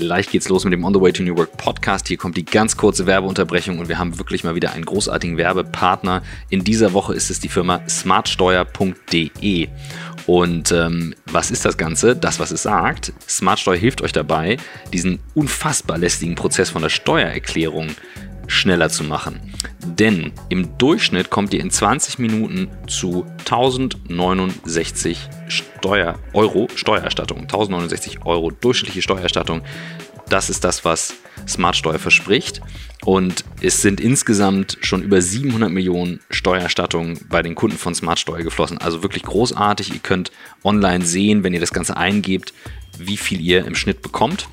Gleich 0.00 0.30
geht's 0.30 0.48
los 0.48 0.64
mit 0.64 0.72
dem 0.72 0.82
On 0.82 0.94
the 0.94 1.00
Way 1.00 1.12
to 1.12 1.22
New 1.22 1.36
Work 1.36 1.58
Podcast. 1.58 2.08
Hier 2.08 2.16
kommt 2.16 2.34
die 2.38 2.44
ganz 2.46 2.78
kurze 2.78 3.04
Werbeunterbrechung 3.04 3.78
und 3.78 3.90
wir 3.90 3.98
haben 3.98 4.16
wirklich 4.16 4.44
mal 4.44 4.54
wieder 4.54 4.72
einen 4.72 4.86
großartigen 4.86 5.36
Werbepartner. 5.36 6.22
In 6.48 6.64
dieser 6.64 6.94
Woche 6.94 7.12
ist 7.12 7.28
es 7.28 7.38
die 7.38 7.50
Firma 7.50 7.82
smartsteuer.de. 7.86 9.68
Und 10.26 10.72
ähm, 10.72 11.14
was 11.26 11.50
ist 11.50 11.66
das 11.66 11.76
Ganze? 11.76 12.16
Das, 12.16 12.40
was 12.40 12.50
es 12.50 12.62
sagt. 12.62 13.12
Smartsteuer 13.28 13.76
hilft 13.76 14.00
euch 14.00 14.12
dabei, 14.12 14.56
diesen 14.90 15.18
unfassbar 15.34 15.98
lästigen 15.98 16.34
Prozess 16.34 16.70
von 16.70 16.80
der 16.80 16.88
Steuererklärung 16.88 17.88
schneller 18.50 18.88
zu 18.90 19.04
machen. 19.04 19.40
Denn 19.84 20.32
im 20.48 20.76
Durchschnitt 20.76 21.30
kommt 21.30 21.54
ihr 21.54 21.60
in 21.60 21.70
20 21.70 22.18
Minuten 22.18 22.68
zu 22.86 23.24
1069 23.40 25.28
Steuer, 25.48 26.18
Euro 26.32 26.68
Steuererstattung. 26.74 27.40
1069 27.42 28.26
Euro 28.26 28.50
durchschnittliche 28.50 29.02
Steuererstattung. 29.02 29.62
Das 30.28 30.50
ist 30.50 30.64
das, 30.64 30.84
was 30.84 31.14
Smartsteuer 31.48 31.98
verspricht. 31.98 32.60
Und 33.04 33.44
es 33.62 33.80
sind 33.80 34.00
insgesamt 34.00 34.78
schon 34.82 35.02
über 35.02 35.22
700 35.22 35.70
Millionen 35.70 36.20
Steuererstattungen 36.30 37.18
bei 37.28 37.42
den 37.42 37.54
Kunden 37.54 37.78
von 37.78 37.94
Smartsteuer 37.94 38.42
geflossen. 38.42 38.78
Also 38.78 39.02
wirklich 39.02 39.22
großartig. 39.22 39.92
Ihr 39.92 40.00
könnt 40.00 40.30
online 40.62 41.04
sehen, 41.04 41.42
wenn 41.42 41.54
ihr 41.54 41.60
das 41.60 41.72
Ganze 41.72 41.96
eingebt, 41.96 42.52
wie 42.98 43.16
viel 43.16 43.40
ihr 43.40 43.64
im 43.64 43.74
Schnitt 43.74 44.02
bekommt. 44.02 44.48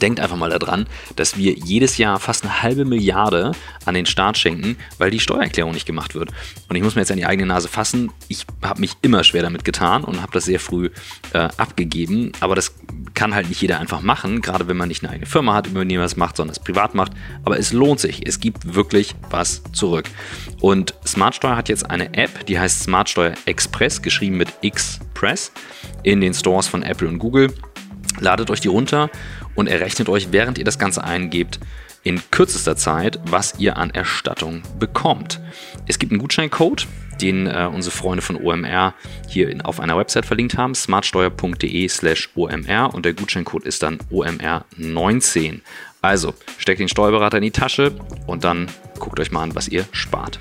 Denkt 0.00 0.20
einfach 0.20 0.36
mal 0.36 0.50
daran, 0.50 0.86
dass 1.16 1.36
wir 1.36 1.52
jedes 1.52 1.98
Jahr 1.98 2.18
fast 2.18 2.44
eine 2.44 2.62
halbe 2.62 2.84
Milliarde 2.84 3.52
an 3.84 3.94
den 3.94 4.06
Staat 4.06 4.38
schenken, 4.38 4.76
weil 4.98 5.10
die 5.10 5.20
Steuererklärung 5.20 5.72
nicht 5.72 5.86
gemacht 5.86 6.14
wird. 6.14 6.30
Und 6.68 6.76
ich 6.76 6.82
muss 6.82 6.94
mir 6.94 7.02
jetzt 7.02 7.10
an 7.10 7.18
die 7.18 7.26
eigene 7.26 7.46
Nase 7.46 7.68
fassen. 7.68 8.10
Ich 8.28 8.46
habe 8.62 8.80
mich 8.80 8.94
immer 9.02 9.22
schwer 9.22 9.42
damit 9.42 9.64
getan 9.64 10.04
und 10.04 10.22
habe 10.22 10.32
das 10.32 10.46
sehr 10.46 10.60
früh 10.60 10.90
äh, 11.34 11.48
abgegeben. 11.56 12.32
Aber 12.40 12.54
das 12.54 12.74
kann 13.14 13.34
halt 13.34 13.48
nicht 13.48 13.60
jeder 13.60 13.80
einfach 13.80 14.00
machen, 14.00 14.40
gerade 14.40 14.66
wenn 14.66 14.76
man 14.76 14.88
nicht 14.88 15.02
eine 15.02 15.12
eigene 15.12 15.26
Firma 15.26 15.54
hat, 15.54 15.66
über 15.66 15.84
die 15.84 15.94
man 15.96 16.04
das 16.04 16.16
macht, 16.16 16.36
sondern 16.36 16.52
es 16.52 16.58
privat 16.58 16.94
macht. 16.94 17.12
Aber 17.44 17.58
es 17.58 17.72
lohnt 17.72 18.00
sich. 18.00 18.26
Es 18.26 18.40
gibt 18.40 18.74
wirklich 18.74 19.14
was 19.30 19.62
zurück. 19.72 20.06
Und 20.60 20.94
Smartsteuer 21.06 21.56
hat 21.56 21.68
jetzt 21.68 21.90
eine 21.90 22.14
App, 22.14 22.46
die 22.46 22.58
heißt 22.58 22.84
Smartsteuer 22.84 23.34
Express, 23.44 24.00
geschrieben 24.00 24.38
mit 24.38 24.48
Xpress, 24.62 25.52
in 26.02 26.20
den 26.20 26.32
Stores 26.32 26.66
von 26.66 26.82
Apple 26.82 27.08
und 27.08 27.18
Google. 27.18 27.52
Ladet 28.20 28.50
euch 28.50 28.60
die 28.60 28.68
runter 28.68 29.10
und 29.54 29.68
errechnet 29.68 30.08
euch, 30.08 30.28
während 30.30 30.58
ihr 30.58 30.64
das 30.64 30.78
Ganze 30.78 31.04
eingebt, 31.04 31.58
in 32.04 32.20
kürzester 32.30 32.76
Zeit, 32.76 33.20
was 33.24 33.58
ihr 33.58 33.76
an 33.76 33.90
Erstattung 33.90 34.62
bekommt. 34.78 35.40
Es 35.86 35.98
gibt 35.98 36.12
einen 36.12 36.20
Gutscheincode, 36.20 36.86
den 37.20 37.46
äh, 37.46 37.68
unsere 37.72 37.94
Freunde 37.94 38.22
von 38.22 38.36
OMR 38.36 38.94
hier 39.28 39.48
in, 39.50 39.60
auf 39.60 39.78
einer 39.78 39.96
Website 39.96 40.26
verlinkt 40.26 40.56
haben, 40.56 40.74
smartsteuer.de 40.74 41.88
slash 41.88 42.30
OMR 42.34 42.92
und 42.92 43.04
der 43.04 43.14
Gutscheincode 43.14 43.64
ist 43.64 43.82
dann 43.82 43.98
OMR19. 44.10 45.60
Also 46.00 46.34
steckt 46.58 46.80
den 46.80 46.88
Steuerberater 46.88 47.36
in 47.36 47.44
die 47.44 47.50
Tasche 47.52 47.92
und 48.26 48.42
dann 48.42 48.66
guckt 48.98 49.20
euch 49.20 49.30
mal 49.30 49.42
an, 49.42 49.54
was 49.54 49.68
ihr 49.68 49.84
spart. 49.92 50.40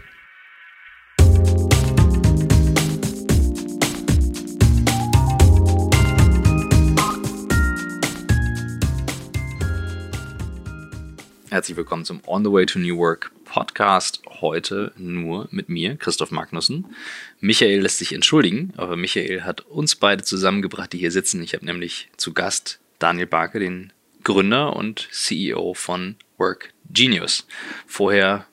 Herzlich 11.52 11.76
willkommen 11.76 12.06
zum 12.06 12.22
On 12.28 12.46
the 12.46 12.50
Way 12.50 12.66
to 12.66 12.80
New 12.80 12.98
Work 12.98 13.30
Podcast. 13.44 14.22
Heute 14.40 14.94
nur 14.96 15.50
mit 15.52 15.68
mir, 15.68 15.98
Christoph 15.98 16.32
Magnussen. 16.32 16.96
Michael 17.42 17.82
lässt 17.82 17.98
sich 17.98 18.14
entschuldigen, 18.14 18.74
aber 18.78 18.96
Michael 18.96 19.42
hat 19.44 19.60
uns 19.60 19.98
beide 19.98 20.24
zusammengebracht, 20.24 20.94
die 20.94 20.98
hier 20.98 21.12
sitzen. 21.12 21.44
Ich 21.44 21.54
habe 21.54 21.66
nämlich 21.66 22.10
zu 22.16 22.32
Gast 22.32 22.80
Daniel 23.00 23.28
Barke, 23.28 23.60
den 23.60 23.92
Gründer 24.24 24.78
und 24.78 25.10
CEO 25.12 25.74
von 25.74 26.16
Work 26.38 26.72
Genius. 26.90 27.46
Vorher 27.86 28.48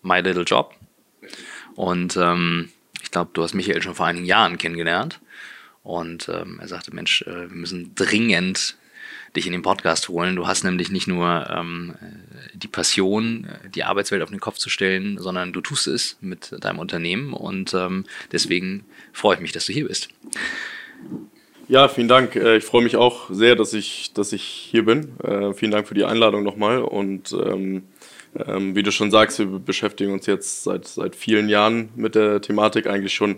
My 0.00 0.20
Little 0.20 0.44
Job. 0.44 0.74
Und 1.74 2.16
ähm, 2.16 2.70
ich 3.02 3.10
glaube, 3.10 3.32
du 3.34 3.42
hast 3.42 3.52
Michael 3.52 3.82
schon 3.82 3.94
vor 3.94 4.06
einigen 4.06 4.24
Jahren 4.24 4.56
kennengelernt. 4.56 5.20
Und 5.82 6.30
ähm, 6.30 6.58
er 6.58 6.68
sagte, 6.68 6.94
Mensch, 6.94 7.20
äh, 7.26 7.50
wir 7.50 7.56
müssen 7.56 7.94
dringend 7.94 8.78
dich 9.36 9.46
in 9.46 9.52
den 9.52 9.62
Podcast 9.62 10.08
holen. 10.08 10.36
Du 10.36 10.46
hast 10.46 10.64
nämlich 10.64 10.90
nicht 10.90 11.06
nur 11.06 11.48
ähm, 11.50 11.94
die 12.54 12.68
Passion, 12.68 13.48
die 13.74 13.84
Arbeitswelt 13.84 14.22
auf 14.22 14.30
den 14.30 14.40
Kopf 14.40 14.58
zu 14.58 14.70
stellen, 14.70 15.18
sondern 15.18 15.52
du 15.52 15.60
tust 15.60 15.86
es 15.86 16.16
mit 16.20 16.54
deinem 16.60 16.78
Unternehmen 16.78 17.32
und 17.32 17.74
ähm, 17.74 18.04
deswegen 18.32 18.84
freue 19.12 19.36
ich 19.36 19.40
mich, 19.40 19.52
dass 19.52 19.66
du 19.66 19.72
hier 19.72 19.88
bist. 19.88 20.08
Ja, 21.66 21.88
vielen 21.88 22.08
Dank. 22.08 22.36
Äh, 22.36 22.58
ich 22.58 22.64
freue 22.64 22.82
mich 22.82 22.96
auch 22.96 23.30
sehr, 23.30 23.56
dass 23.56 23.72
ich, 23.72 24.12
dass 24.12 24.32
ich 24.32 24.42
hier 24.42 24.84
bin. 24.84 25.18
Äh, 25.20 25.54
vielen 25.54 25.70
Dank 25.70 25.88
für 25.88 25.94
die 25.94 26.04
Einladung 26.04 26.42
nochmal. 26.42 26.82
Und 26.82 27.32
ähm, 27.32 27.84
ähm, 28.46 28.74
wie 28.74 28.82
du 28.82 28.92
schon 28.92 29.10
sagst, 29.10 29.38
wir 29.38 29.46
beschäftigen 29.46 30.12
uns 30.12 30.26
jetzt 30.26 30.64
seit, 30.64 30.86
seit 30.86 31.16
vielen 31.16 31.48
Jahren 31.48 31.88
mit 31.96 32.14
der 32.14 32.40
Thematik, 32.42 32.86
eigentlich 32.86 33.14
schon 33.14 33.36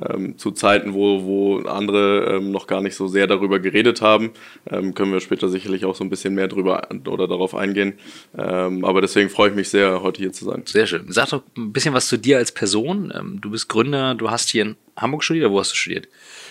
ähm, 0.00 0.38
zu 0.38 0.52
Zeiten, 0.52 0.94
wo, 0.94 1.24
wo 1.24 1.58
andere 1.60 2.36
ähm, 2.36 2.50
noch 2.50 2.66
gar 2.66 2.80
nicht 2.80 2.94
so 2.94 3.06
sehr 3.06 3.26
darüber 3.26 3.58
geredet 3.58 4.00
haben. 4.00 4.30
Ähm, 4.70 4.94
können 4.94 5.12
wir 5.12 5.20
später 5.20 5.48
sicherlich 5.48 5.84
auch 5.84 5.94
so 5.94 6.04
ein 6.04 6.10
bisschen 6.10 6.34
mehr 6.34 6.48
drüber 6.48 6.88
oder 7.06 7.28
darauf 7.28 7.54
eingehen. 7.54 7.94
Ähm, 8.36 8.84
aber 8.84 9.00
deswegen 9.00 9.28
freue 9.28 9.50
ich 9.50 9.54
mich 9.54 9.68
sehr, 9.68 10.02
heute 10.02 10.22
hier 10.22 10.32
zu 10.32 10.44
sein. 10.44 10.62
Sehr 10.66 10.86
schön. 10.86 11.06
Sag 11.08 11.30
doch 11.30 11.42
ein 11.56 11.72
bisschen 11.72 11.94
was 11.94 12.08
zu 12.08 12.16
dir 12.16 12.38
als 12.38 12.52
Person. 12.52 13.12
Ähm, 13.14 13.40
du 13.40 13.50
bist 13.50 13.68
Gründer, 13.68 14.14
du 14.14 14.30
hast 14.30 14.50
hier 14.50 14.62
in 14.62 14.76
Hamburg 14.96 15.24
studiert 15.24 15.46
oder 15.46 15.54
wo 15.54 15.60
hast 15.60 15.72
du 15.72 15.76
studiert? 15.76 16.08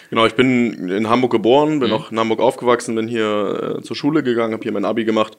Genau, 0.10 0.26
ich 0.26 0.34
bin 0.34 0.90
in 0.90 1.10
Hamburg 1.10 1.32
geboren, 1.32 1.80
bin 1.80 1.90
mhm. 1.90 1.96
auch 1.96 2.12
in 2.12 2.20
Hamburg 2.20 2.42
aufgewachsen, 2.42 2.96
bin 2.96 3.08
hier 3.08 3.78
äh, 3.80 3.82
zur 3.82 3.96
Schule 3.96 4.24
gegangen, 4.24 4.54
habe 4.54 4.64
hier 4.64 4.74
mein 4.74 4.86
Abi 4.86 5.06
gemacht 5.06 5.38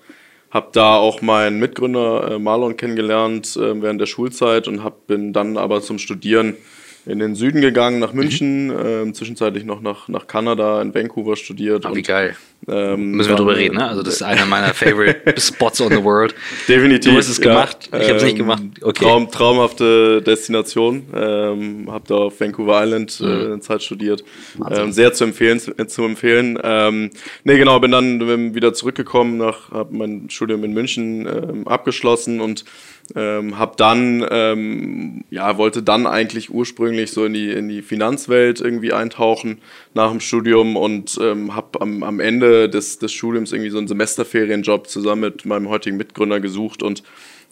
habe 0.52 0.68
da 0.72 0.96
auch 0.96 1.22
meinen 1.22 1.58
Mitgründer 1.58 2.32
äh, 2.32 2.38
Marlon 2.38 2.76
kennengelernt 2.76 3.56
äh, 3.56 3.80
während 3.80 4.00
der 4.00 4.06
Schulzeit 4.06 4.68
und 4.68 4.84
hab, 4.84 5.06
bin 5.06 5.32
dann 5.32 5.56
aber 5.56 5.80
zum 5.80 5.98
Studieren 5.98 6.56
in 7.04 7.18
den 7.18 7.34
Süden 7.34 7.60
gegangen, 7.60 7.98
nach 7.98 8.12
München, 8.12 8.68
mhm. 8.68 8.86
ähm, 8.86 9.14
zwischenzeitlich 9.14 9.64
noch 9.64 9.80
nach, 9.80 10.08
nach 10.08 10.26
Kanada, 10.26 10.80
in 10.82 10.94
Vancouver 10.94 11.36
studiert. 11.36 11.84
Oh, 11.84 11.94
wie 11.94 12.02
geil. 12.02 12.36
Ähm, 12.68 13.12
Müssen 13.12 13.30
wir 13.30 13.36
drüber 13.36 13.56
reden, 13.56 13.76
ne? 13.76 13.88
Also 13.88 14.04
das 14.04 14.14
ist 14.14 14.22
einer 14.22 14.46
meiner 14.46 14.72
favorite 14.74 15.40
Spots 15.40 15.80
on 15.80 15.90
the 15.90 16.02
world. 16.04 16.32
Definitiv. 16.68 17.10
Du 17.10 17.18
hast 17.18 17.28
es 17.28 17.40
gemacht, 17.40 17.88
ja, 17.92 17.98
ich 17.98 18.06
habe 18.06 18.18
es 18.18 18.22
nicht 18.22 18.32
ähm, 18.34 18.38
gemacht. 18.38 18.62
Okay. 18.80 19.04
Traum, 19.04 19.30
traumhafte 19.30 20.22
Destination. 20.22 21.02
Ähm, 21.12 21.90
habe 21.90 22.04
da 22.06 22.14
auf 22.14 22.40
Vancouver 22.40 22.84
Island 22.84 23.18
äh, 23.20 23.24
mhm. 23.24 23.44
eine 23.46 23.60
Zeit 23.60 23.82
studiert. 23.82 24.22
Ähm, 24.70 24.92
sehr 24.92 25.12
zu 25.12 25.24
empfehlen. 25.24 25.58
Zu 25.58 26.04
empfehlen. 26.04 26.56
Ähm, 26.62 27.10
nee, 27.42 27.58
genau, 27.58 27.80
bin 27.80 27.90
dann 27.90 28.54
wieder 28.54 28.74
zurückgekommen, 28.74 29.42
habe 29.42 29.96
mein 29.96 30.30
Studium 30.30 30.62
in 30.62 30.72
München 30.72 31.26
ähm, 31.26 31.66
abgeschlossen 31.66 32.40
und 32.40 32.64
ähm, 33.16 33.58
hab 33.58 33.76
dann, 33.76 35.24
ja, 35.28 35.58
wollte 35.58 35.82
dann 35.82 36.06
eigentlich 36.06 36.50
ursprünglich 36.50 36.91
so 37.12 37.24
in 37.24 37.32
die, 37.32 37.50
in 37.50 37.68
die 37.68 37.82
Finanzwelt 37.82 38.60
irgendwie 38.60 38.92
eintauchen 38.92 39.58
nach 39.94 40.10
dem 40.10 40.20
Studium 40.20 40.76
und 40.76 41.18
ähm, 41.20 41.54
habe 41.54 41.80
am, 41.80 42.02
am 42.02 42.20
Ende 42.20 42.68
des, 42.68 42.98
des 42.98 43.12
Studiums 43.12 43.52
irgendwie 43.52 43.70
so 43.70 43.78
einen 43.78 43.88
Semesterferienjob 43.88 44.88
zusammen 44.88 45.22
mit 45.22 45.44
meinem 45.44 45.68
heutigen 45.68 45.96
Mitgründer 45.96 46.40
gesucht 46.40 46.82
und 46.82 47.02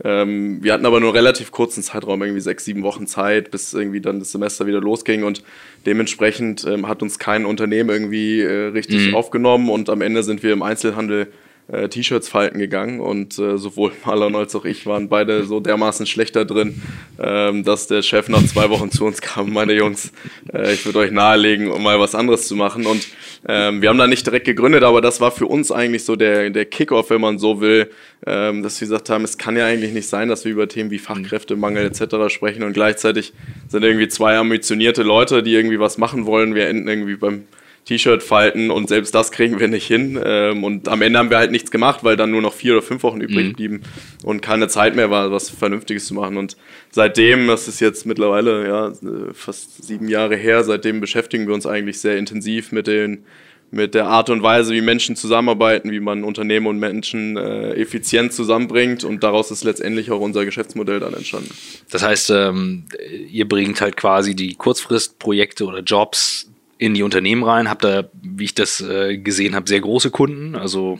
ähm, 0.02 0.62
wir 0.62 0.72
hatten 0.72 0.86
aber 0.86 1.00
nur 1.00 1.10
einen 1.10 1.16
relativ 1.16 1.50
kurzen 1.52 1.82
Zeitraum, 1.82 2.22
irgendwie 2.22 2.40
sechs, 2.40 2.64
sieben 2.64 2.82
Wochen 2.82 3.06
Zeit, 3.06 3.50
bis 3.50 3.74
irgendwie 3.74 4.00
dann 4.00 4.18
das 4.18 4.32
Semester 4.32 4.66
wieder 4.66 4.80
losging 4.80 5.24
und 5.24 5.42
dementsprechend 5.84 6.64
ähm, 6.64 6.88
hat 6.88 7.02
uns 7.02 7.18
kein 7.18 7.44
Unternehmen 7.44 7.90
irgendwie 7.90 8.40
äh, 8.40 8.68
richtig 8.68 9.08
mhm. 9.08 9.14
aufgenommen 9.14 9.68
und 9.68 9.90
am 9.90 10.00
Ende 10.00 10.22
sind 10.22 10.42
wir 10.42 10.52
im 10.52 10.62
Einzelhandel 10.62 11.28
äh, 11.72 11.88
T-Shirts 11.88 12.28
falten 12.28 12.58
gegangen 12.58 13.00
und 13.00 13.38
äh, 13.38 13.58
sowohl 13.58 13.92
Marlon 14.04 14.34
als 14.36 14.54
auch 14.54 14.64
ich 14.64 14.86
waren 14.86 15.08
beide 15.08 15.44
so 15.44 15.60
dermaßen 15.60 16.06
schlechter 16.06 16.44
drin, 16.44 16.82
ähm, 17.18 17.64
dass 17.64 17.86
der 17.86 18.02
Chef 18.02 18.28
nach 18.28 18.44
zwei 18.44 18.70
Wochen 18.70 18.90
zu 18.90 19.04
uns 19.04 19.20
kam, 19.20 19.52
meine 19.52 19.74
Jungs, 19.74 20.12
äh, 20.52 20.72
ich 20.72 20.84
würde 20.84 21.00
euch 21.00 21.10
nahelegen, 21.10 21.70
um 21.70 21.82
mal 21.82 22.00
was 22.00 22.14
anderes 22.14 22.48
zu 22.48 22.56
machen 22.56 22.86
und 22.86 23.06
ähm, 23.48 23.82
wir 23.82 23.88
haben 23.88 23.98
da 23.98 24.06
nicht 24.06 24.26
direkt 24.26 24.46
gegründet, 24.46 24.82
aber 24.82 25.00
das 25.00 25.20
war 25.20 25.30
für 25.30 25.46
uns 25.46 25.72
eigentlich 25.72 26.04
so 26.04 26.16
der, 26.16 26.50
der 26.50 26.64
Kickoff, 26.64 27.10
wenn 27.10 27.20
man 27.20 27.38
so 27.38 27.60
will, 27.60 27.90
ähm, 28.26 28.62
dass 28.62 28.80
wir 28.80 28.86
gesagt 28.86 29.08
haben, 29.08 29.24
es 29.24 29.38
kann 29.38 29.56
ja 29.56 29.66
eigentlich 29.66 29.92
nicht 29.92 30.08
sein, 30.08 30.28
dass 30.28 30.44
wir 30.44 30.52
über 30.52 30.68
Themen 30.68 30.90
wie 30.90 30.98
Fachkräftemangel 30.98 31.86
etc. 31.86 32.32
sprechen 32.32 32.62
und 32.62 32.72
gleichzeitig 32.72 33.32
sind 33.68 33.82
irgendwie 33.82 34.08
zwei 34.08 34.36
ambitionierte 34.36 35.02
Leute, 35.02 35.42
die 35.42 35.54
irgendwie 35.54 35.80
was 35.80 35.98
machen 35.98 36.26
wollen. 36.26 36.54
Wir 36.54 36.68
enden 36.68 36.88
irgendwie 36.88 37.16
beim 37.16 37.44
T-Shirt 37.84 38.22
falten 38.22 38.70
und 38.70 38.88
selbst 38.88 39.14
das 39.14 39.32
kriegen 39.32 39.58
wir 39.58 39.68
nicht 39.68 39.86
hin. 39.86 40.20
Ähm, 40.22 40.64
und 40.64 40.88
am 40.88 41.02
Ende 41.02 41.18
haben 41.18 41.30
wir 41.30 41.38
halt 41.38 41.50
nichts 41.50 41.70
gemacht, 41.70 42.04
weil 42.04 42.16
dann 42.16 42.30
nur 42.30 42.42
noch 42.42 42.54
vier 42.54 42.74
oder 42.74 42.82
fünf 42.82 43.02
Wochen 43.02 43.20
übrig 43.20 43.48
mhm. 43.48 43.52
blieben 43.54 43.82
und 44.22 44.42
keine 44.42 44.68
Zeit 44.68 44.94
mehr 44.94 45.10
war, 45.10 45.32
was 45.32 45.50
Vernünftiges 45.50 46.06
zu 46.06 46.14
machen. 46.14 46.36
Und 46.36 46.56
seitdem, 46.90 47.46
das 47.46 47.68
ist 47.68 47.80
jetzt 47.80 48.06
mittlerweile 48.06 48.66
ja, 48.66 48.92
fast 49.32 49.82
sieben 49.82 50.08
Jahre 50.08 50.36
her, 50.36 50.62
seitdem 50.64 51.00
beschäftigen 51.00 51.46
wir 51.46 51.54
uns 51.54 51.66
eigentlich 51.66 52.00
sehr 52.00 52.16
intensiv 52.16 52.72
mit 52.72 52.86
den 52.86 53.24
mit 53.72 53.94
der 53.94 54.06
Art 54.06 54.30
und 54.30 54.42
Weise, 54.42 54.74
wie 54.74 54.80
Menschen 54.80 55.14
zusammenarbeiten, 55.14 55.92
wie 55.92 56.00
man 56.00 56.24
Unternehmen 56.24 56.66
und 56.66 56.78
Menschen 56.78 57.36
äh, 57.36 57.74
effizient 57.74 58.32
zusammenbringt 58.32 59.04
und 59.04 59.22
daraus 59.22 59.50
ist 59.50 59.62
letztendlich 59.62 60.10
auch 60.10 60.20
unser 60.20 60.44
Geschäftsmodell 60.44 60.98
dann 60.98 61.14
entstanden. 61.14 61.50
Das 61.90 62.02
heißt, 62.02 62.30
ähm, 62.30 62.84
ihr 63.30 63.48
bringt 63.48 63.80
halt 63.80 63.96
quasi 63.96 64.34
die 64.34 64.54
Kurzfristprojekte 64.54 65.64
oder 65.64 65.80
Jobs 65.80 66.49
in 66.80 66.94
die 66.94 67.02
Unternehmen 67.02 67.44
rein. 67.44 67.68
Habt 67.68 67.84
da, 67.84 68.08
wie 68.22 68.44
ich 68.44 68.54
das 68.54 68.80
äh, 68.80 69.18
gesehen 69.18 69.54
habe, 69.54 69.68
sehr 69.68 69.82
große 69.82 70.10
Kunden. 70.10 70.56
Also 70.56 70.98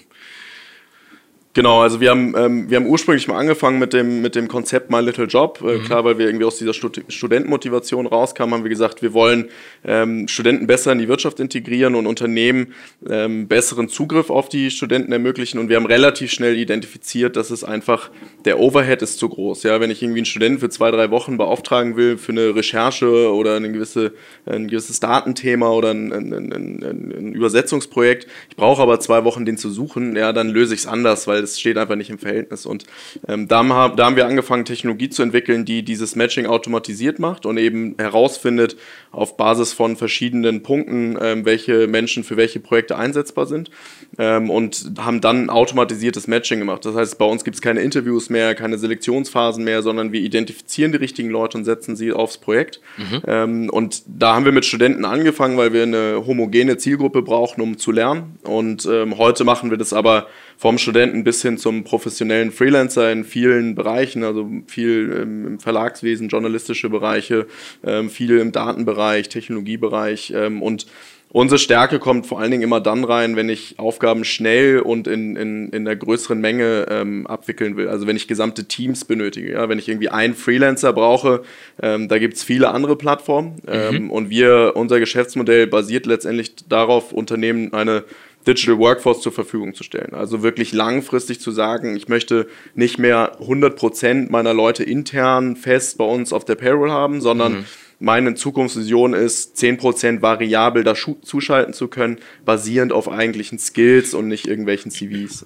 Genau, 1.53 1.81
also 1.81 2.01
wir 2.01 2.11
haben, 2.11 2.33
ähm, 2.37 2.71
wir 2.71 2.77
haben 2.77 2.87
ursprünglich 2.87 3.27
mal 3.27 3.37
angefangen 3.37 3.81
mit 3.81 3.93
dem, 3.93 4.23
mit 4.23 4.37
dem 4.37 4.47
Konzept 4.47 4.89
My 4.89 5.01
Little 5.01 5.25
Job. 5.25 5.61
Äh, 5.63 5.79
mhm. 5.79 5.83
Klar, 5.83 6.05
weil 6.05 6.17
wir 6.17 6.27
irgendwie 6.27 6.45
aus 6.45 6.59
dieser 6.59 6.73
Stud 6.73 7.03
Studentenmotivation 7.09 8.07
rauskamen, 8.07 8.55
haben 8.55 8.63
wir 8.63 8.69
gesagt, 8.69 9.03
wir 9.03 9.13
wollen 9.15 9.49
ähm, 9.85 10.29
Studenten 10.29 10.69
besser 10.69 10.93
in 10.93 11.01
die 11.01 11.09
Wirtschaft 11.09 11.41
integrieren 11.41 11.97
und 11.97 12.07
Unternehmen 12.07 12.73
ähm, 13.09 13.49
besseren 13.49 13.89
Zugriff 13.89 14.31
auf 14.31 14.49
die 14.49 14.71
Studenten 14.71 15.11
ermöglichen. 15.11 15.59
Und 15.59 15.69
wir 15.69 15.75
haben 15.75 15.87
relativ 15.87 16.31
schnell 16.31 16.57
identifiziert, 16.57 17.35
dass 17.35 17.51
es 17.51 17.65
einfach, 17.65 18.11
der 18.45 18.61
Overhead 18.61 19.03
ist 19.03 19.19
zu 19.19 19.29
groß. 19.29 19.65
Ja, 19.65 19.81
wenn 19.81 19.91
ich 19.91 20.05
irgendwie 20.05 20.21
einen 20.21 20.27
Studenten 20.27 20.61
für 20.61 20.69
zwei, 20.69 20.93
drei 20.93 21.11
Wochen 21.11 21.37
beauftragen 21.37 21.97
will 21.97 22.17
für 22.17 22.31
eine 22.31 22.55
Recherche 22.55 23.35
oder 23.35 23.57
eine 23.57 23.73
gewisse, 23.73 24.13
ein 24.47 24.69
gewisses 24.69 25.01
Datenthema 25.01 25.69
oder 25.71 25.91
ein, 25.91 26.13
ein, 26.13 26.33
ein, 26.33 26.83
ein 26.85 27.33
Übersetzungsprojekt, 27.33 28.29
ich 28.51 28.55
brauche 28.55 28.81
aber 28.81 29.01
zwei 29.01 29.25
Wochen, 29.25 29.45
den 29.45 29.57
zu 29.57 29.69
suchen, 29.69 30.15
ja, 30.15 30.33
dann 30.33 30.51
löse 30.51 30.75
ich 30.75 30.81
es 30.81 30.87
anders, 30.87 31.27
weil 31.27 31.40
weil 31.41 31.45
es 31.45 31.59
steht 31.59 31.79
einfach 31.79 31.97
nicht 31.97 32.11
im 32.11 32.19
Verhältnis. 32.19 32.67
Und 32.67 32.85
ähm, 33.27 33.49
da, 33.49 33.65
haben, 33.67 33.97
da 33.97 34.05
haben 34.05 34.17
wir 34.17 34.27
angefangen, 34.27 34.65
Technologie 34.65 35.09
zu 35.09 35.23
entwickeln, 35.23 35.65
die 35.65 35.83
dieses 35.83 36.17
Matching 36.17 36.47
automatisiert 36.47 37.19
macht 37.19 37.47
und 37.47 37.57
eben 37.57 37.95
herausfindet 37.99 38.77
auf 39.11 39.37
Basis 39.37 39.73
von 39.73 39.97
verschiedenen 39.97 40.63
Punkten, 40.63 41.17
ähm, 41.21 41.45
welche 41.45 41.87
Menschen 41.87 42.25
für 42.25 42.37
welche 42.37 42.61
Projekte 42.61 42.97
einsetzbar 42.97 43.47
sind 43.47 43.71
ähm, 44.19 44.51
und 44.51 44.93
haben 44.99 45.21
dann 45.21 45.51
automatisiertes 45.51 46.27
Matching 46.27 46.59
gemacht. 46.59 46.85
Das 46.85 46.95
heißt, 46.95 47.19
bei 47.19 47.25
uns 47.25 47.43
gibt 47.43 47.57
es 47.57 47.63
keine 47.63 47.81
Interviews 47.81 48.31
mehr, 48.31 48.55
keine 48.55 48.79
Selektionsphasen 48.79 49.65
mehr, 49.65 49.83
sondern 49.83 50.13
wir 50.13 50.21
identifizieren 50.21 50.93
die 50.93 50.99
richtigen 50.99 51.31
Leute 51.31 51.59
und 51.59 51.65
setzen 51.65 51.97
sie 51.97 52.13
aufs 52.13 52.39
Projekt. 52.39 52.81
Mhm. 52.99 53.23
Ähm, 53.27 53.71
und 53.71 54.03
da 54.07 54.35
haben 54.35 54.45
wir 54.45 54.53
mit 54.53 54.65
Studenten 54.65 55.05
angefangen, 55.05 55.57
weil 55.57 55.73
wir 55.73 55.85
eine 55.85 56.23
homogene 56.27 56.77
Zielgruppe 56.77 57.23
brauchen, 57.23 57.63
um 57.63 57.79
zu 57.79 57.93
lernen. 57.93 58.39
Und 58.45 58.87
ähm, 58.87 59.17
heute 59.17 59.45
machen 59.45 59.71
wir 59.71 59.79
das 59.79 59.93
aber 59.93 60.27
vom 60.61 60.77
Studenten 60.77 61.25
bis 61.25 61.41
hin 61.41 61.57
zum 61.57 61.85
professionellen 61.85 62.53
Freelancer 62.53 63.11
in 63.11 63.25
vielen 63.25 63.75
Bereichen, 63.75 64.25
also 64.25 64.47
viel 64.67 65.11
im 65.11 65.59
Verlagswesen, 65.59 66.29
journalistische 66.29 66.91
Bereiche, 66.91 67.47
ähm, 67.83 68.11
viel 68.11 68.39
im 68.39 68.53
Datenbereich, 68.53 69.31
Technologiebereich 69.31 70.35
ähm, 70.37 70.61
und 70.61 70.87
Unsere 71.33 71.61
Stärke 71.61 72.01
kommt 72.01 72.27
vor 72.27 72.41
allen 72.41 72.51
Dingen 72.51 72.65
immer 72.65 72.81
dann 72.81 73.05
rein, 73.05 73.37
wenn 73.37 73.49
ich 73.49 73.79
Aufgaben 73.79 74.25
schnell 74.25 74.81
und 74.81 75.07
in, 75.07 75.37
in, 75.37 75.69
in 75.69 75.85
der 75.85 75.95
größeren 75.95 76.41
Menge 76.41 76.87
ähm, 76.91 77.25
abwickeln 77.29 77.77
will. 77.77 77.87
Also 77.87 78.09
wenn 78.09 78.17
ich 78.17 78.27
gesamte 78.27 78.65
Teams 78.65 79.05
benötige. 79.05 79.53
Ja? 79.53 79.69
Wenn 79.69 79.79
ich 79.79 79.89
irgendwie 79.89 80.09
einen 80.09 80.35
Freelancer 80.35 80.93
brauche, 80.93 81.43
ähm, 81.81 82.09
da 82.09 82.19
gibt 82.19 82.35
es 82.35 82.43
viele 82.43 82.71
andere 82.71 82.97
Plattformen. 82.97 83.63
Mhm. 83.63 83.69
Ähm, 83.69 84.11
und 84.11 84.29
wir, 84.29 84.73
unser 84.75 84.99
Geschäftsmodell 84.99 85.69
basiert 85.69 86.05
letztendlich 86.07 86.57
darauf, 86.69 87.13
Unternehmen 87.13 87.73
eine 87.75 88.03
Digital 88.47 88.79
Workforce 88.79 89.21
zur 89.21 89.33
Verfügung 89.33 89.75
zu 89.75 89.85
stellen. 89.85 90.15
Also 90.15 90.43
wirklich 90.43 90.73
langfristig 90.73 91.41
zu 91.41 91.51
sagen, 91.51 91.97
ich 91.97 92.09
möchte 92.09 92.49
nicht 92.75 92.99
mehr 92.99 93.39
100% 93.41 94.31
meiner 94.31 94.55
Leute 94.55 94.83
intern 94.83 95.57
fest 95.57 95.99
bei 95.99 96.05
uns 96.05 96.33
auf 96.33 96.45
der 96.45 96.55
Payroll 96.55 96.91
haben, 96.91 97.21
sondern 97.21 97.53
mhm. 97.53 97.65
meine 97.99 98.35
Zukunftsvision 98.35 99.13
ist, 99.13 99.57
10% 99.57 100.23
variabel 100.23 100.85
da 100.85 100.95
zuschalten 100.95 101.75
zu 101.75 101.89
können, 101.89 102.19
basierend 102.45 102.93
auf 102.93 103.11
eigentlichen 103.11 103.59
Skills 103.59 104.15
und 104.15 104.29
nicht 104.29 104.47
irgendwelchen 104.47 104.91
CVs. 104.91 105.45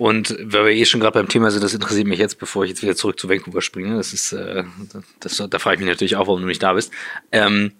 Und 0.00 0.34
weil 0.40 0.64
wir 0.64 0.72
eh 0.72 0.86
schon 0.86 1.00
gerade 1.00 1.18
beim 1.18 1.28
Thema 1.28 1.50
sind, 1.50 1.62
das 1.62 1.74
interessiert 1.74 2.06
mich 2.06 2.18
jetzt, 2.18 2.38
bevor 2.38 2.64
ich 2.64 2.70
jetzt 2.70 2.82
wieder 2.82 2.96
zurück 2.96 3.20
zu 3.20 3.28
Vancouver 3.28 3.60
springe. 3.60 3.96
Das 3.96 4.14
ist, 4.14 4.32
äh, 4.32 4.64
das, 5.20 5.36
da 5.36 5.58
frage 5.58 5.74
ich 5.74 5.80
mich 5.80 5.90
natürlich 5.90 6.16
auch, 6.16 6.26
warum 6.26 6.40
du 6.40 6.46
nicht 6.46 6.62
da 6.62 6.72
bist. 6.72 6.90
Ähm, 7.32 7.72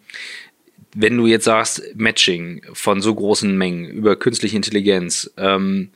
wenn 0.94 1.16
du 1.16 1.26
jetzt 1.26 1.44
sagst, 1.44 1.82
Matching 1.94 2.62
von 2.72 3.00
so 3.00 3.14
großen 3.14 3.56
Mengen 3.56 3.86
über 3.86 4.16
künstliche 4.16 4.56
Intelligenz, 4.56 5.30
ähm, 5.36 5.90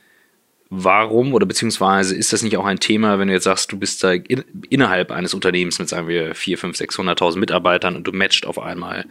warum 0.69 1.33
oder 1.33 1.45
beziehungsweise 1.45 2.15
ist 2.15 2.33
das 2.33 2.41
nicht 2.41 2.57
auch 2.57 2.65
ein 2.65 2.79
Thema, 2.79 3.19
wenn 3.19 3.27
du 3.27 3.33
jetzt 3.33 3.43
sagst, 3.43 3.71
du 3.71 3.77
bist 3.77 4.03
da 4.03 4.13
in, 4.13 4.43
innerhalb 4.69 5.11
eines 5.11 5.33
Unternehmens 5.33 5.79
mit, 5.79 5.89
sagen 5.89 6.07
wir, 6.07 6.33
4, 6.33 6.57
5, 6.57 6.77
600.000 6.77 7.37
Mitarbeitern 7.37 7.95
und 7.95 8.05
du 8.05 8.11
matcht 8.11 8.45
auf 8.45 8.59
einmal, 8.59 9.05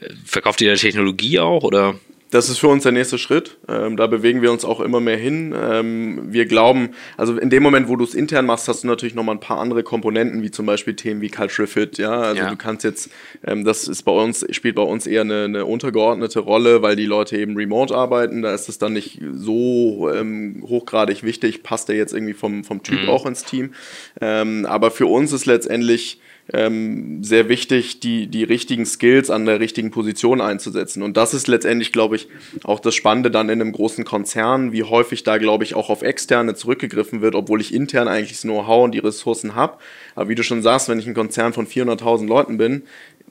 äh, 0.00 0.10
verkauft 0.24 0.60
ihr 0.60 0.70
da 0.70 0.76
Technologie 0.76 1.38
auch 1.40 1.64
oder? 1.64 1.98
Das 2.34 2.48
ist 2.48 2.58
für 2.58 2.66
uns 2.66 2.82
der 2.82 2.90
nächste 2.90 3.16
Schritt. 3.16 3.58
Ähm, 3.68 3.96
da 3.96 4.08
bewegen 4.08 4.42
wir 4.42 4.50
uns 4.50 4.64
auch 4.64 4.80
immer 4.80 4.98
mehr 4.98 5.16
hin. 5.16 5.54
Ähm, 5.56 6.32
wir 6.32 6.46
glauben, 6.46 6.90
also 7.16 7.38
in 7.38 7.48
dem 7.48 7.62
Moment, 7.62 7.88
wo 7.88 7.94
du 7.94 8.02
es 8.02 8.12
intern 8.12 8.44
machst, 8.44 8.66
hast 8.66 8.82
du 8.82 8.88
natürlich 8.88 9.14
nochmal 9.14 9.36
ein 9.36 9.40
paar 9.40 9.60
andere 9.60 9.84
Komponenten, 9.84 10.42
wie 10.42 10.50
zum 10.50 10.66
Beispiel 10.66 10.96
Themen 10.96 11.20
wie 11.20 11.28
Cultural 11.28 11.68
Fit. 11.68 11.96
Ja, 11.96 12.10
also 12.10 12.42
ja. 12.42 12.50
du 12.50 12.56
kannst 12.56 12.82
jetzt, 12.82 13.08
ähm, 13.46 13.64
das 13.64 13.86
ist 13.86 14.02
bei 14.02 14.10
uns, 14.10 14.44
spielt 14.50 14.74
bei 14.74 14.82
uns 14.82 15.06
eher 15.06 15.20
eine, 15.20 15.44
eine, 15.44 15.64
untergeordnete 15.64 16.40
Rolle, 16.40 16.82
weil 16.82 16.96
die 16.96 17.06
Leute 17.06 17.38
eben 17.38 17.56
remote 17.56 17.94
arbeiten. 17.94 18.42
Da 18.42 18.52
ist 18.52 18.68
es 18.68 18.78
dann 18.78 18.94
nicht 18.94 19.20
so 19.32 20.10
ähm, 20.12 20.64
hochgradig 20.66 21.22
wichtig, 21.22 21.62
passt 21.62 21.88
der 21.88 21.94
jetzt 21.94 22.12
irgendwie 22.12 22.34
vom, 22.34 22.64
vom 22.64 22.82
Typ 22.82 23.02
mhm. 23.02 23.10
auch 23.10 23.26
ins 23.26 23.44
Team. 23.44 23.74
Ähm, 24.20 24.66
aber 24.66 24.90
für 24.90 25.06
uns 25.06 25.32
ist 25.32 25.46
letztendlich 25.46 26.18
ähm, 26.52 27.24
sehr 27.24 27.48
wichtig, 27.48 28.00
die, 28.00 28.26
die 28.26 28.44
richtigen 28.44 28.84
Skills 28.84 29.30
an 29.30 29.46
der 29.46 29.60
richtigen 29.60 29.90
Position 29.90 30.42
einzusetzen. 30.42 31.02
Und 31.02 31.16
das 31.16 31.32
ist 31.32 31.48
letztendlich, 31.48 31.90
glaube 31.90 32.16
ich, 32.16 32.28
auch 32.64 32.80
das 32.80 32.94
Spannende 32.94 33.30
dann 33.30 33.48
in 33.48 33.60
einem 33.60 33.72
großen 33.72 34.04
Konzern, 34.04 34.72
wie 34.72 34.82
häufig 34.82 35.22
da, 35.22 35.38
glaube 35.38 35.64
ich, 35.64 35.74
auch 35.74 35.88
auf 35.88 36.02
externe 36.02 36.54
zurückgegriffen 36.54 37.22
wird, 37.22 37.34
obwohl 37.34 37.62
ich 37.62 37.72
intern 37.72 38.08
eigentlich 38.08 38.32
das 38.32 38.42
Know-how 38.42 38.84
und 38.84 38.92
die 38.92 38.98
Ressourcen 38.98 39.54
habe. 39.54 39.78
Aber 40.14 40.28
wie 40.28 40.34
du 40.34 40.42
schon 40.42 40.62
sagst, 40.62 40.88
wenn 40.88 40.98
ich 40.98 41.06
ein 41.06 41.14
Konzern 41.14 41.54
von 41.54 41.66
400.000 41.66 42.26
Leuten 42.26 42.58
bin, 42.58 42.82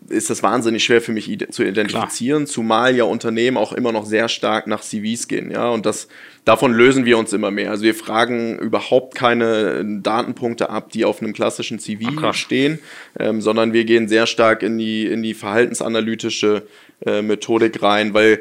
ist 0.09 0.29
das 0.29 0.44
wahnsinnig 0.44 0.83
schwer 0.83 1.01
für 1.01 1.11
mich 1.11 1.25
zu 1.51 1.63
identifizieren, 1.63 2.44
Klar. 2.44 2.53
zumal 2.53 2.95
ja 2.95 3.03
Unternehmen 3.03 3.57
auch 3.57 3.73
immer 3.73 3.91
noch 3.91 4.05
sehr 4.05 4.29
stark 4.29 4.67
nach 4.67 4.81
CVs 4.81 5.27
gehen, 5.27 5.51
ja, 5.51 5.69
und 5.69 5.85
das, 5.85 6.07
davon 6.45 6.73
lösen 6.73 7.05
wir 7.05 7.17
uns 7.17 7.33
immer 7.33 7.51
mehr. 7.51 7.71
Also 7.71 7.83
wir 7.83 7.95
fragen 7.95 8.59
überhaupt 8.59 9.15
keine 9.15 9.83
Datenpunkte 10.01 10.69
ab, 10.69 10.91
die 10.91 11.05
auf 11.05 11.21
einem 11.21 11.33
klassischen 11.33 11.79
CV 11.79 12.09
Ach, 12.21 12.33
stehen, 12.33 12.79
ähm, 13.19 13.41
sondern 13.41 13.73
wir 13.73 13.85
gehen 13.85 14.07
sehr 14.07 14.27
stark 14.27 14.63
in 14.63 14.77
die, 14.77 15.05
in 15.05 15.23
die 15.23 15.33
verhaltensanalytische 15.33 16.63
äh, 17.05 17.21
Methodik 17.21 17.81
rein, 17.81 18.13
weil 18.13 18.39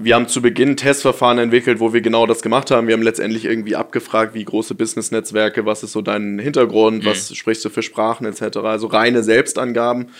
wir 0.00 0.14
haben 0.14 0.28
zu 0.28 0.40
Beginn 0.40 0.76
Testverfahren 0.76 1.38
entwickelt, 1.38 1.80
wo 1.80 1.92
wir 1.92 2.00
genau 2.00 2.26
das 2.26 2.42
gemacht 2.42 2.70
haben. 2.70 2.86
Wir 2.86 2.94
haben 2.94 3.02
letztendlich 3.02 3.44
irgendwie 3.44 3.74
abgefragt, 3.74 4.34
wie 4.34 4.44
große 4.44 4.74
Business-Netzwerke, 4.74 5.66
was 5.66 5.82
ist 5.82 5.92
so 5.92 6.02
dein 6.02 6.38
Hintergrund, 6.38 7.02
mhm. 7.02 7.06
was 7.08 7.34
sprichst 7.34 7.64
du 7.64 7.68
für 7.68 7.82
Sprachen 7.82 8.24
etc. 8.24 8.58
Also 8.58 8.86
reine 8.86 9.24
Selbstangaben 9.24 10.10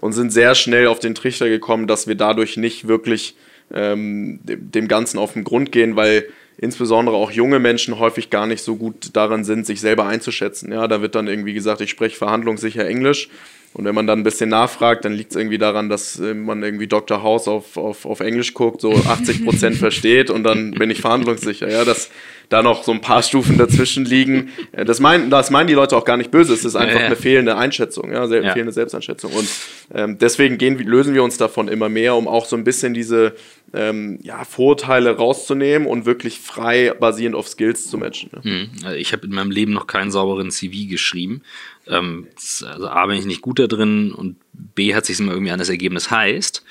und 0.00 0.12
sind 0.12 0.30
sehr 0.30 0.54
schnell 0.54 0.86
auf 0.86 0.98
den 0.98 1.14
Trichter 1.14 1.48
gekommen, 1.48 1.86
dass 1.86 2.06
wir 2.06 2.14
dadurch 2.14 2.56
nicht 2.56 2.88
wirklich 2.88 3.36
ähm, 3.72 4.40
dem 4.44 4.88
Ganzen 4.88 5.18
auf 5.18 5.34
den 5.34 5.44
Grund 5.44 5.72
gehen, 5.72 5.96
weil 5.96 6.28
insbesondere 6.56 7.16
auch 7.16 7.30
junge 7.30 7.58
Menschen 7.58 7.98
häufig 7.98 8.30
gar 8.30 8.46
nicht 8.46 8.62
so 8.62 8.76
gut 8.76 9.10
daran 9.14 9.44
sind, 9.44 9.66
sich 9.66 9.80
selber 9.80 10.06
einzuschätzen. 10.06 10.72
Ja, 10.72 10.88
da 10.88 11.00
wird 11.00 11.14
dann 11.14 11.28
irgendwie 11.28 11.54
gesagt, 11.54 11.80
ich 11.80 11.90
spreche 11.90 12.16
verhandlungssicher 12.16 12.86
Englisch. 12.86 13.28
Und 13.74 13.84
wenn 13.84 13.94
man 13.94 14.06
dann 14.06 14.20
ein 14.20 14.24
bisschen 14.24 14.48
nachfragt, 14.48 15.04
dann 15.04 15.12
liegt 15.12 15.30
es 15.30 15.36
irgendwie 15.36 15.58
daran, 15.58 15.88
dass 15.88 16.18
äh, 16.18 16.34
man 16.34 16.62
irgendwie 16.62 16.86
Dr. 16.86 17.22
House 17.22 17.46
auf, 17.48 17.76
auf, 17.76 18.06
auf 18.06 18.20
Englisch 18.20 18.54
guckt, 18.54 18.80
so 18.80 18.92
80 18.92 19.44
Prozent 19.44 19.76
versteht 19.78 20.30
und 20.30 20.42
dann 20.42 20.72
bin 20.72 20.90
ich 20.90 21.00
verhandlungssicher. 21.00 21.70
Ja, 21.70 21.84
das, 21.84 22.10
da 22.48 22.62
noch 22.62 22.82
so 22.82 22.92
ein 22.92 23.00
paar 23.00 23.22
Stufen 23.22 23.58
dazwischen 23.58 24.04
liegen. 24.04 24.50
Das 24.72 25.00
meinen, 25.00 25.30
das 25.30 25.50
meinen 25.50 25.66
die 25.66 25.74
Leute 25.74 25.96
auch 25.96 26.04
gar 26.04 26.16
nicht 26.16 26.30
böse. 26.30 26.54
Es 26.54 26.64
ist 26.64 26.76
einfach 26.76 27.00
ja, 27.00 27.06
eine 27.06 27.16
fehlende 27.16 27.56
Einschätzung, 27.56 28.10
ja, 28.10 28.26
sehr, 28.26 28.42
ja. 28.42 28.52
fehlende 28.52 28.72
Selbsteinschätzung. 28.72 29.32
Und 29.32 29.48
ähm, 29.94 30.18
deswegen 30.18 30.56
gehen, 30.56 30.78
lösen 30.78 31.14
wir 31.14 31.22
uns 31.22 31.36
davon 31.36 31.68
immer 31.68 31.88
mehr, 31.88 32.14
um 32.14 32.26
auch 32.26 32.46
so 32.46 32.56
ein 32.56 32.64
bisschen 32.64 32.94
diese 32.94 33.34
ähm, 33.74 34.18
ja, 34.22 34.44
Vorteile 34.44 35.16
rauszunehmen 35.16 35.86
und 35.86 36.06
wirklich 36.06 36.40
frei 36.40 36.94
basierend 36.98 37.36
auf 37.36 37.48
Skills 37.48 37.88
zu 37.88 37.98
matchen. 37.98 38.30
Ne? 38.32 38.42
Hm. 38.42 38.70
Also 38.84 38.96
ich 38.96 39.12
habe 39.12 39.26
in 39.26 39.34
meinem 39.34 39.50
Leben 39.50 39.72
noch 39.72 39.86
keinen 39.86 40.10
sauberen 40.10 40.50
CV 40.50 40.88
geschrieben. 40.88 41.42
Ähm, 41.88 42.28
also 42.36 42.88
A 42.88 43.06
bin 43.06 43.18
ich 43.18 43.26
nicht 43.26 43.42
gut 43.42 43.58
da 43.58 43.66
drin 43.66 44.12
und 44.12 44.36
B 44.52 44.94
hat 44.94 45.06
sich 45.06 45.18
immer 45.20 45.32
irgendwie 45.32 45.52
an 45.52 45.58
das 45.58 45.68
Ergebnis 45.68 46.10
heißt. 46.10 46.64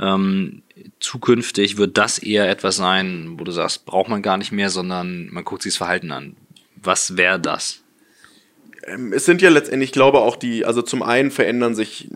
Ähm, 0.00 0.62
zukünftig 1.00 1.76
wird 1.76 1.98
das 1.98 2.18
eher 2.18 2.48
etwas 2.48 2.76
sein, 2.76 3.34
wo 3.36 3.44
du 3.44 3.50
sagst, 3.50 3.84
braucht 3.84 4.08
man 4.08 4.22
gar 4.22 4.36
nicht 4.36 4.52
mehr, 4.52 4.70
sondern 4.70 5.28
man 5.32 5.44
guckt 5.44 5.62
sich 5.62 5.72
das 5.72 5.78
Verhalten 5.78 6.12
an. 6.12 6.36
Was 6.76 7.16
wäre 7.16 7.40
das? 7.40 7.82
Ähm, 8.86 9.12
es 9.12 9.24
sind 9.24 9.42
ja 9.42 9.50
letztendlich, 9.50 9.88
ich 9.88 9.92
glaube 9.92 10.20
auch 10.20 10.36
die, 10.36 10.64
also 10.64 10.82
zum 10.82 11.02
einen 11.02 11.30
verändern 11.30 11.74
sich 11.74 12.08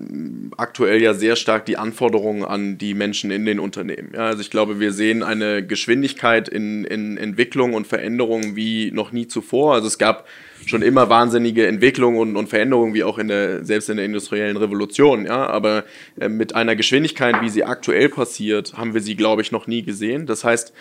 aktuell 0.56 1.02
ja 1.02 1.14
sehr 1.14 1.37
stark 1.37 1.66
die 1.66 1.76
Anforderungen 1.76 2.44
an 2.44 2.78
die 2.78 2.94
Menschen 2.94 3.30
in 3.30 3.44
den 3.44 3.59
Unternehmen. 3.59 4.12
Ja, 4.14 4.26
also 4.26 4.40
ich 4.40 4.50
glaube, 4.50 4.80
wir 4.80 4.92
sehen 4.92 5.23
eine 5.23 5.66
Geschwindigkeit 5.66 6.49
in, 6.49 6.85
in 6.85 7.16
Entwicklung 7.16 7.75
und 7.75 7.87
Veränderung 7.87 8.56
wie 8.56 8.90
noch 8.92 9.12
nie 9.12 9.26
zuvor. 9.26 9.75
Also 9.75 9.87
es 9.87 9.99
gab 9.99 10.26
schon 10.66 10.83
immer 10.83 11.09
wahnsinnige 11.09 11.66
Entwicklungen 11.66 12.19
und, 12.19 12.37
und 12.37 12.49
Veränderungen, 12.49 12.95
wie 12.95 13.04
auch 13.04 13.19
in 13.19 13.28
der, 13.28 13.64
selbst 13.64 13.90
in 13.90 13.97
der 13.97 14.07
industriellen 14.07 14.57
Revolution. 14.57 15.26
Ja? 15.26 15.47
Aber 15.47 15.85
äh, 16.19 16.28
mit 16.28 16.54
einer 16.54 16.76
Geschwindigkeit, 16.76 17.40
wie 17.40 17.49
sie 17.49 17.64
aktuell 17.64 18.09
passiert, 18.09 18.75
haben 18.75 18.95
wir 18.95 19.00
sie, 19.00 19.16
glaube 19.16 19.42
ich, 19.42 19.52
noch 19.52 19.66
nie 19.66 19.83
gesehen. 19.83 20.26
Das 20.26 20.45
heißt, 20.45 20.73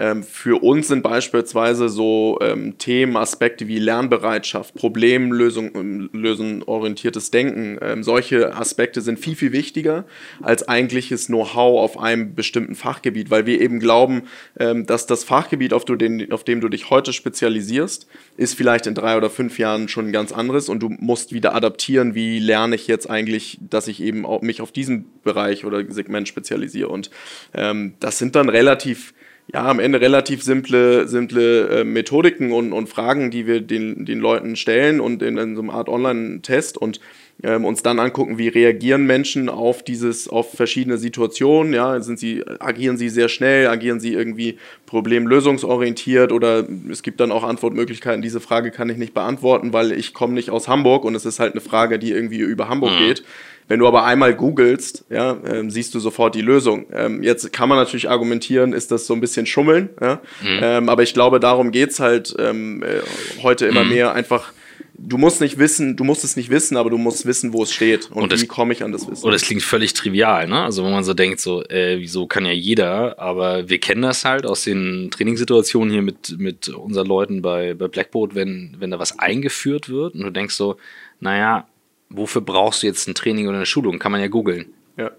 Ähm, 0.00 0.22
für 0.22 0.62
uns 0.62 0.88
sind 0.88 1.02
beispielsweise 1.02 1.90
so 1.90 2.38
ähm, 2.40 2.78
Themen, 2.78 3.18
Aspekte 3.18 3.68
wie 3.68 3.78
Lernbereitschaft, 3.78 4.74
Problemlösung, 4.74 6.62
orientiertes 6.66 7.30
Denken, 7.30 7.78
ähm, 7.82 8.02
solche 8.02 8.56
Aspekte 8.56 9.02
sind 9.02 9.18
viel, 9.18 9.36
viel 9.36 9.52
wichtiger 9.52 10.06
als 10.40 10.66
eigentliches 10.66 11.26
Know-how 11.26 11.80
auf 11.80 11.98
einem 11.98 12.34
bestimmten 12.34 12.74
Fachgebiet, 12.74 13.30
weil 13.30 13.44
wir 13.44 13.60
eben 13.60 13.78
glauben, 13.78 14.22
ähm, 14.58 14.86
dass 14.86 15.04
das 15.04 15.22
Fachgebiet, 15.22 15.74
auf, 15.74 15.84
den, 15.84 16.32
auf 16.32 16.44
dem 16.44 16.62
du 16.62 16.70
dich 16.70 16.88
heute 16.88 17.12
spezialisierst, 17.12 18.06
ist 18.38 18.54
vielleicht 18.54 18.86
in 18.86 18.94
drei 18.94 19.18
oder 19.18 19.28
fünf 19.28 19.58
Jahren 19.58 19.88
schon 19.88 20.06
ein 20.06 20.12
ganz 20.12 20.32
anderes 20.32 20.70
und 20.70 20.80
du 20.82 20.88
musst 20.88 21.34
wieder 21.34 21.54
adaptieren, 21.54 22.14
wie 22.14 22.38
lerne 22.38 22.74
ich 22.74 22.86
jetzt 22.86 23.10
eigentlich, 23.10 23.58
dass 23.60 23.86
ich 23.86 24.02
eben 24.02 24.24
auch 24.24 24.40
mich 24.40 24.62
auf 24.62 24.72
diesen 24.72 25.04
Bereich 25.22 25.66
oder 25.66 25.84
Segment 25.92 26.26
spezialisiere. 26.26 26.88
Und 26.88 27.10
ähm, 27.52 27.92
das 28.00 28.16
sind 28.16 28.34
dann 28.34 28.48
relativ 28.48 29.12
ja, 29.52 29.66
am 29.66 29.80
Ende 29.80 30.00
relativ 30.00 30.42
simple, 30.42 31.08
simple 31.08 31.80
äh, 31.80 31.84
Methodiken 31.84 32.52
und, 32.52 32.72
und 32.72 32.88
Fragen, 32.88 33.30
die 33.30 33.46
wir 33.46 33.60
den, 33.60 34.04
den 34.04 34.20
Leuten 34.20 34.54
stellen 34.54 35.00
und 35.00 35.22
in, 35.22 35.38
in 35.38 35.56
so 35.56 35.62
einer 35.62 35.74
Art 35.74 35.88
Online-Test 35.88 36.78
und 36.78 37.00
ähm, 37.42 37.64
uns 37.64 37.82
dann 37.82 37.98
angucken, 37.98 38.38
wie 38.38 38.48
reagieren 38.48 39.06
Menschen 39.06 39.48
auf 39.48 39.82
dieses, 39.82 40.28
auf 40.28 40.52
verschiedene 40.52 40.98
Situationen. 40.98 41.72
Ja, 41.72 42.00
sind 42.00 42.18
sie, 42.18 42.44
agieren 42.60 42.96
sie 42.96 43.08
sehr 43.08 43.28
schnell, 43.28 43.66
agieren 43.66 43.98
sie 43.98 44.12
irgendwie 44.12 44.58
problemlösungsorientiert 44.86 46.32
oder 46.32 46.66
es 46.90 47.02
gibt 47.02 47.18
dann 47.18 47.32
auch 47.32 47.42
Antwortmöglichkeiten. 47.42 48.22
Diese 48.22 48.40
Frage 48.40 48.70
kann 48.70 48.90
ich 48.90 48.98
nicht 48.98 49.14
beantworten, 49.14 49.72
weil 49.72 49.90
ich 49.92 50.14
komme 50.14 50.34
nicht 50.34 50.50
aus 50.50 50.68
Hamburg 50.68 51.04
und 51.04 51.14
es 51.14 51.24
ist 51.24 51.40
halt 51.40 51.52
eine 51.52 51.60
Frage, 51.60 51.98
die 51.98 52.12
irgendwie 52.12 52.38
über 52.38 52.68
Hamburg 52.68 52.92
mhm. 52.92 53.06
geht. 53.06 53.24
Wenn 53.70 53.78
du 53.78 53.86
aber 53.86 54.02
einmal 54.04 54.34
googelst, 54.34 55.04
ja, 55.10 55.36
ähm, 55.46 55.70
siehst 55.70 55.94
du 55.94 56.00
sofort 56.00 56.34
die 56.34 56.40
Lösung. 56.40 56.86
Ähm, 56.92 57.22
jetzt 57.22 57.52
kann 57.52 57.68
man 57.68 57.78
natürlich 57.78 58.10
argumentieren, 58.10 58.72
ist 58.72 58.90
das 58.90 59.06
so 59.06 59.14
ein 59.14 59.20
bisschen 59.20 59.46
Schummeln, 59.46 59.90
ja? 60.00 60.20
Mhm. 60.42 60.58
Ähm, 60.60 60.88
aber 60.88 61.04
ich 61.04 61.14
glaube, 61.14 61.38
darum 61.38 61.70
geht's 61.70 62.00
halt 62.00 62.34
ähm, 62.40 62.82
äh, 62.82 62.98
heute 63.44 63.66
immer 63.66 63.84
mhm. 63.84 63.90
mehr 63.90 64.12
einfach 64.12 64.52
du 64.98 65.18
musst 65.18 65.40
nicht 65.40 65.56
wissen, 65.58 65.96
du 65.96 66.02
musst 66.02 66.24
es 66.24 66.36
nicht 66.36 66.50
wissen, 66.50 66.76
aber 66.76 66.90
du 66.90 66.98
musst 66.98 67.26
wissen, 67.26 67.52
wo 67.52 67.62
es 67.62 67.72
steht 67.72 68.10
und, 68.10 68.32
und 68.32 68.42
wie 68.42 68.46
komme 68.48 68.72
ich 68.72 68.82
an 68.82 68.90
das 68.90 69.08
Wissen. 69.08 69.24
Und 69.24 69.32
es 69.32 69.42
klingt 69.42 69.62
völlig 69.62 69.94
trivial, 69.94 70.48
ne? 70.48 70.64
Also 70.64 70.84
wenn 70.84 70.90
man 70.90 71.04
so 71.04 71.14
denkt, 71.14 71.38
so, 71.38 71.62
äh, 71.66 71.98
wieso 72.00 72.26
kann 72.26 72.44
ja 72.44 72.52
jeder, 72.52 73.20
aber 73.20 73.68
wir 73.68 73.78
kennen 73.78 74.02
das 74.02 74.24
halt 74.24 74.46
aus 74.46 74.64
den 74.64 75.12
Trainingssituationen 75.12 75.92
hier 75.92 76.02
mit, 76.02 76.40
mit 76.40 76.68
unseren 76.70 77.06
Leuten 77.06 77.40
bei, 77.40 77.74
bei 77.74 77.86
Blackboard, 77.86 78.34
wenn, 78.34 78.74
wenn 78.80 78.90
da 78.90 78.98
was 78.98 79.20
eingeführt 79.20 79.88
wird 79.88 80.16
und 80.16 80.22
du 80.22 80.30
denkst 80.30 80.56
so, 80.56 80.76
naja, 81.20 81.68
wofür 82.10 82.42
brauchst 82.42 82.82
du 82.82 82.86
jetzt 82.86 83.08
ein 83.08 83.14
Training 83.14 83.48
oder 83.48 83.56
eine 83.56 83.66
Schulung? 83.66 83.98
Kann 83.98 84.12
man 84.12 84.20
ja 84.20 84.28
googeln. 84.28 84.72
Ja. 84.96 85.10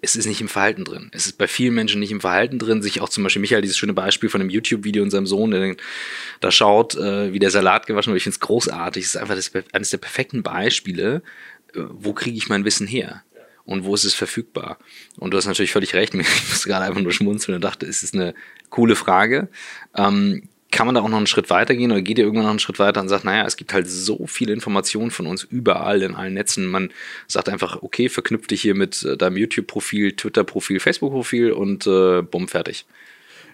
Es 0.00 0.16
ist 0.16 0.26
nicht 0.26 0.40
im 0.40 0.48
Verhalten 0.48 0.84
drin. 0.84 1.10
Es 1.12 1.26
ist 1.26 1.38
bei 1.38 1.48
vielen 1.48 1.74
Menschen 1.74 2.00
nicht 2.00 2.12
im 2.12 2.20
Verhalten 2.20 2.58
drin. 2.58 2.82
Sich 2.82 3.00
auch 3.00 3.08
zum 3.08 3.24
Beispiel 3.24 3.40
Michael, 3.40 3.62
dieses 3.62 3.76
schöne 3.76 3.94
Beispiel 3.94 4.28
von 4.28 4.40
einem 4.40 4.50
YouTube-Video 4.50 5.02
in 5.02 5.10
seinem 5.10 5.26
Sohn, 5.26 5.50
der 5.50 5.76
da 6.40 6.50
schaut, 6.50 6.94
äh, 6.96 7.32
wie 7.32 7.38
der 7.38 7.50
Salat 7.50 7.86
gewaschen 7.86 8.12
wird. 8.12 8.18
Ich 8.18 8.24
finde 8.24 8.34
es 8.34 8.40
großartig. 8.40 9.04
Es 9.04 9.10
ist 9.10 9.16
einfach 9.16 9.34
das, 9.34 9.50
eines 9.72 9.90
der 9.90 9.98
perfekten 9.98 10.42
Beispiele. 10.42 11.22
Äh, 11.74 11.80
wo 11.90 12.12
kriege 12.12 12.36
ich 12.36 12.48
mein 12.48 12.64
Wissen 12.64 12.86
her? 12.86 13.22
und 13.68 13.84
wo 13.84 13.94
ist 13.94 14.04
es 14.04 14.14
verfügbar? 14.14 14.78
Und 15.18 15.32
du 15.32 15.36
hast 15.36 15.46
natürlich 15.46 15.72
völlig 15.72 15.94
recht, 15.94 16.14
ich 16.14 16.48
musste 16.48 16.68
gerade 16.70 16.86
einfach 16.86 17.02
nur 17.02 17.12
schmunzeln 17.12 17.54
und 17.54 17.60
dachte, 17.62 17.84
es 17.84 18.02
ist 18.02 18.14
eine 18.14 18.34
coole 18.70 18.96
Frage. 18.96 19.48
Ähm, 19.94 20.48
kann 20.70 20.86
man 20.86 20.94
da 20.94 21.00
auch 21.00 21.08
noch 21.08 21.16
einen 21.16 21.26
Schritt 21.26 21.50
weiter 21.50 21.74
gehen 21.74 21.90
oder 21.90 22.02
geht 22.02 22.18
ihr 22.18 22.24
irgendwann 22.24 22.44
noch 22.44 22.50
einen 22.50 22.58
Schritt 22.58 22.78
weiter 22.78 23.00
und 23.00 23.08
sagt, 23.08 23.24
naja, 23.24 23.46
es 23.46 23.56
gibt 23.56 23.72
halt 23.72 23.88
so 23.88 24.26
viele 24.26 24.52
Informationen 24.52 25.10
von 25.10 25.26
uns 25.26 25.44
überall 25.44 26.02
in 26.02 26.14
allen 26.14 26.34
Netzen. 26.34 26.66
Man 26.66 26.90
sagt 27.26 27.48
einfach, 27.48 27.82
okay, 27.82 28.08
verknüpf 28.08 28.46
dich 28.46 28.60
hier 28.60 28.74
mit 28.74 29.02
äh, 29.02 29.16
deinem 29.16 29.38
YouTube-Profil, 29.38 30.12
Twitter-Profil, 30.12 30.80
Facebook-Profil 30.80 31.52
und 31.52 31.86
äh, 31.86 32.22
bumm, 32.22 32.48
fertig. 32.48 32.84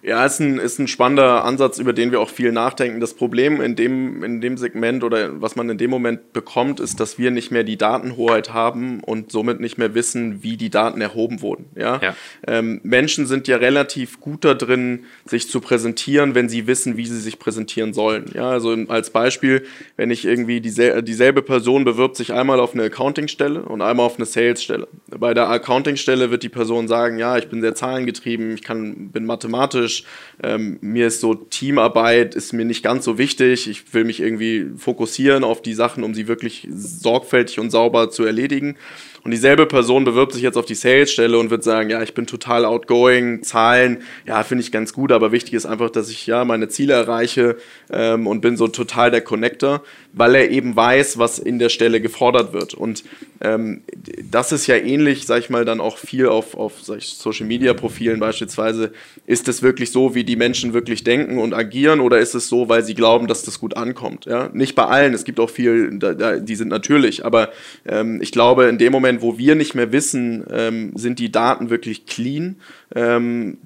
Ja, 0.04 0.26
ist 0.26 0.38
ein, 0.38 0.58
ist 0.58 0.78
ein 0.78 0.86
spannender 0.86 1.44
Ansatz, 1.44 1.78
über 1.78 1.94
den 1.94 2.12
wir 2.12 2.20
auch 2.20 2.28
viel 2.28 2.52
nachdenken. 2.52 3.00
Das 3.00 3.14
Problem 3.14 3.62
in 3.62 3.74
dem, 3.74 4.22
in 4.22 4.42
dem 4.42 4.58
Segment 4.58 5.02
oder 5.02 5.40
was 5.40 5.56
man 5.56 5.70
in 5.70 5.78
dem 5.78 5.88
Moment 5.88 6.34
bekommt, 6.34 6.78
ist, 6.78 7.00
dass 7.00 7.18
wir 7.18 7.30
nicht 7.30 7.50
mehr 7.50 7.64
die 7.64 7.78
Datenhoheit 7.78 8.52
haben 8.52 9.00
und 9.00 9.32
somit 9.32 9.60
nicht 9.60 9.78
mehr 9.78 9.94
wissen, 9.94 10.42
wie 10.42 10.58
die 10.58 10.68
Daten 10.68 11.00
erhoben 11.00 11.40
wurden. 11.40 11.70
Ja? 11.74 12.00
ja. 12.02 12.14
Ähm, 12.46 12.80
Menschen 12.82 13.24
sind 13.24 13.48
ja 13.48 13.56
relativ 13.56 14.20
gut 14.20 14.44
da 14.44 14.52
drin, 14.52 15.04
sich 15.24 15.48
zu 15.48 15.60
präsentieren, 15.60 16.34
wenn 16.34 16.50
sie 16.50 16.66
wissen, 16.66 16.98
wie 16.98 17.06
sie 17.06 17.20
sich 17.20 17.38
präsentieren 17.38 17.94
sollen. 17.94 18.26
Ja, 18.34 18.50
also 18.50 18.76
als 18.88 19.08
Beispiel, 19.08 19.64
wenn 19.96 20.10
ich 20.10 20.26
irgendwie 20.26 20.60
diesel 20.60 21.02
dieselbe 21.02 21.40
Person 21.40 21.84
bewirbt 21.84 22.16
sich 22.16 22.34
einmal 22.34 22.60
auf 22.60 22.74
eine 22.74 22.84
Accounting-Stelle 22.84 23.62
und 23.62 23.80
einmal 23.80 24.04
auf 24.04 24.16
eine 24.16 24.26
Sales-Stelle. 24.26 24.86
Bei 25.08 25.32
der 25.32 25.48
Accounting-Stelle 25.48 26.30
wird 26.30 26.42
die 26.42 26.50
Person 26.50 26.88
sagen, 26.88 27.18
ja, 27.18 27.38
ich 27.38 27.48
bin 27.48 27.62
sehr 27.62 27.74
zahlengetrieben, 27.74 28.54
ich 28.54 28.62
kann, 28.62 29.08
bin 29.08 29.24
mathematisch, 29.24 29.93
Schreibtisch. 29.94 30.04
Ähm, 30.42 30.78
mir 30.80 31.06
ist 31.06 31.20
so 31.20 31.34
Teamarbeit 31.34 32.34
ist 32.34 32.52
mir 32.52 32.64
nicht 32.64 32.82
ganz 32.82 33.04
so 33.04 33.18
wichtig. 33.18 33.68
Ich 33.68 33.94
will 33.94 34.04
mich 34.04 34.20
irgendwie 34.20 34.66
fokussieren 34.76 35.44
auf 35.44 35.62
die 35.62 35.74
Sachen, 35.74 36.02
um 36.02 36.14
sie 36.14 36.28
wirklich 36.28 36.66
sorgfältig 36.70 37.60
und 37.60 37.70
sauber 37.70 38.10
zu 38.10 38.24
erledigen. 38.24 38.76
Und 39.24 39.30
dieselbe 39.30 39.64
Person 39.64 40.04
bewirbt 40.04 40.34
sich 40.34 40.42
jetzt 40.42 40.58
auf 40.58 40.66
die 40.66 40.74
Sales-Stelle 40.74 41.38
und 41.38 41.48
wird 41.48 41.64
sagen, 41.64 41.88
ja, 41.88 42.02
ich 42.02 42.12
bin 42.12 42.26
total 42.26 42.66
outgoing, 42.66 43.42
Zahlen, 43.42 44.02
ja, 44.26 44.42
finde 44.42 44.62
ich 44.62 44.70
ganz 44.70 44.92
gut, 44.92 45.12
aber 45.12 45.32
wichtig 45.32 45.54
ist 45.54 45.64
einfach, 45.64 45.88
dass 45.88 46.10
ich 46.10 46.26
ja 46.26 46.44
meine 46.44 46.68
Ziele 46.68 46.92
erreiche 46.92 47.56
ähm, 47.90 48.26
und 48.26 48.42
bin 48.42 48.58
so 48.58 48.68
total 48.68 49.10
der 49.10 49.22
Connector, 49.22 49.82
weil 50.12 50.34
er 50.34 50.50
eben 50.50 50.76
weiß, 50.76 51.16
was 51.18 51.38
in 51.38 51.58
der 51.58 51.70
Stelle 51.70 52.02
gefordert 52.02 52.52
wird. 52.52 52.74
Und 52.74 53.02
ähm, 53.40 53.82
das 54.30 54.52
ist 54.52 54.66
ja 54.66 54.76
ähnlich, 54.76 55.24
sag 55.24 55.38
ich 55.40 55.48
mal, 55.48 55.64
dann 55.64 55.80
auch 55.80 55.96
viel 55.96 56.28
auf, 56.28 56.54
auf 56.54 56.82
Social-Media-Profilen 56.82 58.20
beispielsweise. 58.20 58.92
Ist 59.26 59.48
es 59.48 59.62
wirklich 59.62 59.90
so, 59.90 60.14
wie 60.14 60.24
die 60.24 60.36
Menschen 60.36 60.74
wirklich 60.74 61.02
denken 61.02 61.38
und 61.38 61.54
agieren 61.54 62.00
oder 62.00 62.18
ist 62.18 62.34
es 62.34 62.48
so, 62.48 62.68
weil 62.68 62.84
sie 62.84 62.94
glauben, 62.94 63.26
dass 63.26 63.42
das 63.42 63.58
gut 63.58 63.74
ankommt? 63.74 64.26
Ja? 64.26 64.50
Nicht 64.52 64.74
bei 64.74 64.84
allen, 64.84 65.14
es 65.14 65.24
gibt 65.24 65.40
auch 65.40 65.50
viel, 65.50 65.98
da, 65.98 66.12
da, 66.12 66.36
die 66.36 66.56
sind 66.56 66.68
natürlich, 66.68 67.24
aber 67.24 67.50
ähm, 67.86 68.20
ich 68.20 68.30
glaube, 68.30 68.64
in 68.64 68.76
dem 68.76 68.92
Moment, 68.92 69.13
Moment, 69.14 69.22
wo 69.22 69.38
wir 69.38 69.54
nicht 69.54 69.74
mehr 69.74 69.92
wissen, 69.92 70.44
ähm, 70.50 70.92
sind 70.94 71.18
die 71.18 71.30
Daten 71.30 71.70
wirklich 71.70 72.06
clean, 72.06 72.56
ähm, 72.94 73.58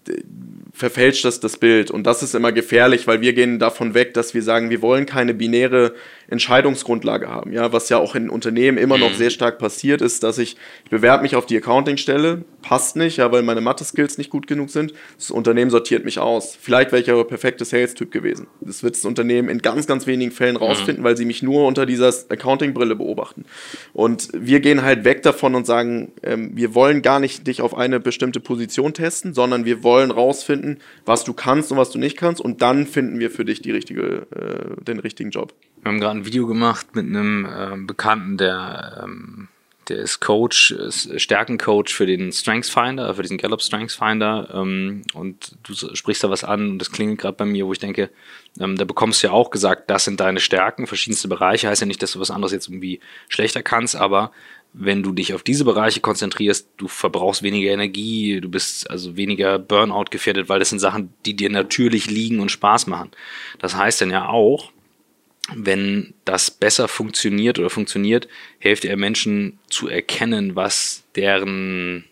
verfälscht 0.73 1.25
das 1.25 1.40
das 1.40 1.57
Bild. 1.57 1.90
Und 1.90 2.07
das 2.07 2.23
ist 2.23 2.35
immer 2.35 2.52
gefährlich, 2.52 3.07
weil 3.07 3.21
wir 3.21 3.33
gehen 3.33 3.59
davon 3.59 3.95
weg, 3.95 4.14
dass 4.14 4.35
wir 4.35 4.43
sagen, 4.43 4.71
wir 4.71 4.83
wollen 4.83 5.07
keine 5.07 5.35
binäre 5.35 5.95
Entscheidungsgrundlage 6.29 7.29
haben. 7.29 7.53
Ja, 7.53 7.73
was 7.73 7.89
ja 7.89 7.97
auch 7.97 8.15
in 8.15 8.29
Unternehmen 8.29 8.77
immer 8.77 8.99
noch 8.99 9.11
mhm. 9.11 9.17
sehr 9.17 9.31
stark 9.31 9.59
passiert 9.59 10.03
ist, 10.03 10.23
dass 10.23 10.39
ich, 10.39 10.57
ich 10.85 10.91
bewerbe 10.91 11.23
mich 11.23 11.35
auf 11.37 11.47
die 11.47 11.57
Accounting-Stelle, 11.57 12.45
passt 12.61 12.97
nicht, 12.97 13.17
ja, 13.17 13.33
weil 13.33 13.43
meine 13.43 13.63
Mathe-Skills 13.63 14.19
nicht 14.19 14.29
gut 14.29 14.47
genug 14.47 14.69
sind. 14.69 14.93
Das 15.17 15.31
Unternehmen 15.31 15.71
sortiert 15.71 16.05
mich 16.05 16.19
aus. 16.19 16.57
Vielleicht 16.61 16.93
wäre 16.93 17.01
ich 17.01 17.11
aber 17.11 17.25
perfekte 17.25 17.65
Sales-Typ 17.65 18.11
gewesen. 18.11 18.47
Das 18.61 18.83
wird 18.83 18.95
das 18.97 19.07
Unternehmen 19.07 19.49
in 19.49 19.59
ganz, 19.61 19.87
ganz 19.87 20.07
wenigen 20.07 20.31
Fällen 20.31 20.57
mhm. 20.57 20.63
rausfinden, 20.63 21.03
weil 21.03 21.17
sie 21.17 21.25
mich 21.25 21.43
nur 21.43 21.67
unter 21.67 21.87
dieser 21.87 22.09
Accounting-Brille 22.09 22.95
beobachten. 22.95 23.47
Und 23.95 24.29
wir 24.35 24.61
gehen 24.61 24.83
halt 24.83 25.05
weg 25.05 25.23
davon 25.23 25.55
und 25.55 25.67
sagen, 25.67 26.13
ähm, 26.23 26.51
wir 26.55 26.75
wollen 26.75 27.01
gar 27.01 27.21
nicht 27.21 27.47
dich 27.47 27.63
auf 27.63 27.75
eine 27.75 28.01
bestimmte 28.01 28.41
Position 28.41 28.93
testen, 28.93 29.33
sondern 29.33 29.65
wir 29.65 29.83
wollen 29.83 30.11
rausfinden, 30.11 30.79
was 31.07 31.25
du 31.25 31.33
kannst 31.33 31.73
und 31.73 31.79
was 31.79 31.91
du 31.91 31.99
nicht 31.99 32.19
kannst 32.19 32.41
und 32.43 32.61
dann 32.61 32.87
finden 32.87 33.19
wir 33.19 33.31
für 33.31 33.47
dich 33.47 33.63
die 33.63 33.71
richtige, 33.71 34.27
äh, 34.35 34.85
den 34.85 34.99
richtigen 34.99 35.31
Job. 35.31 35.55
Wir 35.83 35.91
haben 35.91 36.01
gerade 36.01 36.19
ein 36.19 36.27
Video 36.27 36.47
gemacht 36.47 36.95
mit 36.95 37.07
einem 37.07 37.45
äh, 37.47 37.77
Bekannten, 37.87 38.37
der, 38.37 39.03
ähm, 39.05 39.49
der 39.89 39.99
ist 39.99 40.21
Coach, 40.21 40.73
ist 40.73 41.21
Stärkencoach 41.21 41.89
für 41.89 42.07
den 42.07 42.33
Strengths 42.33 42.69
Finder, 42.69 43.15
für 43.15 43.23
diesen 43.23 43.39
Gallup 43.39 43.63
Strengths 43.63 43.95
Finder. 43.95 44.49
Ähm, 44.53 45.03
und 45.15 45.57
du 45.63 45.75
sprichst 45.95 46.25
da 46.25 46.31
was 46.31 46.45
an 46.45 46.73
und 46.73 46.79
das 46.79 46.91
klingelt 46.91 47.21
gerade 47.21 47.37
bei 47.37 47.45
mir, 47.45 47.67
wo 47.67 47.73
ich 47.73 47.79
denke, 47.79 48.11
ähm, 48.61 48.77
da 48.77 48.85
bekommst 48.85 49.23
du 49.23 49.29
ja 49.29 49.33
auch 49.33 49.51
gesagt, 49.51 49.89
das 49.89 50.05
sind 50.05 50.21
deine 50.21 50.41
Stärken, 50.41 50.87
verschiedenste 50.87 51.29
Bereiche. 51.29 51.69
Heißt 51.69 51.81
ja 51.81 51.87
nicht, 51.87 52.03
dass 52.03 52.13
du 52.13 52.21
was 52.21 52.31
anderes 52.31 52.53
jetzt 52.53 52.69
irgendwie 52.69 53.01
schlechter 53.29 53.63
kannst, 53.63 53.97
aber 53.97 54.33
wenn 54.73 55.03
du 55.03 55.13
dich 55.13 55.33
auf 55.33 55.43
diese 55.43 55.65
Bereiche 55.65 56.01
konzentrierst, 56.01 56.69
du 56.77 56.89
verbrauchst 56.89 57.43
weniger 57.43 57.71
Energie, 57.71 58.41
du 58.41 58.49
bist 58.49 58.91
also 58.91 59.17
weniger 59.17 59.59
Burnout 59.59 60.07
gefährdet, 60.11 60.49
weil 60.49 60.59
das 60.59 60.71
sind 60.71 60.79
Sachen, 60.79 61.15
die 61.25 61.35
dir 61.35 61.51
natürlich 61.51 62.11
liegen 62.11 62.41
und 62.41 62.51
Spaß 62.51 62.87
machen. 62.87 63.11
Das 63.59 63.75
heißt 63.75 64.03
dann 64.03 64.11
ja 64.11 64.29
auch, 64.29 64.71
wenn 65.55 66.14
das 66.25 66.50
besser 66.50 66.88
funktioniert 66.88 67.59
oder 67.59 67.71
funktioniert, 67.71 68.28
hilft 68.59 68.85
er 68.85 68.97
Menschen 68.97 69.59
zu 69.69 69.88
erkennen, 69.88 70.57
was 70.57 71.05
deren 71.17 72.05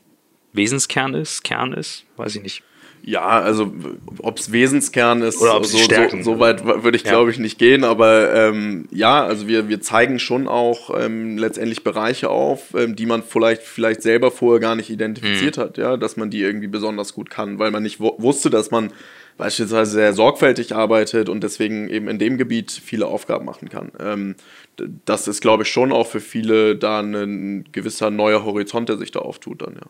Wesenskern 0.52 1.14
ist, 1.14 1.44
Kern 1.44 1.72
ist, 1.72 2.04
weiß 2.16 2.36
ich 2.36 2.42
nicht. 2.42 2.62
Ja, 3.02 3.28
also 3.28 3.72
ob 4.18 4.38
es 4.38 4.50
Wesenskern 4.50 5.22
ist, 5.22 5.40
oder 5.40 5.62
so, 5.62 5.78
so, 5.78 6.22
so, 6.22 6.40
weit 6.40 6.64
würde 6.64 6.96
ich 6.96 7.04
ja. 7.04 7.12
glaube 7.12 7.30
ich 7.30 7.38
nicht 7.38 7.56
gehen, 7.56 7.84
aber 7.84 8.34
ähm, 8.34 8.88
ja, 8.90 9.24
also 9.24 9.46
wir, 9.46 9.68
wir 9.68 9.80
zeigen 9.80 10.18
schon 10.18 10.48
auch 10.48 10.90
ähm, 10.98 11.38
letztendlich 11.38 11.84
Bereiche 11.84 12.30
auf, 12.30 12.74
ähm, 12.76 12.96
die 12.96 13.06
man 13.06 13.22
vielleicht, 13.22 13.62
vielleicht 13.62 14.02
selber 14.02 14.32
vorher 14.32 14.58
gar 14.58 14.74
nicht 14.74 14.90
identifiziert 14.90 15.56
mhm. 15.56 15.60
hat, 15.60 15.78
ja, 15.78 15.96
dass 15.96 16.16
man 16.16 16.30
die 16.30 16.40
irgendwie 16.40 16.66
besonders 16.66 17.12
gut 17.12 17.30
kann, 17.30 17.60
weil 17.60 17.70
man 17.70 17.84
nicht 17.84 18.00
wusste, 18.00 18.50
dass 18.50 18.72
man 18.72 18.92
beispielsweise 19.36 19.90
sehr 19.92 20.12
sorgfältig 20.12 20.74
arbeitet 20.74 21.28
und 21.28 21.42
deswegen 21.42 21.88
eben 21.88 22.08
in 22.08 22.18
dem 22.18 22.38
Gebiet 22.38 22.70
viele 22.70 23.06
Aufgaben 23.06 23.44
machen 23.44 23.68
kann. 23.68 23.92
Ähm, 23.98 24.36
das 25.04 25.28
ist, 25.28 25.40
glaube 25.40 25.62
ich, 25.64 25.70
schon 25.70 25.92
auch 25.92 26.06
für 26.06 26.20
viele 26.20 26.76
da 26.76 27.00
ein 27.00 27.64
gewisser 27.72 28.10
neuer 28.10 28.44
Horizont, 28.44 28.88
der 28.88 28.96
sich 28.96 29.10
da 29.10 29.20
auftut 29.20 29.62
dann, 29.62 29.74
ja. 29.74 29.86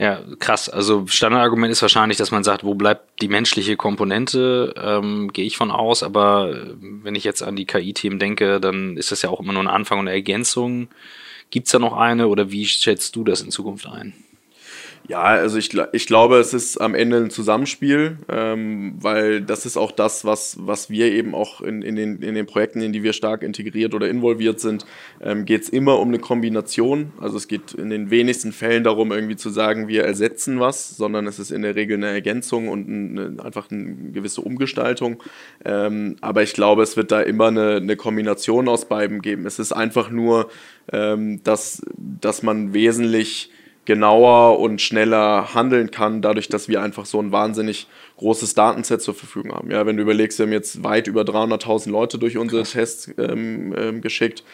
Ja, 0.00 0.22
krass. 0.38 0.70
Also 0.70 1.06
Standardargument 1.06 1.70
ist 1.70 1.82
wahrscheinlich, 1.82 2.16
dass 2.16 2.30
man 2.30 2.42
sagt, 2.42 2.64
wo 2.64 2.74
bleibt 2.74 3.20
die 3.20 3.28
menschliche 3.28 3.76
Komponente? 3.76 4.72
Ähm, 4.82 5.30
Gehe 5.30 5.44
ich 5.44 5.58
von 5.58 5.70
aus. 5.70 6.02
Aber 6.02 6.52
äh, 6.52 6.74
wenn 6.80 7.14
ich 7.14 7.22
jetzt 7.22 7.42
an 7.42 7.54
die 7.54 7.66
KI-Themen 7.66 8.18
denke, 8.18 8.60
dann 8.60 8.96
ist 8.96 9.12
das 9.12 9.20
ja 9.20 9.28
auch 9.28 9.40
immer 9.40 9.52
nur 9.52 9.62
ein 9.62 9.68
Anfang 9.68 9.98
und 9.98 10.08
eine 10.08 10.16
Ergänzung. 10.16 10.88
Gibt 11.50 11.66
es 11.66 11.72
da 11.72 11.78
noch 11.78 11.98
eine 11.98 12.28
oder 12.28 12.50
wie 12.50 12.64
schätzt 12.64 13.14
du 13.14 13.24
das 13.24 13.42
in 13.42 13.50
Zukunft 13.50 13.86
ein? 13.86 14.14
Ja, 15.08 15.22
also 15.22 15.58
ich, 15.58 15.70
ich 15.92 16.06
glaube, 16.06 16.38
es 16.38 16.54
ist 16.54 16.80
am 16.80 16.94
Ende 16.94 17.16
ein 17.16 17.30
Zusammenspiel, 17.30 18.18
ähm, 18.28 18.94
weil 19.00 19.40
das 19.40 19.66
ist 19.66 19.76
auch 19.76 19.90
das, 19.90 20.24
was, 20.24 20.56
was 20.60 20.88
wir 20.88 21.10
eben 21.10 21.34
auch 21.34 21.60
in, 21.62 21.82
in, 21.82 21.96
den, 21.96 22.22
in 22.22 22.34
den 22.34 22.46
Projekten, 22.46 22.80
in 22.80 22.92
die 22.92 23.02
wir 23.02 23.12
stark 23.12 23.42
integriert 23.42 23.94
oder 23.94 24.08
involviert 24.08 24.60
sind, 24.60 24.86
ähm, 25.20 25.46
geht 25.46 25.62
es 25.62 25.68
immer 25.68 25.98
um 25.98 26.08
eine 26.08 26.20
Kombination. 26.20 27.12
Also 27.20 27.38
es 27.38 27.48
geht 27.48 27.74
in 27.74 27.90
den 27.90 28.10
wenigsten 28.10 28.52
Fällen 28.52 28.84
darum, 28.84 29.10
irgendwie 29.10 29.36
zu 29.36 29.50
sagen, 29.50 29.88
wir 29.88 30.04
ersetzen 30.04 30.60
was, 30.60 30.96
sondern 30.96 31.26
es 31.26 31.38
ist 31.38 31.50
in 31.50 31.62
der 31.62 31.74
Regel 31.74 31.96
eine 31.96 32.08
Ergänzung 32.08 32.68
und 32.68 32.88
eine, 32.88 33.42
einfach 33.42 33.70
eine 33.70 34.12
gewisse 34.12 34.42
Umgestaltung. 34.42 35.20
Ähm, 35.64 36.16
aber 36.20 36.42
ich 36.42 36.52
glaube, 36.52 36.82
es 36.82 36.96
wird 36.96 37.10
da 37.10 37.20
immer 37.20 37.48
eine, 37.48 37.76
eine 37.76 37.96
Kombination 37.96 38.68
aus 38.68 38.84
beiden 38.84 39.22
geben. 39.22 39.44
Es 39.46 39.58
ist 39.58 39.72
einfach 39.72 40.10
nur, 40.10 40.50
ähm, 40.92 41.42
dass, 41.42 41.82
dass 41.96 42.42
man 42.42 42.74
wesentlich 42.74 43.50
genauer 43.86 44.58
und 44.60 44.80
schneller 44.80 45.54
handeln 45.54 45.90
kann, 45.90 46.22
dadurch, 46.22 46.48
dass 46.48 46.68
wir 46.68 46.82
einfach 46.82 47.06
so 47.06 47.20
ein 47.20 47.32
wahnsinnig 47.32 47.86
großes 48.18 48.54
Datenset 48.54 49.00
zur 49.00 49.14
Verfügung 49.14 49.52
haben. 49.52 49.70
Ja, 49.70 49.86
wenn 49.86 49.96
du 49.96 50.02
überlegst, 50.02 50.38
wir 50.38 50.46
haben 50.46 50.52
jetzt 50.52 50.84
weit 50.84 51.06
über 51.06 51.22
300.000 51.22 51.90
Leute 51.90 52.18
durch 52.18 52.36
unsere 52.36 52.62
Krass. 52.62 52.72
Tests 52.72 53.10
ähm, 53.18 53.74
ähm, 53.76 54.00
geschickt. 54.02 54.44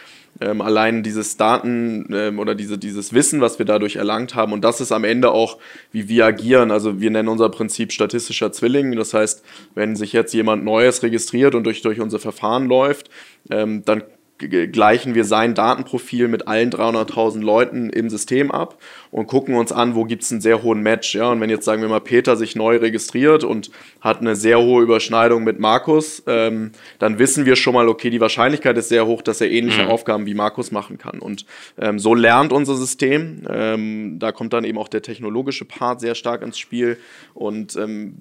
Ähm, 0.40 0.60
allein 0.60 1.02
dieses 1.02 1.36
Daten 1.36 2.08
ähm, 2.12 2.38
oder 2.38 2.54
diese, 2.54 2.78
dieses 2.78 3.14
Wissen, 3.14 3.40
was 3.40 3.58
wir 3.58 3.66
dadurch 3.66 3.96
erlangt 3.96 4.34
haben, 4.34 4.52
und 4.52 4.62
das 4.62 4.80
ist 4.80 4.92
am 4.92 5.02
Ende 5.02 5.32
auch, 5.32 5.58
wie 5.92 6.08
wir 6.08 6.26
agieren. 6.26 6.70
Also 6.70 7.00
wir 7.00 7.10
nennen 7.10 7.28
unser 7.28 7.48
Prinzip 7.48 7.90
statistischer 7.92 8.52
Zwilling. 8.52 8.94
Das 8.96 9.14
heißt, 9.14 9.42
wenn 9.74 9.96
sich 9.96 10.12
jetzt 10.12 10.34
jemand 10.34 10.62
Neues 10.64 11.02
registriert 11.02 11.54
und 11.54 11.64
durch, 11.64 11.82
durch 11.82 12.00
unser 12.00 12.18
Verfahren 12.18 12.66
läuft, 12.68 13.10
ähm, 13.50 13.82
dann 13.84 14.02
gleichen 14.38 15.14
wir 15.14 15.24
sein 15.24 15.54
Datenprofil 15.54 16.28
mit 16.28 16.46
allen 16.46 16.70
300.000 16.70 17.40
Leuten 17.40 17.90
im 17.90 18.10
System 18.10 18.50
ab 18.50 18.78
und 19.10 19.26
gucken 19.26 19.54
uns 19.54 19.72
an, 19.72 19.94
wo 19.94 20.04
gibt 20.04 20.22
es 20.24 20.32
einen 20.32 20.42
sehr 20.42 20.62
hohen 20.62 20.82
Match. 20.82 21.14
Ja? 21.14 21.30
Und 21.30 21.40
wenn 21.40 21.48
jetzt, 21.48 21.64
sagen 21.64 21.80
wir 21.80 21.88
mal, 21.88 22.00
Peter 22.00 22.36
sich 22.36 22.54
neu 22.54 22.76
registriert 22.76 23.44
und 23.44 23.70
hat 24.00 24.20
eine 24.20 24.36
sehr 24.36 24.60
hohe 24.60 24.82
Überschneidung 24.82 25.42
mit 25.42 25.58
Markus, 25.58 26.22
ähm, 26.26 26.72
dann 26.98 27.18
wissen 27.18 27.46
wir 27.46 27.56
schon 27.56 27.74
mal, 27.74 27.88
okay, 27.88 28.10
die 28.10 28.20
Wahrscheinlichkeit 28.20 28.76
ist 28.76 28.90
sehr 28.90 29.06
hoch, 29.06 29.22
dass 29.22 29.40
er 29.40 29.50
ähnliche 29.50 29.84
mhm. 29.84 29.88
Aufgaben 29.88 30.26
wie 30.26 30.34
Markus 30.34 30.70
machen 30.70 30.98
kann. 30.98 31.18
Und 31.18 31.46
ähm, 31.78 31.98
so 31.98 32.14
lernt 32.14 32.52
unser 32.52 32.76
System. 32.76 33.42
Ähm, 33.48 34.18
da 34.18 34.32
kommt 34.32 34.52
dann 34.52 34.64
eben 34.64 34.76
auch 34.76 34.88
der 34.88 35.02
technologische 35.02 35.64
Part 35.64 36.00
sehr 36.00 36.14
stark 36.14 36.42
ins 36.42 36.58
Spiel. 36.58 36.98
Und 37.32 37.74
ähm, 37.76 38.16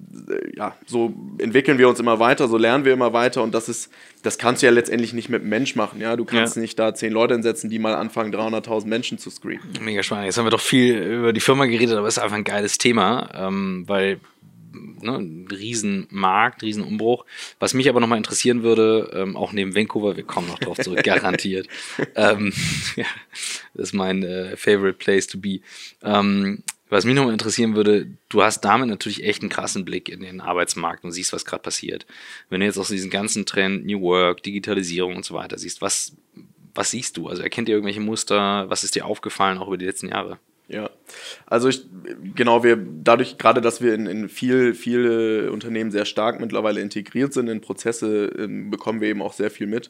ja, 0.56 0.76
so 0.86 1.12
entwickeln 1.38 1.78
wir 1.78 1.88
uns 1.88 2.00
immer 2.00 2.18
weiter, 2.20 2.48
so 2.48 2.56
lernen 2.56 2.86
wir 2.86 2.94
immer 2.94 3.12
weiter. 3.12 3.42
Und 3.42 3.54
das 3.54 3.68
ist, 3.68 3.90
das 4.26 4.38
kannst 4.38 4.62
du 4.62 4.66
ja 4.66 4.72
letztendlich 4.72 5.12
nicht 5.12 5.28
mit 5.28 5.42
einem 5.42 5.50
Mensch 5.50 5.76
machen. 5.76 6.00
Ja? 6.00 6.16
Du 6.16 6.24
kannst 6.24 6.56
ja. 6.56 6.62
nicht 6.62 6.78
da 6.78 6.94
zehn 6.94 7.12
Leute 7.12 7.34
hinsetzen, 7.34 7.70
die 7.70 7.78
mal 7.78 7.94
anfangen, 7.94 8.34
300.000 8.34 8.86
Menschen 8.86 9.18
zu 9.18 9.30
screenen. 9.30 9.62
Mega 9.80 10.02
spannend. 10.02 10.26
Jetzt 10.26 10.36
haben 10.36 10.46
wir 10.46 10.50
doch 10.50 10.60
viel 10.60 10.96
über 10.96 11.32
die 11.32 11.40
Firma 11.40 11.66
geredet, 11.66 11.96
aber 11.96 12.08
es 12.08 12.16
ist 12.16 12.22
einfach 12.22 12.36
ein 12.36 12.44
geiles 12.44 12.78
Thema, 12.78 13.30
ähm, 13.34 13.84
weil 13.86 14.20
ne, 14.72 15.18
ein 15.18 15.48
Riesenmarkt, 15.50 16.62
Riesenumbruch. 16.62 17.24
Was 17.60 17.72
mich 17.72 17.88
aber 17.88 18.00
nochmal 18.00 18.18
interessieren 18.18 18.64
würde, 18.64 19.10
ähm, 19.14 19.36
auch 19.36 19.52
neben 19.52 19.74
Vancouver, 19.74 20.16
wir 20.16 20.24
kommen 20.24 20.48
noch 20.48 20.58
drauf 20.58 20.78
zurück, 20.78 21.02
garantiert. 21.04 21.68
ähm, 22.16 22.52
ja, 22.96 23.06
das 23.74 23.88
ist 23.88 23.92
mein 23.92 24.24
äh, 24.24 24.56
favorite 24.56 24.98
place 24.98 25.28
to 25.28 25.38
be. 25.38 25.60
Ähm, 26.02 26.64
was 26.88 27.04
mich 27.04 27.14
nochmal 27.14 27.32
interessieren 27.32 27.74
würde, 27.74 28.16
du 28.28 28.42
hast 28.42 28.60
damit 28.60 28.88
natürlich 28.88 29.24
echt 29.24 29.42
einen 29.42 29.50
krassen 29.50 29.84
Blick 29.84 30.08
in 30.08 30.20
den 30.20 30.40
Arbeitsmarkt 30.40 31.04
und 31.04 31.12
siehst, 31.12 31.32
was 31.32 31.44
gerade 31.44 31.62
passiert. 31.62 32.06
Wenn 32.48 32.60
du 32.60 32.66
jetzt 32.66 32.78
auch 32.78 32.86
diesen 32.86 33.10
ganzen 33.10 33.44
Trend 33.44 33.86
New 33.86 34.00
Work, 34.02 34.42
Digitalisierung 34.42 35.16
und 35.16 35.24
so 35.24 35.34
weiter 35.34 35.58
siehst, 35.58 35.82
was, 35.82 36.16
was 36.74 36.90
siehst 36.90 37.16
du? 37.16 37.28
Also 37.28 37.42
erkennt 37.42 37.68
ihr 37.68 37.74
irgendwelche 37.74 38.00
Muster? 38.00 38.68
Was 38.70 38.84
ist 38.84 38.94
dir 38.94 39.06
aufgefallen, 39.06 39.58
auch 39.58 39.66
über 39.66 39.78
die 39.78 39.86
letzten 39.86 40.08
Jahre? 40.08 40.38
Ja, 40.68 40.90
also 41.46 41.68
ich, 41.68 41.82
genau, 42.34 42.64
wir, 42.64 42.76
dadurch 42.76 43.38
gerade, 43.38 43.60
dass 43.60 43.80
wir 43.80 43.94
in, 43.94 44.06
in 44.06 44.28
viel, 44.28 44.74
viele 44.74 45.52
Unternehmen 45.52 45.92
sehr 45.92 46.04
stark 46.04 46.40
mittlerweile 46.40 46.80
integriert 46.80 47.32
sind 47.32 47.46
in 47.46 47.60
Prozesse, 47.60 48.32
ähm, 48.36 48.68
bekommen 48.68 49.00
wir 49.00 49.08
eben 49.08 49.22
auch 49.22 49.32
sehr 49.32 49.52
viel 49.52 49.68
mit. 49.68 49.88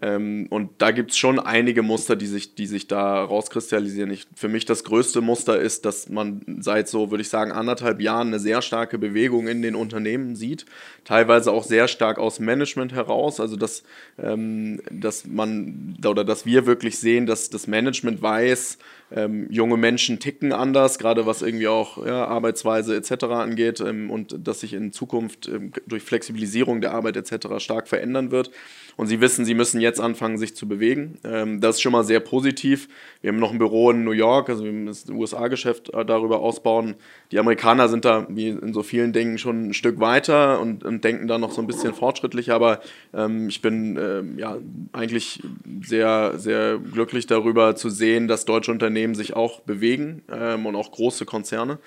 Ähm, 0.00 0.46
und 0.50 0.70
da 0.78 0.90
gibt 0.90 1.12
es 1.12 1.18
schon 1.18 1.40
einige 1.40 1.82
Muster, 1.82 2.14
die 2.14 2.26
sich, 2.26 2.54
die 2.54 2.66
sich 2.66 2.86
da 2.86 3.24
rauskristallisieren. 3.24 4.10
Ich, 4.10 4.26
für 4.36 4.48
mich 4.48 4.64
das 4.64 4.84
größte 4.84 5.22
Muster 5.22 5.58
ist, 5.58 5.86
dass 5.86 6.10
man 6.10 6.42
seit 6.60 6.88
so, 6.88 7.10
würde 7.10 7.22
ich 7.22 7.30
sagen, 7.30 7.50
anderthalb 7.50 8.00
Jahren 8.00 8.28
eine 8.28 8.38
sehr 8.38 8.60
starke 8.60 8.98
Bewegung 8.98 9.48
in 9.48 9.62
den 9.62 9.74
Unternehmen 9.74 10.36
sieht. 10.36 10.66
Teilweise 11.04 11.52
auch 11.52 11.64
sehr 11.64 11.88
stark 11.88 12.18
aus 12.18 12.38
Management 12.38 12.92
heraus. 12.92 13.40
Also 13.40 13.56
dass, 13.56 13.82
ähm, 14.22 14.82
dass 14.90 15.26
man 15.26 15.96
oder 16.06 16.24
dass 16.24 16.46
wir 16.46 16.66
wirklich 16.66 16.98
sehen, 16.98 17.26
dass 17.26 17.50
das 17.50 17.66
Management 17.66 18.22
weiß, 18.22 18.78
ähm, 19.10 19.46
junge 19.50 19.76
Menschen 19.76 20.20
ticken 20.20 20.52
anders, 20.52 20.98
gerade 20.98 21.26
was 21.26 21.42
irgendwie 21.42 21.68
auch 21.68 22.04
ja, 22.04 22.26
Arbeitsweise 22.26 22.96
etc. 22.96 23.24
angeht 23.24 23.80
ähm, 23.80 24.10
und 24.10 24.46
dass 24.46 24.60
sich 24.60 24.74
in 24.74 24.92
Zukunft 24.92 25.48
ähm, 25.48 25.72
durch 25.86 26.02
Flexibilisierung 26.02 26.80
der 26.80 26.92
Arbeit 26.92 27.16
etc. 27.16 27.58
stark 27.58 27.88
verändern 27.88 28.30
wird 28.30 28.50
und 28.98 29.06
sie 29.06 29.20
wissen, 29.20 29.44
sie 29.44 29.54
müssen 29.54 29.80
jetzt 29.80 30.00
anfangen, 30.00 30.38
sich 30.38 30.56
zu 30.56 30.66
bewegen. 30.66 31.18
Ähm, 31.22 31.60
das 31.60 31.76
ist 31.76 31.82
schon 31.82 31.92
mal 31.92 32.02
sehr 32.02 32.18
positiv. 32.18 32.88
Wir 33.20 33.30
haben 33.30 33.38
noch 33.38 33.52
ein 33.52 33.58
Büro 33.58 33.92
in 33.92 34.02
New 34.02 34.10
York, 34.10 34.50
also 34.50 34.64
wir 34.64 34.72
müssen 34.72 35.06
das 35.06 35.16
USA-Geschäft 35.16 35.94
äh, 35.94 36.04
darüber 36.04 36.40
ausbauen. 36.40 36.96
Die 37.30 37.38
Amerikaner 37.38 37.88
sind 37.88 38.04
da, 38.04 38.26
wie 38.28 38.48
in 38.48 38.74
so 38.74 38.82
vielen 38.82 39.12
Dingen, 39.12 39.38
schon 39.38 39.68
ein 39.68 39.72
Stück 39.72 40.00
weiter 40.00 40.60
und, 40.60 40.82
und 40.84 41.04
denken 41.04 41.28
da 41.28 41.38
noch 41.38 41.52
so 41.52 41.60
ein 41.60 41.68
bisschen 41.68 41.94
fortschrittlicher, 41.94 42.56
aber 42.56 42.80
ähm, 43.14 43.48
ich 43.48 43.62
bin 43.62 43.96
ähm, 43.96 44.36
ja 44.36 44.58
eigentlich 44.92 45.44
sehr, 45.80 46.34
sehr 46.36 46.78
glücklich 46.78 47.28
darüber 47.28 47.76
zu 47.76 47.90
sehen, 47.90 48.26
dass 48.26 48.46
deutsche 48.46 48.72
Unternehmen 48.72 49.14
sich 49.14 49.34
auch 49.36 49.60
bewegen 49.60 50.22
ähm, 50.28 50.66
und 50.66 50.74
auch 50.74 50.90
große 50.90 51.24
Konzerne. 51.24 51.78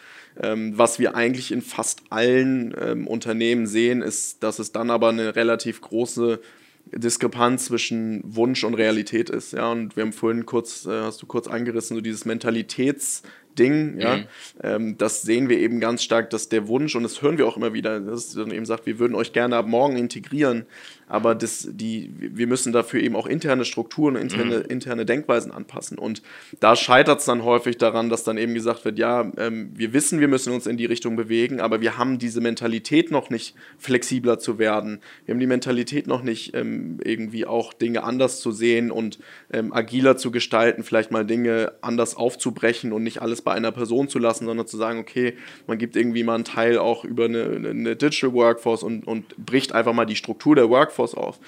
Ähm, 0.41 0.77
was 0.77 0.97
wir 0.97 1.13
eigentlich 1.13 1.51
in 1.51 1.61
fast 1.61 2.03
allen 2.09 2.73
ähm, 2.81 3.05
Unternehmen 3.05 3.67
sehen, 3.67 4.01
ist, 4.01 4.43
dass 4.43 4.59
es 4.59 4.71
dann 4.71 4.89
aber 4.89 5.09
eine 5.09 5.35
relativ 5.35 5.81
große 5.81 6.39
Diskrepanz 6.85 7.65
zwischen 7.65 8.21
Wunsch 8.23 8.63
und 8.63 8.73
Realität 8.73 9.29
ist. 9.29 9.53
Ja, 9.53 9.71
und 9.71 9.95
wir 9.95 10.03
haben 10.03 10.13
vorhin 10.13 10.45
kurz, 10.45 10.85
äh, 10.85 11.01
hast 11.01 11.21
du 11.21 11.25
kurz 11.25 11.47
angerissen, 11.47 11.95
so 11.95 12.01
dieses 12.01 12.25
Mentalitäts- 12.25 13.23
Ding, 13.61 13.99
ja, 13.99 14.17
mhm. 14.17 14.23
ähm, 14.63 14.97
das 14.97 15.21
sehen 15.21 15.49
wir 15.49 15.59
eben 15.59 15.79
ganz 15.79 16.01
stark, 16.03 16.31
dass 16.31 16.49
der 16.49 16.67
Wunsch, 16.67 16.95
und 16.95 17.03
das 17.03 17.21
hören 17.21 17.37
wir 17.37 17.47
auch 17.47 17.57
immer 17.57 17.73
wieder, 17.73 17.99
dass 17.99 18.33
dann 18.33 18.51
eben 18.51 18.65
sagt, 18.65 18.87
wir 18.87 18.97
würden 18.97 19.13
euch 19.13 19.33
gerne 19.33 19.55
ab 19.55 19.67
morgen 19.67 19.97
integrieren, 19.97 20.65
aber 21.11 21.35
das, 21.35 21.67
die, 21.69 22.09
wir 22.17 22.47
müssen 22.47 22.71
dafür 22.71 23.01
eben 23.01 23.17
auch 23.17 23.27
interne 23.27 23.65
Strukturen, 23.65 24.15
interne, 24.15 24.59
mhm. 24.59 24.65
interne 24.69 25.05
Denkweisen 25.05 25.51
anpassen. 25.51 25.97
Und 25.97 26.21
da 26.61 26.77
scheitert 26.77 27.19
es 27.19 27.25
dann 27.25 27.43
häufig 27.43 27.77
daran, 27.77 28.09
dass 28.09 28.23
dann 28.23 28.37
eben 28.37 28.53
gesagt 28.53 28.85
wird, 28.85 28.97
ja, 28.97 29.29
ähm, 29.37 29.71
wir 29.75 29.91
wissen, 29.91 30.21
wir 30.21 30.29
müssen 30.29 30.53
uns 30.53 30.67
in 30.67 30.77
die 30.77 30.85
Richtung 30.85 31.17
bewegen, 31.17 31.59
aber 31.59 31.81
wir 31.81 31.97
haben 31.97 32.17
diese 32.17 32.39
Mentalität 32.39 33.11
noch 33.11 33.29
nicht, 33.29 33.55
flexibler 33.77 34.39
zu 34.39 34.57
werden. 34.57 35.01
Wir 35.25 35.33
haben 35.33 35.39
die 35.41 35.47
Mentalität 35.47 36.07
noch 36.07 36.23
nicht, 36.23 36.55
ähm, 36.55 36.99
irgendwie 37.03 37.45
auch 37.45 37.73
Dinge 37.73 38.03
anders 38.03 38.39
zu 38.39 38.53
sehen 38.53 38.89
und 38.89 39.19
ähm, 39.51 39.73
agiler 39.73 40.15
zu 40.15 40.31
gestalten, 40.31 40.83
vielleicht 40.83 41.11
mal 41.11 41.25
Dinge 41.25 41.73
anders 41.81 42.15
aufzubrechen 42.15 42.93
und 42.93 43.03
nicht 43.03 43.21
alles 43.21 43.41
bei 43.41 43.50
einer 43.51 43.71
Person 43.71 44.07
zu 44.07 44.19
lassen, 44.19 44.45
sondern 44.45 44.67
zu 44.67 44.77
sagen, 44.77 44.99
okay, 44.99 45.35
man 45.67 45.77
gibt 45.77 45.95
irgendwie 45.95 46.23
mal 46.23 46.35
einen 46.35 46.45
Teil 46.45 46.77
auch 46.77 47.03
über 47.03 47.25
eine, 47.25 47.43
eine 47.43 47.95
Digital 47.95 48.33
Workforce 48.33 48.83
und, 48.83 49.07
und 49.07 49.35
bricht 49.37 49.73
einfach 49.73 49.93
mal 49.93 50.05
die 50.05 50.15
Struktur 50.15 50.55
der 50.55 50.69
Workforce 50.69 51.15
auf. 51.15 51.39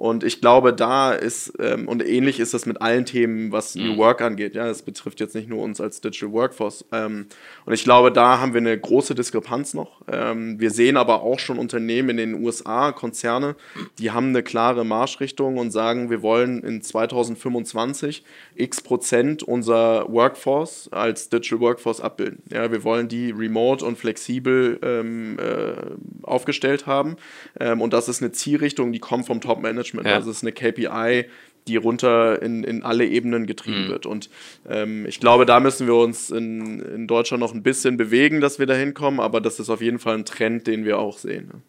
Und 0.00 0.24
ich 0.24 0.40
glaube, 0.40 0.72
da 0.72 1.12
ist, 1.12 1.52
ähm, 1.58 1.86
und 1.86 2.02
ähnlich 2.02 2.40
ist 2.40 2.54
das 2.54 2.64
mit 2.64 2.80
allen 2.80 3.04
Themen, 3.04 3.52
was 3.52 3.74
New 3.74 3.92
mhm. 3.92 3.98
Work 3.98 4.22
angeht. 4.22 4.54
Ja, 4.54 4.66
das 4.66 4.80
betrifft 4.80 5.20
jetzt 5.20 5.34
nicht 5.34 5.46
nur 5.46 5.62
uns 5.62 5.78
als 5.78 6.00
Digital 6.00 6.32
Workforce. 6.32 6.86
Ähm, 6.90 7.26
und 7.66 7.74
ich 7.74 7.84
glaube, 7.84 8.10
da 8.10 8.40
haben 8.40 8.54
wir 8.54 8.62
eine 8.62 8.80
große 8.80 9.14
Diskrepanz 9.14 9.74
noch. 9.74 10.00
Ähm, 10.10 10.58
wir 10.58 10.70
sehen 10.70 10.96
aber 10.96 11.22
auch 11.22 11.38
schon 11.38 11.58
Unternehmen 11.58 12.08
in 12.08 12.16
den 12.16 12.42
USA, 12.42 12.92
Konzerne, 12.92 13.56
die 13.98 14.10
haben 14.10 14.28
eine 14.28 14.42
klare 14.42 14.86
Marschrichtung 14.86 15.58
und 15.58 15.70
sagen, 15.70 16.08
wir 16.08 16.22
wollen 16.22 16.62
in 16.62 16.80
2025 16.80 18.24
x 18.54 18.80
Prozent 18.80 19.42
unserer 19.42 20.10
Workforce 20.10 20.88
als 20.92 21.28
Digital 21.28 21.60
Workforce 21.60 22.00
abbilden. 22.00 22.42
Ja, 22.50 22.72
wir 22.72 22.84
wollen 22.84 23.08
die 23.08 23.32
remote 23.32 23.84
und 23.84 23.98
flexibel 23.98 24.78
ähm, 24.82 25.38
äh, 25.38 25.74
aufgestellt 26.22 26.86
haben. 26.86 27.16
Ähm, 27.58 27.82
und 27.82 27.92
das 27.92 28.08
ist 28.08 28.22
eine 28.22 28.32
Zielrichtung, 28.32 28.92
die 28.92 28.98
kommt 28.98 29.26
vom 29.26 29.42
Top-Management. 29.42 29.89
Management. 29.94 30.06
Ja. 30.06 30.14
Also 30.14 30.30
es 30.30 30.38
ist 30.38 30.42
eine 30.42 30.52
KPI, 30.52 31.28
die 31.66 31.76
runter 31.76 32.40
in, 32.42 32.64
in 32.64 32.82
alle 32.82 33.06
Ebenen 33.06 33.46
getrieben 33.46 33.86
mhm. 33.86 33.88
wird. 33.88 34.06
Und 34.06 34.30
ähm, 34.68 35.06
ich 35.06 35.20
glaube, 35.20 35.46
da 35.46 35.60
müssen 35.60 35.86
wir 35.86 35.94
uns 35.94 36.30
in, 36.30 36.80
in 36.80 37.06
Deutschland 37.06 37.40
noch 37.40 37.54
ein 37.54 37.62
bisschen 37.62 37.96
bewegen, 37.96 38.40
dass 38.40 38.58
wir 38.58 38.66
da 38.66 38.74
hinkommen, 38.74 39.20
aber 39.20 39.40
das 39.40 39.60
ist 39.60 39.70
auf 39.70 39.80
jeden 39.80 39.98
Fall 39.98 40.14
ein 40.14 40.24
Trend, 40.24 40.66
den 40.66 40.84
wir 40.84 40.98
auch 40.98 41.18
sehen. 41.18 41.48
Ne? 41.48 41.62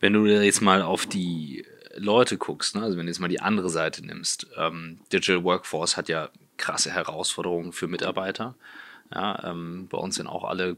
Wenn 0.00 0.12
du 0.12 0.26
jetzt 0.26 0.62
mal 0.62 0.82
auf 0.82 1.06
die 1.06 1.64
Leute 1.96 2.36
guckst, 2.36 2.76
ne? 2.76 2.82
also 2.82 2.96
wenn 2.96 3.06
du 3.06 3.10
jetzt 3.10 3.20
mal 3.20 3.28
die 3.28 3.40
andere 3.40 3.70
Seite 3.70 4.04
nimmst, 4.04 4.46
ähm, 4.58 4.98
Digital 5.12 5.44
Workforce 5.44 5.96
hat 5.96 6.08
ja 6.08 6.30
krasse 6.56 6.90
Herausforderungen 6.90 7.72
für 7.72 7.86
Mitarbeiter. 7.86 8.54
Ja, 9.14 9.50
ähm, 9.50 9.86
bei 9.88 9.98
uns 9.98 10.16
sind 10.16 10.26
auch 10.26 10.44
alle 10.44 10.76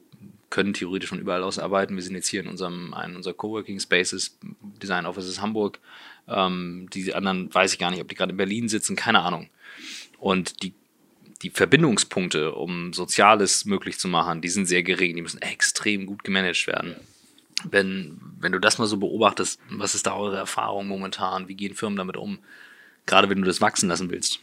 können 0.50 0.72
theoretisch 0.72 1.10
von 1.10 1.18
überall 1.18 1.42
aus 1.42 1.58
arbeiten. 1.58 1.96
Wir 1.96 2.02
sind 2.02 2.14
jetzt 2.14 2.28
hier 2.28 2.40
in 2.40 2.48
unserem 2.48 2.94
einen 2.94 3.16
unserer 3.16 3.34
Coworking 3.34 3.80
Spaces, 3.80 4.38
Design 4.82 5.06
Offices 5.06 5.40
Hamburg. 5.40 5.78
Ähm, 6.26 6.88
die 6.92 7.14
anderen 7.14 7.52
weiß 7.52 7.72
ich 7.72 7.78
gar 7.78 7.90
nicht, 7.90 8.00
ob 8.00 8.08
die 8.08 8.14
gerade 8.14 8.32
in 8.32 8.36
Berlin 8.36 8.68
sitzen, 8.68 8.96
keine 8.96 9.20
Ahnung. 9.20 9.48
Und 10.18 10.62
die, 10.62 10.72
die 11.42 11.50
Verbindungspunkte, 11.50 12.54
um 12.54 12.92
Soziales 12.92 13.64
möglich 13.64 13.98
zu 13.98 14.08
machen, 14.08 14.40
die 14.40 14.48
sind 14.48 14.66
sehr 14.66 14.82
gering. 14.82 15.16
Die 15.16 15.22
müssen 15.22 15.42
extrem 15.42 16.06
gut 16.06 16.24
gemanagt 16.24 16.66
werden. 16.66 16.96
Wenn, 17.64 18.20
wenn 18.38 18.52
du 18.52 18.58
das 18.58 18.78
mal 18.78 18.86
so 18.86 18.98
beobachtest, 18.98 19.60
was 19.70 19.94
ist 19.94 20.06
da 20.06 20.14
eure 20.14 20.36
Erfahrung 20.36 20.86
momentan? 20.86 21.48
Wie 21.48 21.56
gehen 21.56 21.74
Firmen 21.74 21.96
damit 21.96 22.16
um? 22.16 22.38
Gerade 23.04 23.28
wenn 23.28 23.40
du 23.40 23.46
das 23.46 23.60
wachsen 23.60 23.88
lassen 23.88 24.10
willst. 24.10 24.40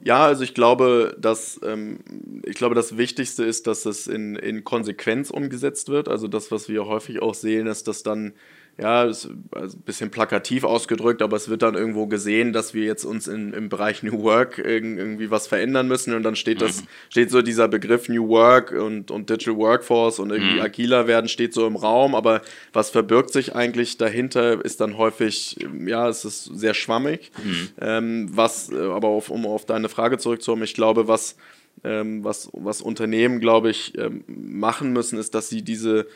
Ja, 0.00 0.24
also 0.26 0.44
ich 0.44 0.54
glaube, 0.54 1.16
dass 1.18 1.60
ähm, 1.64 1.98
ich 2.44 2.54
glaube, 2.56 2.74
das 2.76 2.96
Wichtigste 2.96 3.44
ist, 3.44 3.66
dass 3.66 3.84
es 3.84 4.06
in, 4.06 4.36
in 4.36 4.62
Konsequenz 4.62 5.30
umgesetzt 5.30 5.88
wird. 5.88 6.08
Also 6.08 6.28
das, 6.28 6.52
was 6.52 6.68
wir 6.68 6.86
häufig 6.86 7.20
auch 7.20 7.34
sehen, 7.34 7.66
ist, 7.66 7.88
dass 7.88 8.02
dann 8.04 8.34
ja, 8.80 9.04
ist 9.04 9.28
also 9.50 9.76
ein 9.76 9.82
bisschen 9.82 10.10
plakativ 10.10 10.62
ausgedrückt, 10.62 11.20
aber 11.20 11.36
es 11.36 11.48
wird 11.48 11.62
dann 11.62 11.74
irgendwo 11.74 12.06
gesehen, 12.06 12.52
dass 12.52 12.74
wir 12.74 12.84
jetzt 12.84 13.04
uns 13.04 13.26
in, 13.26 13.52
im 13.52 13.68
Bereich 13.68 14.04
New 14.04 14.22
Work 14.22 14.58
irgendwie 14.58 15.32
was 15.32 15.48
verändern 15.48 15.88
müssen 15.88 16.14
und 16.14 16.22
dann 16.22 16.36
steht 16.36 16.62
das, 16.62 16.82
mhm. 16.82 16.86
steht 17.10 17.30
so 17.32 17.42
dieser 17.42 17.66
Begriff 17.66 18.08
New 18.08 18.28
Work 18.28 18.70
und, 18.70 19.10
und 19.10 19.30
Digital 19.30 19.56
Workforce 19.56 20.20
und 20.20 20.30
irgendwie 20.30 20.56
mhm. 20.56 20.60
agiler 20.60 21.08
werden 21.08 21.28
steht 21.28 21.54
so 21.54 21.66
im 21.66 21.74
Raum, 21.74 22.14
aber 22.14 22.40
was 22.72 22.90
verbirgt 22.90 23.32
sich 23.32 23.56
eigentlich 23.56 23.98
dahinter, 23.98 24.64
ist 24.64 24.80
dann 24.80 24.96
häufig, 24.96 25.56
ja, 25.84 26.08
es 26.08 26.24
ist 26.24 26.44
sehr 26.44 26.74
schwammig. 26.74 27.32
Mhm. 27.42 27.68
Ähm, 27.80 28.28
was, 28.32 28.70
äh, 28.70 28.76
aber 28.76 29.08
auf, 29.08 29.28
um 29.30 29.44
auf 29.44 29.66
deine 29.66 29.88
Frage 29.88 30.18
zurückzukommen, 30.18 30.62
ich 30.62 30.74
glaube, 30.74 31.08
was, 31.08 31.36
ähm, 31.82 32.22
was, 32.22 32.48
was 32.52 32.80
Unternehmen, 32.80 33.40
glaube 33.40 33.70
ich, 33.70 33.98
ähm, 33.98 34.22
machen 34.28 34.92
müssen, 34.92 35.18
ist, 35.18 35.34
dass 35.34 35.48
sie 35.48 35.62
diese 35.62 36.06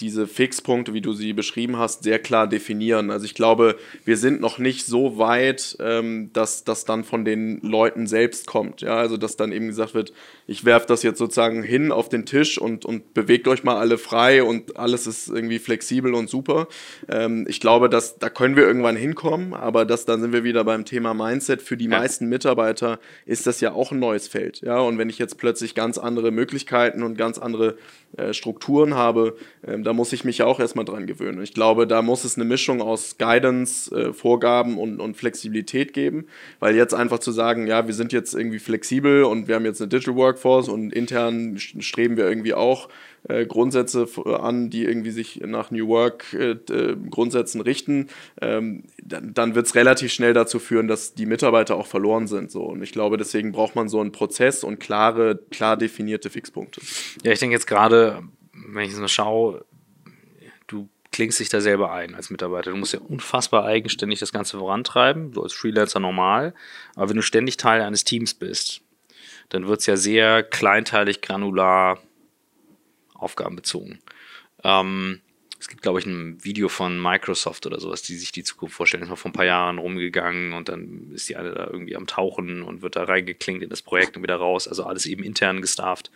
diese 0.00 0.26
Fixpunkte, 0.26 0.94
wie 0.94 1.00
du 1.00 1.12
sie 1.12 1.32
beschrieben 1.32 1.76
hast, 1.76 2.02
sehr 2.02 2.18
klar 2.18 2.46
definieren. 2.46 3.10
Also 3.10 3.24
ich 3.24 3.34
glaube, 3.34 3.76
wir 4.04 4.16
sind 4.16 4.40
noch 4.40 4.58
nicht 4.58 4.86
so 4.86 5.18
weit, 5.18 5.76
ähm, 5.80 6.30
dass 6.32 6.64
das 6.64 6.84
dann 6.84 7.04
von 7.04 7.24
den 7.24 7.60
Leuten 7.60 8.06
selbst 8.06 8.46
kommt. 8.46 8.80
Ja, 8.80 8.96
also 8.96 9.16
dass 9.16 9.36
dann 9.36 9.52
eben 9.52 9.66
gesagt 9.68 9.94
wird, 9.94 10.12
ich 10.50 10.64
werfe 10.64 10.88
das 10.88 11.04
jetzt 11.04 11.18
sozusagen 11.18 11.62
hin 11.62 11.92
auf 11.92 12.08
den 12.08 12.26
Tisch 12.26 12.58
und, 12.58 12.84
und 12.84 13.14
bewegt 13.14 13.46
euch 13.46 13.62
mal 13.62 13.76
alle 13.76 13.98
frei 13.98 14.42
und 14.42 14.76
alles 14.78 15.06
ist 15.06 15.28
irgendwie 15.28 15.60
flexibel 15.60 16.12
und 16.12 16.28
super. 16.28 16.66
Ähm, 17.08 17.46
ich 17.48 17.60
glaube, 17.60 17.88
dass 17.88 18.18
da 18.18 18.28
können 18.28 18.56
wir 18.56 18.64
irgendwann 18.64 18.96
hinkommen, 18.96 19.54
aber 19.54 19.84
das, 19.84 20.06
dann 20.06 20.20
sind 20.20 20.32
wir 20.32 20.42
wieder 20.42 20.64
beim 20.64 20.84
Thema 20.84 21.14
Mindset. 21.14 21.62
Für 21.62 21.76
die 21.76 21.84
ja. 21.84 22.00
meisten 22.00 22.26
Mitarbeiter 22.26 22.98
ist 23.26 23.46
das 23.46 23.60
ja 23.60 23.70
auch 23.70 23.92
ein 23.92 24.00
neues 24.00 24.26
Feld. 24.26 24.60
Ja, 24.62 24.80
und 24.80 24.98
wenn 24.98 25.08
ich 25.08 25.18
jetzt 25.18 25.38
plötzlich 25.38 25.76
ganz 25.76 25.98
andere 25.98 26.32
Möglichkeiten 26.32 27.04
und 27.04 27.16
ganz 27.16 27.38
andere 27.38 27.76
äh, 28.16 28.34
Strukturen 28.34 28.94
habe, 28.94 29.36
ähm, 29.64 29.84
da 29.84 29.92
muss 29.92 30.12
ich 30.12 30.24
mich 30.24 30.38
ja 30.38 30.46
auch 30.46 30.58
erstmal 30.58 30.84
dran 30.84 31.06
gewöhnen. 31.06 31.40
Ich 31.44 31.54
glaube, 31.54 31.86
da 31.86 32.02
muss 32.02 32.24
es 32.24 32.34
eine 32.34 32.44
Mischung 32.44 32.82
aus 32.82 33.18
Guidance, 33.18 33.94
äh, 33.94 34.12
Vorgaben 34.12 34.78
und, 34.78 34.98
und 34.98 35.16
Flexibilität 35.16 35.92
geben, 35.92 36.26
weil 36.58 36.74
jetzt 36.74 36.92
einfach 36.92 37.20
zu 37.20 37.30
sagen, 37.30 37.68
ja, 37.68 37.86
wir 37.86 37.94
sind 37.94 38.12
jetzt 38.12 38.34
irgendwie 38.34 38.58
flexibel 38.58 39.22
und 39.22 39.46
wir 39.46 39.54
haben 39.54 39.64
jetzt 39.64 39.80
eine 39.80 39.86
Digital 39.86 40.16
Workforce 40.40 40.68
und 40.68 40.92
intern 40.92 41.58
streben 41.58 42.16
wir 42.16 42.28
irgendwie 42.28 42.54
auch 42.54 42.88
äh, 43.28 43.44
Grundsätze 43.46 44.08
an, 44.24 44.70
die 44.70 44.84
irgendwie 44.84 45.10
sich 45.10 45.40
nach 45.44 45.70
New 45.70 45.88
Work 45.88 46.32
äh, 46.32 46.56
Grundsätzen 47.10 47.60
richten, 47.60 48.08
ähm, 48.40 48.84
dann, 49.02 49.34
dann 49.34 49.54
wird 49.54 49.66
es 49.66 49.74
relativ 49.74 50.12
schnell 50.12 50.32
dazu 50.32 50.58
führen, 50.58 50.88
dass 50.88 51.14
die 51.14 51.26
Mitarbeiter 51.26 51.76
auch 51.76 51.86
verloren 51.86 52.26
sind. 52.26 52.50
So. 52.50 52.62
Und 52.62 52.82
ich 52.82 52.92
glaube, 52.92 53.16
deswegen 53.16 53.52
braucht 53.52 53.76
man 53.76 53.88
so 53.88 54.00
einen 54.00 54.12
Prozess 54.12 54.64
und 54.64 54.80
klare, 54.80 55.38
klar 55.50 55.76
definierte 55.76 56.30
Fixpunkte. 56.30 56.80
Ja, 57.22 57.32
ich 57.32 57.38
denke 57.38 57.54
jetzt 57.54 57.66
gerade, 57.66 58.22
wenn 58.52 58.84
ich 58.84 58.92
es 58.92 58.98
mal 58.98 59.08
schaue, 59.08 59.64
du 60.66 60.88
klingst 61.12 61.40
dich 61.40 61.48
da 61.48 61.60
selber 61.60 61.92
ein 61.92 62.14
als 62.14 62.30
Mitarbeiter. 62.30 62.70
Du 62.70 62.76
musst 62.76 62.94
ja 62.94 63.00
unfassbar 63.00 63.64
eigenständig 63.64 64.20
das 64.20 64.32
Ganze 64.32 64.58
vorantreiben, 64.58 65.32
so 65.34 65.42
als 65.42 65.52
Freelancer 65.52 66.00
normal. 66.00 66.54
Aber 66.94 67.08
wenn 67.08 67.16
du 67.16 67.22
ständig 67.22 67.56
Teil 67.56 67.82
eines 67.82 68.04
Teams 68.04 68.34
bist, 68.34 68.82
dann 69.50 69.68
wird 69.68 69.80
es 69.80 69.86
ja 69.86 69.96
sehr 69.96 70.42
kleinteilig, 70.42 71.20
granular, 71.20 71.98
aufgabenbezogen. 73.14 74.00
Ähm, 74.64 75.20
es 75.58 75.68
gibt, 75.68 75.82
glaube 75.82 76.00
ich, 76.00 76.06
ein 76.06 76.42
Video 76.42 76.70
von 76.70 77.00
Microsoft 77.00 77.66
oder 77.66 77.78
sowas, 77.78 78.00
die 78.00 78.16
sich 78.16 78.32
die 78.32 78.44
Zukunft 78.44 78.74
vorstellen. 78.74 79.02
Ist 79.02 79.10
mal 79.10 79.16
vor 79.16 79.30
ein 79.30 79.34
paar 79.34 79.44
Jahren 79.44 79.76
rumgegangen 79.76 80.54
und 80.54 80.70
dann 80.70 81.10
ist 81.12 81.28
die 81.28 81.36
eine 81.36 81.52
da 81.52 81.66
irgendwie 81.66 81.96
am 81.96 82.06
Tauchen 82.06 82.62
und 82.62 82.80
wird 82.80 82.96
da 82.96 83.04
reingeklingt 83.04 83.62
in 83.62 83.68
das 83.68 83.82
Projekt 83.82 84.16
und 84.16 84.22
wieder 84.22 84.36
raus. 84.36 84.66
Also 84.66 84.84
alles 84.84 85.04
eben 85.04 85.22
intern 85.22 85.60
gestafft. 85.60 86.10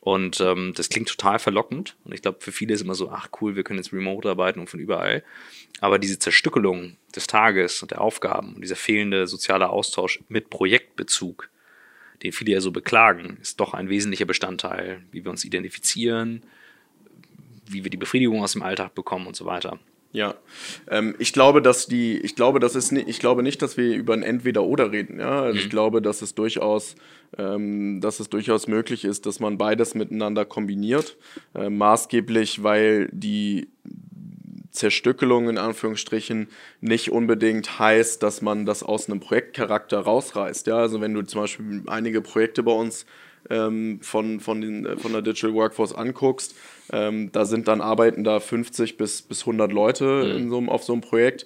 Und 0.00 0.40
ähm, 0.40 0.74
das 0.76 0.88
klingt 0.88 1.08
total 1.08 1.40
verlockend. 1.40 1.96
Und 2.04 2.14
ich 2.14 2.22
glaube, 2.22 2.38
für 2.40 2.52
viele 2.52 2.72
ist 2.72 2.82
immer 2.82 2.94
so, 2.94 3.10
ach 3.10 3.30
cool, 3.40 3.56
wir 3.56 3.64
können 3.64 3.80
jetzt 3.80 3.92
remote 3.92 4.28
arbeiten 4.30 4.60
und 4.60 4.70
von 4.70 4.78
überall. 4.78 5.24
Aber 5.80 5.98
diese 5.98 6.20
Zerstückelung 6.20 6.96
des 7.16 7.26
Tages 7.26 7.82
und 7.82 7.90
der 7.90 8.00
Aufgaben 8.00 8.54
und 8.54 8.60
dieser 8.60 8.76
fehlende 8.76 9.26
soziale 9.26 9.70
Austausch 9.70 10.20
mit 10.28 10.50
Projektbezug, 10.50 11.50
den 12.22 12.32
viele 12.32 12.52
ja 12.52 12.60
so 12.60 12.72
beklagen, 12.72 13.38
ist 13.40 13.60
doch 13.60 13.74
ein 13.74 13.88
wesentlicher 13.88 14.26
Bestandteil, 14.26 15.02
wie 15.12 15.24
wir 15.24 15.30
uns 15.30 15.44
identifizieren, 15.44 16.42
wie 17.66 17.84
wir 17.84 17.90
die 17.90 17.96
Befriedigung 17.96 18.42
aus 18.42 18.52
dem 18.52 18.62
Alltag 18.62 18.94
bekommen 18.94 19.26
und 19.26 19.36
so 19.36 19.44
weiter. 19.44 19.78
Ja, 20.10 20.34
ähm, 20.90 21.14
ich 21.18 21.34
glaube, 21.34 21.60
dass 21.60 21.86
die, 21.86 22.18
ich 22.18 22.34
glaube, 22.34 22.60
das 22.60 22.74
ist, 22.74 22.92
ich 22.92 23.18
glaube 23.18 23.42
nicht, 23.42 23.60
dass 23.60 23.76
wir 23.76 23.94
über 23.94 24.14
ein 24.14 24.22
Entweder-Oder 24.22 24.90
reden. 24.90 25.20
Ja, 25.20 25.42
also 25.42 25.54
mhm. 25.54 25.60
ich 25.60 25.68
glaube, 25.68 26.00
dass 26.00 26.22
es 26.22 26.34
durchaus, 26.34 26.94
ähm, 27.36 28.00
dass 28.00 28.18
es 28.18 28.30
durchaus 28.30 28.68
möglich 28.68 29.04
ist, 29.04 29.26
dass 29.26 29.38
man 29.38 29.58
beides 29.58 29.94
miteinander 29.94 30.46
kombiniert, 30.46 31.18
äh, 31.54 31.68
maßgeblich, 31.68 32.62
weil 32.62 33.10
die 33.12 33.68
Zerstückelung 34.78 35.48
in 35.48 35.58
Anführungsstrichen 35.58 36.48
nicht 36.80 37.10
unbedingt 37.10 37.78
heißt, 37.78 38.22
dass 38.22 38.42
man 38.42 38.64
das 38.64 38.82
aus 38.82 39.08
einem 39.08 39.20
Projektcharakter 39.20 39.98
rausreißt. 39.98 40.66
Ja, 40.68 40.78
also 40.78 41.00
wenn 41.00 41.14
du 41.14 41.22
zum 41.22 41.42
Beispiel 41.42 41.82
einige 41.86 42.20
Projekte 42.20 42.62
bei 42.62 42.72
uns 42.72 43.04
ähm, 43.50 43.98
von, 44.02 44.40
von, 44.40 44.60
den, 44.60 44.86
äh, 44.86 44.96
von 44.96 45.12
der 45.12 45.22
Digital 45.22 45.54
Workforce 45.54 45.94
anguckst, 45.94 46.54
ähm, 46.92 47.30
da 47.32 47.44
sind 47.44 47.68
dann 47.68 47.80
arbeiten 47.80 48.24
da 48.24 48.40
50 48.40 48.96
bis, 48.96 49.22
bis 49.22 49.40
100 49.40 49.72
Leute 49.72 50.24
mhm. 50.24 50.36
in 50.36 50.50
so, 50.50 50.72
auf 50.72 50.84
so 50.84 50.92
einem 50.92 51.02
Projekt 51.02 51.44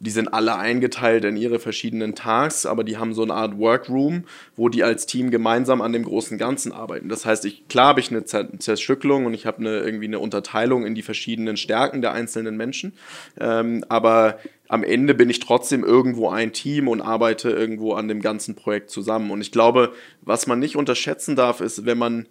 die 0.00 0.10
sind 0.10 0.32
alle 0.32 0.56
eingeteilt 0.56 1.24
in 1.26 1.36
ihre 1.36 1.58
verschiedenen 1.58 2.14
Tasks, 2.14 2.64
aber 2.64 2.84
die 2.84 2.96
haben 2.96 3.12
so 3.12 3.22
eine 3.22 3.34
Art 3.34 3.58
Workroom, 3.58 4.24
wo 4.56 4.70
die 4.70 4.82
als 4.82 5.04
Team 5.04 5.30
gemeinsam 5.30 5.82
an 5.82 5.92
dem 5.92 6.04
großen 6.04 6.38
Ganzen 6.38 6.72
arbeiten. 6.72 7.10
Das 7.10 7.26
heißt, 7.26 7.44
ich, 7.44 7.68
klar 7.68 7.88
habe 7.88 8.00
ich 8.00 8.10
eine 8.10 8.24
Zerstückelung 8.24 9.26
und 9.26 9.34
ich 9.34 9.44
habe 9.44 9.58
eine, 9.58 9.80
irgendwie 9.80 10.06
eine 10.06 10.18
Unterteilung 10.18 10.86
in 10.86 10.94
die 10.94 11.02
verschiedenen 11.02 11.58
Stärken 11.58 12.00
der 12.00 12.12
einzelnen 12.12 12.56
Menschen, 12.56 12.94
ähm, 13.38 13.84
aber 13.90 14.38
am 14.68 14.84
Ende 14.84 15.14
bin 15.14 15.28
ich 15.28 15.40
trotzdem 15.40 15.84
irgendwo 15.84 16.30
ein 16.30 16.52
Team 16.52 16.88
und 16.88 17.02
arbeite 17.02 17.50
irgendwo 17.50 17.92
an 17.92 18.08
dem 18.08 18.22
ganzen 18.22 18.54
Projekt 18.54 18.88
zusammen. 18.90 19.30
Und 19.32 19.40
ich 19.40 19.52
glaube, 19.52 19.92
was 20.22 20.46
man 20.46 20.60
nicht 20.60 20.76
unterschätzen 20.76 21.36
darf, 21.36 21.60
ist, 21.60 21.86
wenn 21.86 21.98
man 21.98 22.26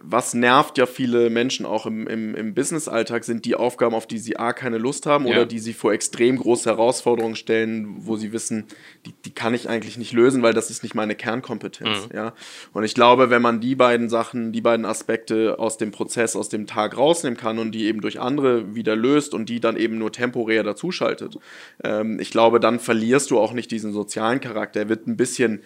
was 0.00 0.32
nervt 0.32 0.78
ja 0.78 0.86
viele 0.86 1.28
Menschen 1.28 1.66
auch 1.66 1.86
im, 1.86 2.06
im, 2.06 2.34
im 2.36 2.54
Business-Alltag, 2.54 3.24
sind 3.24 3.44
die 3.44 3.56
Aufgaben, 3.56 3.94
auf 3.94 4.06
die 4.06 4.18
sie 4.18 4.36
A, 4.36 4.52
keine 4.52 4.78
Lust 4.78 5.06
haben 5.06 5.26
ja. 5.26 5.32
oder 5.32 5.46
die 5.46 5.58
sie 5.58 5.72
vor 5.72 5.92
extrem 5.92 6.36
große 6.36 6.70
Herausforderungen 6.70 7.34
stellen, 7.34 7.96
wo 7.98 8.16
sie 8.16 8.32
wissen, 8.32 8.66
die, 9.06 9.12
die 9.24 9.30
kann 9.30 9.54
ich 9.54 9.68
eigentlich 9.68 9.98
nicht 9.98 10.12
lösen, 10.12 10.42
weil 10.42 10.54
das 10.54 10.70
ist 10.70 10.84
nicht 10.84 10.94
meine 10.94 11.16
Kernkompetenz. 11.16 12.08
Mhm. 12.08 12.16
Ja? 12.16 12.32
Und 12.72 12.84
ich 12.84 12.94
glaube, 12.94 13.30
wenn 13.30 13.42
man 13.42 13.60
die 13.60 13.74
beiden 13.74 14.08
Sachen, 14.08 14.52
die 14.52 14.60
beiden 14.60 14.86
Aspekte 14.86 15.58
aus 15.58 15.78
dem 15.78 15.90
Prozess, 15.90 16.36
aus 16.36 16.48
dem 16.48 16.68
Tag 16.68 16.96
rausnehmen 16.96 17.36
kann 17.36 17.58
und 17.58 17.72
die 17.72 17.86
eben 17.86 18.00
durch 18.00 18.20
andere 18.20 18.76
wieder 18.76 18.94
löst 18.94 19.34
und 19.34 19.48
die 19.48 19.58
dann 19.58 19.76
eben 19.76 19.98
nur 19.98 20.12
temporär 20.12 20.62
dazuschaltet, 20.62 21.38
ähm, 21.82 22.20
ich 22.20 22.30
glaube, 22.30 22.60
dann 22.60 22.78
verlierst 22.78 23.32
du 23.32 23.40
auch 23.40 23.52
nicht 23.52 23.72
diesen 23.72 23.92
sozialen 23.92 24.40
Charakter. 24.40 24.80
Er 24.80 24.88
wird 24.88 25.08
ein 25.08 25.16
bisschen 25.16 25.62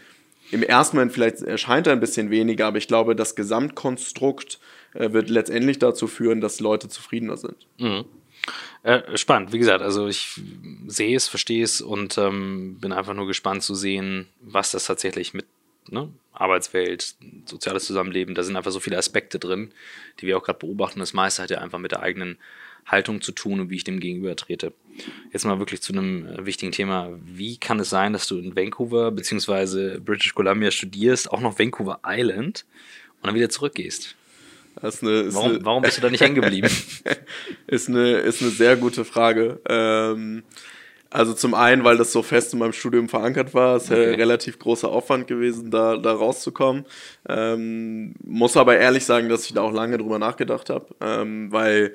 im 0.51 0.63
ersten 0.63 0.97
Moment 0.97 1.13
vielleicht 1.13 1.43
erscheint 1.43 1.87
er 1.87 1.93
ein 1.93 2.01
bisschen 2.01 2.31
weniger, 2.31 2.67
aber 2.67 2.79
ich 2.79 2.89
glaube, 2.89 3.17
das 3.17 3.35
Gesamtkonstrukt 3.35 4.59
äh, 4.95 5.13
wird 5.13 5.31
letztendlich 5.31 5.79
dazu 5.79 6.07
führen, 6.07 6.41
dass 6.41 6.61
Leute 6.61 6.89
zufriedener 6.89 7.37
sind. 7.37 7.67
Mhm. 7.79 8.05
Äh, 8.83 9.17
spannend, 9.17 9.53
wie 9.53 9.59
gesagt, 9.59 9.83
also 9.83 10.07
ich 10.07 10.41
sehe 10.87 11.17
es, 11.17 11.27
verstehe 11.27 11.65
es 11.65 11.81
und 11.81 12.17
ähm, 12.19 12.79
bin 12.81 12.93
einfach 12.93 13.15
nur 13.15 13.27
gespannt 13.27 13.63
zu 13.65 13.75
sehen, 13.75 14.29
was 14.41 14.71
das 14.71 14.87
tatsächlich 14.87 15.35
mit 15.35 15.47
ne, 15.89 16.09
Arbeitswelt, 16.33 17.17
soziales 17.47 17.87
Zusammenleben, 17.87 18.35
da 18.35 18.45
sind 18.45 18.57
einfach 18.57 18.71
so 18.71 18.81
viele 18.81 18.99
Aspekte 18.99 19.39
drin, 19.39 19.73
die 20.21 20.27
wir 20.27 20.37
auch 20.37 20.45
gerade 20.45 20.61
beobachten. 20.61 21.01
Das 21.01 21.13
meiste 21.13 21.43
hat 21.43 21.51
ja 21.51 21.59
einfach 21.59 21.79
mit 21.79 21.93
der 21.93 22.03
eigenen 22.03 22.39
Haltung 22.87 23.21
zu 23.21 23.33
tun 23.33 23.61
und 23.61 23.71
wie 23.71 23.77
ich 23.77 23.85
dem 23.85 23.99
gegenüber 23.99 24.37
trete. 24.37 24.73
Jetzt 25.33 25.45
mal 25.45 25.59
wirklich 25.59 25.83
zu 25.83 25.93
einem 25.93 26.27
äh, 26.27 26.47
wichtigen 26.47 26.73
Thema. 26.73 27.11
Wie 27.25 27.57
kann 27.57 27.81
es 27.81 27.91
sein, 27.91 28.13
dass 28.13 28.27
du 28.27 28.39
in 28.39 28.57
Vancouver 28.57 29.11
bzw. 29.11 29.99
British 29.99 30.35
Columbia 30.35 30.71
studierst, 30.71 31.31
auch 31.31 31.41
noch 31.41 31.59
Vancouver 31.59 32.01
Island 32.07 32.65
und 33.21 33.27
dann 33.27 33.35
wieder 33.35 33.49
zurückgehst? 33.49 34.17
Eine, 34.81 35.35
warum, 35.35 35.51
eine, 35.53 35.65
warum, 35.65 35.83
bist 35.83 35.97
du 35.97 36.03
da 36.03 36.11
nicht 36.11 36.21
hängen 36.21 36.35
geblieben? 36.35 36.69
ist, 37.67 37.89
eine, 37.89 38.19
ist 38.19 38.43
eine 38.43 38.51
sehr 38.51 38.77
gute 38.77 39.05
Frage. 39.07 39.61
Ähm, 39.69 40.43
Also 41.09 41.33
zum 41.35 41.55
einen, 41.55 41.85
weil 41.85 41.97
das 41.97 42.13
so 42.13 42.23
fest 42.23 42.53
in 42.53 42.59
meinem 42.59 42.73
Studium 42.73 43.09
verankert 43.09 43.55
war, 43.55 43.77
es 43.77 43.91
okay. 43.91 44.15
relativ 44.15 44.59
großer 44.59 44.89
Aufwand 44.89 45.27
gewesen, 45.29 45.71
da, 45.71 45.97
da 45.97 46.13
rauszukommen. 46.13 46.85
Ähm, 47.29 48.15
muss 48.25 48.57
aber 48.57 48.77
ehrlich 48.77 49.05
sagen, 49.05 49.29
dass 49.29 49.47
ich 49.47 49.55
da 49.55 49.63
auch 49.63 49.73
lange 49.73 49.99
drüber 49.99 50.19
nachgedacht 50.19 50.69
habe, 50.69 50.95
ähm, 51.01 51.51
weil 51.53 51.95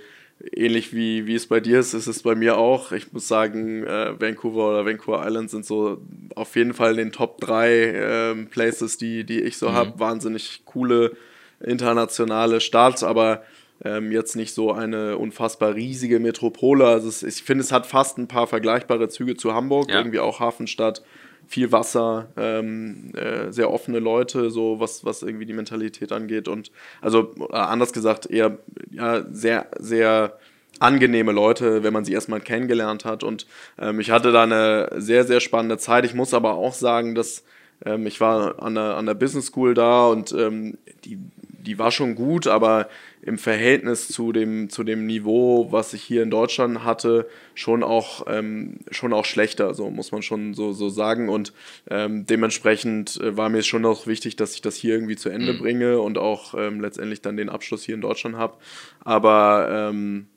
ähnlich 0.53 0.93
wie, 0.93 1.27
wie 1.27 1.35
es 1.35 1.47
bei 1.47 1.59
dir 1.59 1.79
ist, 1.79 1.93
ist 1.93 2.07
es 2.07 2.23
bei 2.23 2.35
mir 2.35 2.57
auch. 2.57 2.91
Ich 2.91 3.11
muss 3.13 3.27
sagen, 3.27 3.83
äh, 3.83 4.19
Vancouver 4.19 4.69
oder 4.69 4.85
Vancouver 4.85 5.25
Island 5.25 5.49
sind 5.49 5.65
so 5.65 6.01
auf 6.35 6.55
jeden 6.55 6.73
Fall 6.73 6.91
in 6.91 6.97
den 6.97 7.11
Top 7.11 7.39
3 7.41 7.69
äh, 7.69 8.35
Places, 8.45 8.97
die, 8.97 9.23
die 9.23 9.41
ich 9.41 9.57
so 9.57 9.69
mhm. 9.69 9.73
habe. 9.73 9.99
Wahnsinnig 9.99 10.63
coole 10.65 11.11
internationale 11.59 12.59
Stadt, 12.59 13.03
aber 13.03 13.43
ähm, 13.83 14.11
jetzt 14.11 14.35
nicht 14.35 14.53
so 14.53 14.71
eine 14.71 15.17
unfassbar 15.17 15.75
riesige 15.75 16.19
Metropole. 16.19 16.85
Also 16.85 17.07
es, 17.07 17.23
ich 17.23 17.43
finde, 17.43 17.63
es 17.63 17.71
hat 17.71 17.85
fast 17.85 18.17
ein 18.17 18.27
paar 18.27 18.47
vergleichbare 18.47 19.09
Züge 19.09 19.35
zu 19.35 19.53
Hamburg, 19.53 19.89
ja. 19.89 19.97
irgendwie 19.97 20.19
auch 20.19 20.39
Hafenstadt 20.39 21.01
viel 21.47 21.71
Wasser, 21.71 22.29
ähm, 22.37 23.11
äh, 23.15 23.51
sehr 23.51 23.71
offene 23.71 23.99
Leute, 23.99 24.49
so 24.49 24.79
was, 24.79 25.03
was 25.03 25.21
irgendwie 25.21 25.45
die 25.45 25.53
Mentalität 25.53 26.11
angeht. 26.11 26.47
Und 26.47 26.71
also 27.01 27.33
äh, 27.51 27.55
anders 27.55 27.93
gesagt, 27.93 28.29
eher 28.29 28.57
ja, 28.91 29.23
sehr, 29.31 29.67
sehr 29.77 30.37
angenehme 30.79 31.31
Leute, 31.31 31.83
wenn 31.83 31.93
man 31.93 32.05
sie 32.05 32.13
erstmal 32.13 32.41
kennengelernt 32.41 33.05
hat. 33.05 33.23
Und 33.23 33.45
ähm, 33.77 33.99
ich 33.99 34.11
hatte 34.11 34.31
da 34.31 34.43
eine 34.43 34.89
sehr, 34.97 35.25
sehr 35.25 35.39
spannende 35.39 35.77
Zeit. 35.77 36.05
Ich 36.05 36.13
muss 36.13 36.33
aber 36.33 36.53
auch 36.53 36.73
sagen, 36.73 37.13
dass 37.15 37.43
ähm, 37.85 38.07
ich 38.07 38.19
war 38.19 38.61
an 38.61 38.75
der, 38.75 38.97
an 38.97 39.05
der 39.05 39.13
Business 39.13 39.47
School 39.47 39.73
da 39.73 40.07
und 40.07 40.31
ähm, 40.31 40.77
die, 41.05 41.19
die 41.39 41.77
war 41.77 41.91
schon 41.91 42.15
gut, 42.15 42.47
aber 42.47 42.87
im 43.23 43.37
Verhältnis 43.37 44.07
zu 44.07 44.31
dem, 44.31 44.69
zu 44.69 44.83
dem 44.83 45.05
Niveau, 45.05 45.71
was 45.71 45.93
ich 45.93 46.01
hier 46.01 46.23
in 46.23 46.31
Deutschland 46.31 46.83
hatte, 46.83 47.27
schon 47.53 47.83
auch, 47.83 48.25
ähm, 48.27 48.79
schon 48.89 49.13
auch 49.13 49.25
schlechter, 49.25 49.73
so 49.75 49.89
muss 49.91 50.11
man 50.11 50.23
schon 50.23 50.53
so, 50.53 50.73
so 50.73 50.89
sagen. 50.89 51.29
Und 51.29 51.53
ähm, 51.89 52.25
dementsprechend 52.25 53.21
äh, 53.21 53.37
war 53.37 53.49
mir 53.49 53.61
schon 53.61 53.83
noch 53.83 54.07
wichtig, 54.07 54.35
dass 54.37 54.55
ich 54.55 54.61
das 54.61 54.75
hier 54.75 54.95
irgendwie 54.95 55.15
zu 55.15 55.29
Ende 55.29 55.53
mhm. 55.53 55.59
bringe 55.59 55.99
und 55.99 56.17
auch 56.17 56.55
ähm, 56.57 56.81
letztendlich 56.81 57.21
dann 57.21 57.37
den 57.37 57.49
Abschluss 57.49 57.83
hier 57.83 57.95
in 57.95 58.01
Deutschland 58.01 58.37
habe. 58.37 58.57
Aber 59.01 59.67
ähm, 59.71 60.27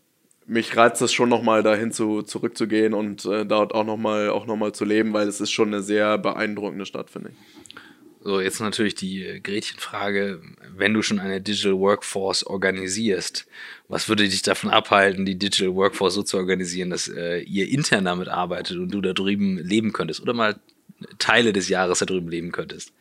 mich 0.47 0.77
reizt 0.77 1.01
es 1.01 1.13
schon 1.13 1.31
nochmal 1.31 1.63
dahin 1.63 1.91
zu, 1.91 2.23
zurückzugehen 2.23 2.93
und 2.93 3.25
äh, 3.25 3.47
dort 3.47 3.75
auch 3.75 3.85
nochmal 3.85 4.29
auch 4.29 4.47
noch 4.47 4.71
zu 4.73 4.85
leben, 4.85 5.15
weil 5.15 5.27
es 5.27 5.41
ist 5.41 5.53
schon 5.53 5.69
eine 5.69 5.83
sehr 5.83 6.19
beeindruckende 6.19 6.85
Stadt, 6.85 7.09
finde 7.09 7.31
ich. 7.31 7.37
So, 8.25 8.41
jetzt 8.41 8.59
natürlich 8.59 8.95
die 8.95 9.23
äh, 9.23 9.41
Gretchenfrage, 9.41 10.41
wenn 10.75 10.95
du 10.95 11.03
schon 11.03 11.19
eine 11.19 11.43
Digital 11.43 11.79
Workforce 11.79 12.47
organisierst, 12.47 13.47
was 13.89 14.09
würde 14.09 14.27
dich 14.27 14.41
davon 14.41 14.71
abhalten, 14.71 15.27
die 15.27 15.39
Digital 15.39 15.75
Workforce 15.75 16.15
so 16.15 16.23
zu 16.23 16.39
organisieren, 16.39 16.89
dass 16.89 17.07
äh, 17.07 17.41
ihr 17.41 17.69
intern 17.69 18.07
damit 18.07 18.29
arbeitet 18.29 18.79
und 18.79 18.95
du 18.95 19.03
da 19.03 19.13
drüben 19.13 19.59
leben 19.59 19.93
könntest 19.93 20.23
oder 20.23 20.33
mal 20.33 20.57
Teile 21.19 21.53
des 21.53 21.69
Jahres 21.69 21.99
da 21.99 22.07
drüben 22.07 22.31
leben 22.31 22.51
könntest? 22.51 22.95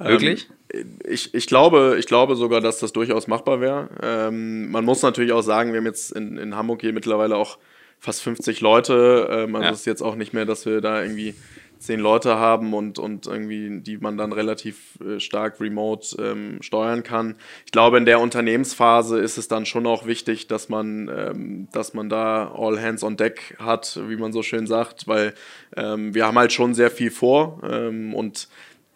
Wirklich? 0.00 0.48
Ähm, 0.74 0.98
ich, 1.08 1.32
ich, 1.32 1.46
glaube, 1.46 1.96
ich 2.00 2.06
glaube 2.06 2.34
sogar, 2.34 2.60
dass 2.60 2.80
das 2.80 2.92
durchaus 2.92 3.28
machbar 3.28 3.60
wäre. 3.60 3.88
Ähm, 4.02 4.68
man 4.72 4.84
muss 4.84 5.02
natürlich 5.02 5.30
auch 5.30 5.42
sagen, 5.42 5.72
wir 5.72 5.78
haben 5.78 5.86
jetzt 5.86 6.10
in, 6.10 6.38
in 6.38 6.56
Hamburg 6.56 6.80
hier 6.80 6.92
mittlerweile 6.92 7.36
auch 7.36 7.58
fast 8.00 8.20
50 8.22 8.60
Leute. 8.60 9.28
Ähm, 9.30 9.54
also 9.54 9.66
ja. 9.66 9.72
ist 9.72 9.86
jetzt 9.86 10.02
auch 10.02 10.16
nicht 10.16 10.32
mehr, 10.32 10.44
dass 10.44 10.66
wir 10.66 10.80
da 10.80 11.02
irgendwie 11.02 11.36
zehn 11.80 11.98
Leute 11.98 12.36
haben 12.36 12.74
und, 12.74 12.98
und 12.98 13.26
irgendwie, 13.26 13.80
die 13.80 13.96
man 13.96 14.16
dann 14.16 14.32
relativ 14.32 14.98
äh, 15.00 15.18
stark 15.18 15.60
remote 15.60 16.16
ähm, 16.22 16.58
steuern 16.60 17.02
kann. 17.02 17.36
Ich 17.64 17.72
glaube, 17.72 17.96
in 17.96 18.04
der 18.04 18.20
Unternehmensphase 18.20 19.18
ist 19.18 19.38
es 19.38 19.48
dann 19.48 19.64
schon 19.64 19.86
auch 19.86 20.06
wichtig, 20.06 20.46
dass 20.46 20.68
man, 20.68 21.08
ähm, 21.08 21.68
dass 21.72 21.94
man 21.94 22.10
da 22.10 22.52
all 22.54 22.80
hands 22.80 23.02
on 23.02 23.16
deck 23.16 23.56
hat, 23.58 23.98
wie 24.08 24.16
man 24.16 24.32
so 24.32 24.42
schön 24.42 24.66
sagt, 24.66 25.08
weil 25.08 25.34
ähm, 25.74 26.14
wir 26.14 26.26
haben 26.26 26.38
halt 26.38 26.52
schon 26.52 26.74
sehr 26.74 26.90
viel 26.90 27.10
vor 27.10 27.60
ähm, 27.68 28.14
und 28.14 28.48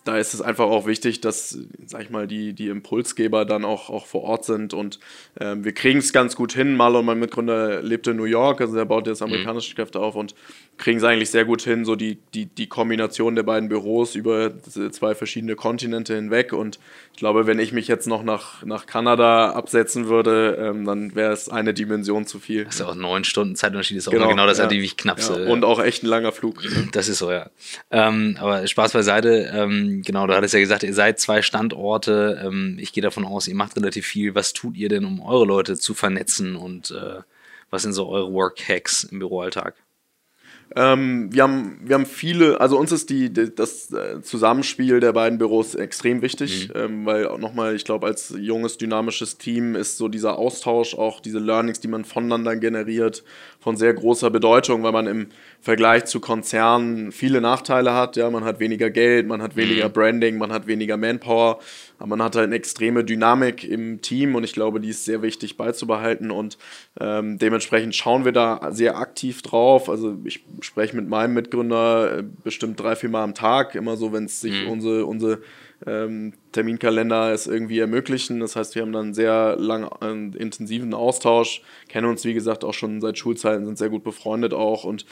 da 0.04 0.18
ist 0.18 0.34
es 0.34 0.42
einfach 0.42 0.66
auch 0.66 0.86
wichtig, 0.86 1.22
dass, 1.22 1.58
sag 1.86 2.02
ich 2.02 2.10
mal, 2.10 2.26
die, 2.26 2.52
die 2.52 2.68
Impulsgeber 2.68 3.46
dann 3.46 3.64
auch, 3.64 3.88
auch 3.88 4.04
vor 4.04 4.22
Ort 4.22 4.44
sind. 4.44 4.74
Und 4.74 5.00
ähm, 5.40 5.64
wir 5.64 5.72
kriegen 5.72 5.98
es 5.98 6.12
ganz 6.12 6.36
gut 6.36 6.52
hin. 6.52 6.76
Marlon, 6.76 7.06
mein 7.06 7.18
Mitgründer, 7.18 7.82
lebt 7.82 8.06
in 8.06 8.16
New 8.16 8.24
York, 8.24 8.60
also 8.60 8.76
er 8.76 8.84
baut 8.84 9.06
jetzt 9.06 9.20
mhm. 9.20 9.28
amerikanische. 9.28 9.74
Kräfte 9.74 10.00
auf 10.00 10.14
und 10.14 10.34
kriegen 10.76 10.98
es 10.98 11.04
eigentlich 11.04 11.30
sehr 11.30 11.46
gut 11.46 11.62
hin, 11.62 11.84
so 11.84 11.96
die, 11.96 12.18
die, 12.34 12.46
die 12.46 12.66
Kombination 12.68 13.34
der 13.34 13.44
beiden 13.44 13.68
Büros 13.70 14.14
über 14.14 14.52
zwei 14.62 15.14
verschiedene 15.14 15.56
Kontinente 15.56 16.14
hinweg. 16.14 16.52
Und 16.52 16.78
ich 17.14 17.18
glaube, 17.18 17.46
wenn 17.46 17.61
ich 17.61 17.70
mich 17.70 17.87
jetzt 17.87 18.09
noch 18.09 18.24
nach, 18.24 18.64
nach 18.64 18.87
Kanada 18.87 19.53
absetzen 19.53 20.09
würde, 20.09 20.59
ähm, 20.61 20.85
dann 20.85 21.14
wäre 21.14 21.33
es 21.33 21.48
eine 21.48 21.72
Dimension 21.72 22.27
zu 22.27 22.40
viel. 22.40 22.64
Das 22.64 22.74
ist 22.74 22.81
ja 22.81 22.88
auch 22.88 22.96
neun 22.96 23.22
Stunden 23.22 23.55
Zeitunterschied, 23.55 23.98
ist 23.98 24.09
auch 24.09 24.12
genau, 24.12 24.27
genau 24.27 24.48
das 24.48 24.59
ja. 24.59 24.64
natürlich 24.64 24.96
knappste. 24.96 25.44
Ja, 25.44 25.53
und 25.53 25.64
auch 25.64 25.81
echt 25.81 26.03
ein 26.03 26.09
langer 26.09 26.33
Flug. 26.33 26.64
Das 26.90 27.09
ist 27.09 27.18
so, 27.18 27.31
ja. 27.31 27.50
Ähm, 27.92 28.37
aber 28.40 28.66
Spaß 28.66 28.92
beiseite. 28.92 29.48
Ähm, 29.55 30.03
genau, 30.05 30.27
du 30.27 30.35
hattest 30.35 30.55
ja 30.55 30.61
gesagt, 30.61 30.83
ihr 30.83 30.92
seid 30.92 31.20
zwei 31.20 31.40
Standorte. 31.40 32.42
Ähm, 32.44 32.79
ich 32.81 32.92
gehe 32.92 33.03
davon 33.03 33.24
aus, 33.24 33.46
ihr 33.46 33.55
macht 33.55 33.77
relativ 33.77 34.07
viel. 34.07 34.35
Was 34.35 34.53
tut 34.53 34.77
ihr 34.77 34.88
denn, 34.88 35.05
um 35.05 35.20
eure 35.20 35.44
Leute 35.44 35.77
zu 35.77 35.94
vernetzen 35.94 36.57
und 36.57 36.90
äh, 36.90 37.20
was 37.70 37.83
sind 37.83 37.92
so 37.92 38.09
eure 38.09 38.33
Work-Hacks 38.33 39.05
im 39.05 39.20
Büroalltag? 39.20 39.77
Ähm, 40.76 41.32
wir, 41.32 41.44
haben, 41.44 41.78
wir 41.84 41.94
haben 41.94 42.06
viele, 42.06 42.60
also 42.60 42.76
uns 42.76 42.90
ist 42.90 43.08
die, 43.08 43.32
die 43.32 43.54
das 43.54 43.92
äh, 43.92 44.20
Zusammenspiel 44.22 44.98
der 44.98 45.12
beiden 45.12 45.38
Büros 45.38 45.76
extrem 45.76 46.20
wichtig, 46.20 46.68
mhm. 46.68 46.80
ähm, 46.80 47.06
weil 47.06 47.28
auch 47.28 47.38
nochmal, 47.38 47.76
ich 47.76 47.84
glaube, 47.84 48.06
als 48.06 48.34
junges, 48.37 48.76
dynamisches 48.76 49.38
Team 49.38 49.76
ist 49.76 49.98
so 49.98 50.08
dieser 50.08 50.37
Austausch, 50.37 50.94
auch 50.94 51.20
diese 51.20 51.38
Learnings, 51.38 51.78
die 51.78 51.87
man 51.87 52.04
voneinander 52.04 52.56
generiert, 52.56 53.22
von 53.60 53.76
sehr 53.76 53.94
großer 53.94 54.30
Bedeutung, 54.30 54.82
weil 54.82 54.92
man 54.92 55.06
im 55.06 55.28
Vergleich 55.60 56.06
zu 56.06 56.18
Konzernen 56.18 57.12
viele 57.12 57.40
Nachteile 57.40 57.94
hat. 57.94 58.16
Ja, 58.16 58.28
man 58.30 58.44
hat 58.44 58.58
weniger 58.58 58.90
Geld, 58.90 59.28
man 59.28 59.42
hat 59.42 59.54
weniger 59.54 59.88
mhm. 59.88 59.92
Branding, 59.92 60.38
man 60.38 60.52
hat 60.52 60.66
weniger 60.66 60.96
Manpower, 60.96 61.60
aber 61.98 62.09
man 62.09 62.22
hat 62.22 62.37
halt 62.37 62.46
eine 62.46 62.57
extreme 62.57 63.04
Dynamik 63.04 63.64
im 63.64 64.00
Team 64.00 64.35
und 64.35 64.44
ich 64.44 64.52
glaube, 64.52 64.80
die 64.80 64.90
ist 64.90 65.04
sehr 65.04 65.22
wichtig 65.22 65.57
beizubehalten 65.57 66.30
und 66.30 66.59
ähm, 67.00 67.38
dementsprechend 67.38 67.94
schauen 67.94 68.24
wir 68.24 68.33
da 68.33 68.70
sehr 68.72 68.98
aktiv 68.98 69.42
drauf. 69.42 69.88
Also 69.88 70.16
ich 70.24 70.44
spreche 70.61 70.96
mit 70.96 71.09
meinem 71.09 71.35
Mitgründer 71.35 72.18
äh, 72.18 72.24
bestimmt 72.42 72.80
drei, 72.80 72.96
vier 72.96 73.11
Mal 73.11 73.24
am 73.24 73.35
Tag, 73.35 73.74
immer 73.74 73.96
so, 73.96 74.12
wenn 74.12 74.24
es 74.24 74.40
sich 74.40 74.64
mhm. 74.64 74.70
unsere, 74.70 75.07
unsere 75.07 75.38
ähm, 75.87 76.35
Terminkalender 76.54 77.32
es 77.32 77.46
irgendwie 77.46 77.80
ermöglichen. 77.80 78.40
Das 78.40 78.56
heißt, 78.56 78.74
wir 78.74 78.82
haben 78.82 78.92
dann 78.92 79.06
einen 79.06 79.14
sehr 79.14 79.56
lang 79.56 79.90
äh, 80.00 80.38
intensiven 80.38 80.94
Austausch, 80.94 81.62
kennen 81.88 82.08
uns 82.08 82.24
wie 82.24 82.34
gesagt 82.34 82.64
auch 82.64 82.72
schon 82.72 83.00
seit 83.00 83.18
Schulzeiten, 83.18 83.66
sind 83.66 83.76
sehr 83.76 83.90
gut 83.90 84.04
befreundet 84.04 84.54
auch 84.54 84.84
und 84.84 85.04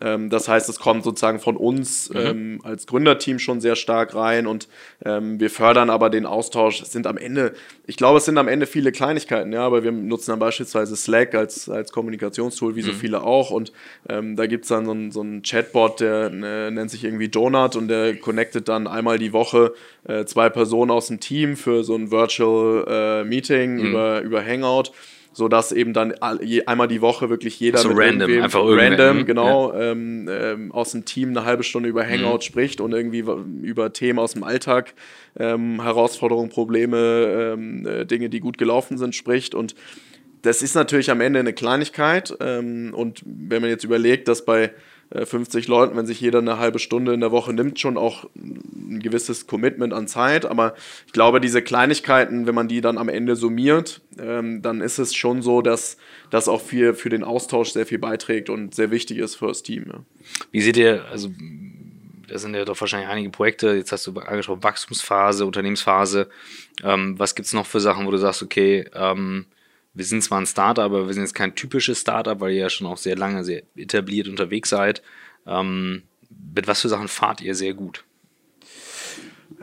ähm, 0.00 0.30
das 0.30 0.48
heißt, 0.48 0.68
es 0.68 0.78
kommt 0.78 1.04
sozusagen 1.04 1.40
von 1.40 1.56
uns 1.56 2.10
mhm. 2.10 2.16
ähm, 2.16 2.60
als 2.62 2.86
Gründerteam 2.86 3.38
schon 3.38 3.60
sehr 3.60 3.76
stark 3.76 4.14
rein 4.14 4.46
und 4.46 4.68
ähm, 5.04 5.40
wir 5.40 5.50
fördern 5.50 5.90
aber 5.90 6.10
den 6.10 6.26
Austausch. 6.26 6.80
Es 6.80 6.92
sind 6.92 7.06
am 7.06 7.18
Ende, 7.18 7.54
ich 7.86 7.96
glaube, 7.96 8.18
es 8.18 8.24
sind 8.24 8.38
am 8.38 8.48
Ende 8.48 8.66
viele 8.66 8.92
Kleinigkeiten, 8.92 9.52
ja, 9.52 9.62
aber 9.62 9.82
wir 9.82 9.92
nutzen 9.92 10.30
dann 10.30 10.38
beispielsweise 10.38 10.96
Slack 10.96 11.34
als, 11.34 11.68
als 11.68 11.92
Kommunikationstool, 11.92 12.76
wie 12.76 12.82
mhm. 12.82 12.86
so 12.86 12.92
viele 12.92 13.22
auch. 13.22 13.50
Und 13.50 13.72
ähm, 14.08 14.36
da 14.36 14.46
gibt 14.46 14.64
es 14.64 14.68
dann 14.68 14.84
so 14.86 14.92
einen 14.92 15.10
so 15.10 15.24
Chatbot, 15.42 16.00
der 16.00 16.26
äh, 16.32 16.70
nennt 16.70 16.90
sich 16.90 17.04
irgendwie 17.04 17.28
Donut 17.28 17.76
und 17.76 17.88
der 17.88 18.16
connectet 18.16 18.68
dann 18.68 18.86
einmal 18.86 19.18
die 19.18 19.32
Woche 19.32 19.74
äh, 20.04 20.24
zwei 20.24 20.48
Personen 20.90 20.96
aus 20.96 21.06
dem 21.06 21.20
Team 21.20 21.56
für 21.56 21.84
so 21.84 21.94
ein 21.94 22.10
Virtual 22.10 22.84
äh, 22.88 23.24
Meeting 23.24 23.76
mhm. 23.76 23.86
über, 23.86 24.20
über 24.22 24.44
Hangout 24.44 24.92
so 25.32 25.46
dass 25.46 25.70
eben 25.70 25.92
dann 25.92 26.12
einmal 26.20 26.88
die 26.88 27.00
Woche 27.00 27.30
wirklich 27.30 27.60
jeder 27.60 27.78
so 27.78 27.90
random, 27.92 28.42
einfach 28.42 28.62
random, 28.64 29.24
genau, 29.24 29.72
ja. 29.72 29.92
ähm, 29.92 30.28
ähm, 30.28 30.72
aus 30.72 30.90
dem 30.90 31.04
Team 31.04 31.28
eine 31.28 31.44
halbe 31.44 31.62
Stunde 31.62 31.88
über 31.88 32.04
Hangout 32.04 32.38
mhm. 32.38 32.40
spricht 32.40 32.80
und 32.80 32.92
irgendwie 32.92 33.24
über 33.62 33.92
Themen 33.92 34.18
aus 34.18 34.32
dem 34.32 34.42
Alltag, 34.42 34.92
ähm, 35.38 35.80
Herausforderungen, 35.80 36.50
Probleme, 36.50 37.52
ähm, 37.54 37.86
äh, 37.86 38.04
Dinge, 38.06 38.28
die 38.28 38.40
gut 38.40 38.58
gelaufen 38.58 38.98
sind, 38.98 39.14
spricht 39.14 39.54
und 39.54 39.76
das 40.42 40.62
ist 40.62 40.74
natürlich 40.74 41.12
am 41.12 41.20
Ende 41.20 41.38
eine 41.38 41.52
Kleinigkeit 41.52 42.36
ähm, 42.40 42.92
und 42.92 43.22
wenn 43.24 43.62
man 43.62 43.70
jetzt 43.70 43.84
überlegt, 43.84 44.26
dass 44.26 44.44
bei 44.44 44.72
50 45.12 45.66
äh, 45.66 45.70
Leuten, 45.70 45.96
wenn 45.96 46.06
sich 46.06 46.20
jeder 46.20 46.38
eine 46.38 46.58
halbe 46.58 46.78
Stunde 46.78 47.12
in 47.12 47.20
der 47.20 47.32
Woche 47.32 47.52
nimmt, 47.52 47.80
schon 47.80 47.96
auch 47.96 48.28
ein 48.36 49.00
gewisses 49.00 49.46
Commitment 49.46 49.92
an 49.92 50.06
Zeit. 50.06 50.46
Aber 50.46 50.74
ich 51.06 51.12
glaube, 51.12 51.40
diese 51.40 51.62
Kleinigkeiten, 51.62 52.46
wenn 52.46 52.54
man 52.54 52.68
die 52.68 52.80
dann 52.80 52.98
am 52.98 53.08
Ende 53.08 53.36
summiert, 53.36 54.00
ähm, 54.18 54.62
dann 54.62 54.80
ist 54.80 54.98
es 54.98 55.14
schon 55.14 55.42
so, 55.42 55.62
dass 55.62 55.96
das 56.30 56.48
auch 56.48 56.60
für, 56.60 56.94
für 56.94 57.08
den 57.08 57.24
Austausch 57.24 57.70
sehr 57.70 57.86
viel 57.86 57.98
beiträgt 57.98 58.50
und 58.50 58.74
sehr 58.74 58.90
wichtig 58.90 59.18
ist 59.18 59.36
für 59.36 59.48
das 59.48 59.62
Team. 59.62 59.86
Ja. 59.88 60.00
Wie 60.52 60.60
seht 60.60 60.76
ihr, 60.76 61.04
also 61.10 61.30
da 62.28 62.38
sind 62.38 62.54
ja 62.54 62.64
doch 62.64 62.80
wahrscheinlich 62.80 63.08
einige 63.08 63.30
Projekte, 63.30 63.74
jetzt 63.74 63.90
hast 63.90 64.06
du 64.06 64.12
angesprochen, 64.12 64.62
Wachstumsphase, 64.62 65.44
Unternehmensphase. 65.44 66.28
Ähm, 66.84 67.18
was 67.18 67.34
gibt 67.34 67.46
es 67.46 67.52
noch 67.52 67.66
für 67.66 67.80
Sachen, 67.80 68.06
wo 68.06 68.12
du 68.12 68.18
sagst, 68.18 68.42
okay, 68.42 68.86
ähm, 68.94 69.46
wir 69.94 70.04
sind 70.04 70.22
zwar 70.22 70.40
ein 70.40 70.46
Startup, 70.46 70.84
aber 70.84 71.06
wir 71.06 71.14
sind 71.14 71.24
jetzt 71.24 71.34
kein 71.34 71.54
typisches 71.54 72.00
Startup, 72.00 72.40
weil 72.40 72.52
ihr 72.52 72.60
ja 72.62 72.70
schon 72.70 72.86
auch 72.86 72.96
sehr 72.96 73.16
lange, 73.16 73.44
sehr 73.44 73.62
etabliert 73.76 74.28
unterwegs 74.28 74.70
seid. 74.70 75.02
Ähm, 75.46 76.02
mit 76.54 76.66
was 76.68 76.80
für 76.80 76.88
Sachen 76.88 77.08
fahrt 77.08 77.40
ihr 77.40 77.54
sehr 77.54 77.74
gut? 77.74 78.04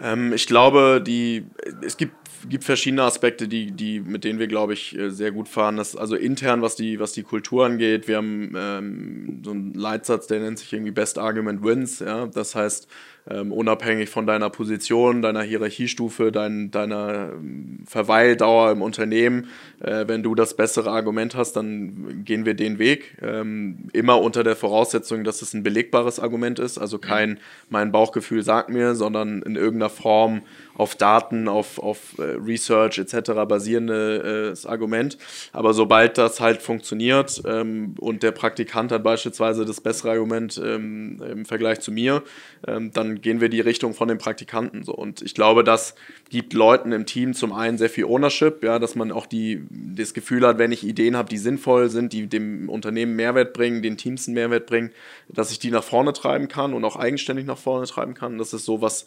Ähm, 0.01 0.33
ich 0.33 0.47
glaube, 0.47 1.01
die, 1.05 1.45
es 1.81 1.97
gibt 1.97 2.13
gibt 2.49 2.63
verschiedene 2.63 3.03
Aspekte, 3.03 3.47
die, 3.47 3.71
die, 3.71 3.99
mit 3.99 4.23
denen 4.23 4.39
wir, 4.39 4.47
glaube 4.47 4.73
ich, 4.73 4.97
äh, 4.97 5.09
sehr 5.09 5.31
gut 5.31 5.47
fahren. 5.47 5.77
Das, 5.77 5.95
also 5.95 6.15
intern, 6.15 6.61
was 6.61 6.75
die, 6.75 6.99
was 6.99 7.13
die 7.13 7.23
Kultur 7.23 7.65
angeht, 7.65 8.07
wir 8.07 8.17
haben 8.17 8.53
ähm, 8.55 9.41
so 9.43 9.51
einen 9.51 9.73
Leitsatz, 9.73 10.27
der 10.27 10.39
nennt 10.39 10.59
sich 10.59 10.71
irgendwie 10.71 10.91
Best 10.91 11.17
Argument 11.17 11.63
Wins. 11.63 11.99
Ja? 11.99 12.27
Das 12.27 12.55
heißt, 12.55 12.87
ähm, 13.29 13.51
unabhängig 13.51 14.09
von 14.09 14.25
deiner 14.25 14.49
Position, 14.49 15.21
deiner 15.21 15.41
Hierarchiestufe, 15.41 16.31
dein, 16.31 16.71
deiner 16.71 17.31
ähm, 17.33 17.79
Verweildauer 17.85 18.71
im 18.71 18.81
Unternehmen. 18.81 19.47
Äh, 19.81 20.05
wenn 20.07 20.23
du 20.23 20.35
das 20.35 20.55
bessere 20.55 20.91
Argument 20.91 21.35
hast, 21.35 21.53
dann 21.53 22.23
gehen 22.23 22.45
wir 22.45 22.53
den 22.53 22.79
Weg. 22.79 23.17
Ähm, 23.21 23.89
immer 23.93 24.21
unter 24.21 24.43
der 24.43 24.55
Voraussetzung, 24.55 25.23
dass 25.23 25.41
es 25.41 25.53
ein 25.53 25.63
belegbares 25.63 26.19
Argument 26.19 26.59
ist, 26.59 26.77
also 26.77 26.97
kein 26.97 27.39
mein 27.69 27.91
Bauchgefühl 27.91 28.43
sagt 28.43 28.69
mir, 28.69 28.95
sondern 28.95 29.41
in 29.41 29.55
irgendeiner 29.55 29.89
Form 29.89 30.41
auf 30.77 30.95
Daten, 30.95 31.47
auf, 31.47 31.79
auf 31.79 32.17
äh, 32.19 32.21
Research 32.23 32.99
etc. 32.99 33.31
basierendes 33.47 34.65
äh, 34.65 34.67
Argument. 34.67 35.17
Aber 35.51 35.73
sobald 35.73 36.17
das 36.17 36.39
halt 36.39 36.61
funktioniert 36.61 37.41
ähm, 37.45 37.95
und 37.99 38.21
der 38.23 38.31
Praktikant 38.31 38.91
hat 38.91 39.03
beispielsweise 39.03 39.65
das 39.65 39.81
bessere 39.81 40.11
Argument 40.11 40.61
ähm, 40.63 41.21
im 41.29 41.45
Vergleich 41.45 41.79
zu 41.79 41.91
mir, 41.91 42.23
ähm, 42.67 42.91
gehen 43.21 43.41
wir 43.41 43.49
die 43.49 43.61
Richtung 43.61 43.93
von 43.93 44.07
den 44.07 44.17
Praktikanten 44.17 44.83
so. 44.83 44.93
Und 44.93 45.21
ich 45.21 45.33
glaube, 45.33 45.63
das 45.63 45.95
gibt 46.29 46.53
Leuten 46.53 46.91
im 46.91 47.05
Team 47.05 47.33
zum 47.33 47.53
einen 47.53 47.77
sehr 47.77 47.89
viel 47.89 48.05
Ownership, 48.05 48.63
ja, 48.63 48.79
dass 48.79 48.95
man 48.95 49.11
auch 49.11 49.25
die, 49.25 49.63
das 49.69 50.13
Gefühl 50.13 50.45
hat, 50.45 50.57
wenn 50.57 50.71
ich 50.71 50.83
Ideen 50.85 51.15
habe, 51.15 51.29
die 51.29 51.37
sinnvoll 51.37 51.89
sind, 51.89 52.13
die 52.13 52.27
dem 52.27 52.69
Unternehmen 52.69 53.15
Mehrwert 53.15 53.53
bringen, 53.53 53.81
den 53.81 53.97
Teams 53.97 54.27
einen 54.27 54.35
Mehrwert 54.35 54.65
bringen, 54.65 54.91
dass 55.29 55.51
ich 55.51 55.59
die 55.59 55.71
nach 55.71 55.83
vorne 55.83 56.13
treiben 56.13 56.47
kann 56.47 56.73
und 56.73 56.85
auch 56.85 56.95
eigenständig 56.95 57.45
nach 57.45 57.57
vorne 57.57 57.85
treiben 57.85 58.13
kann. 58.13 58.37
Das 58.37 58.53
ist 58.53 58.65
so 58.65 58.81
was, 58.81 59.05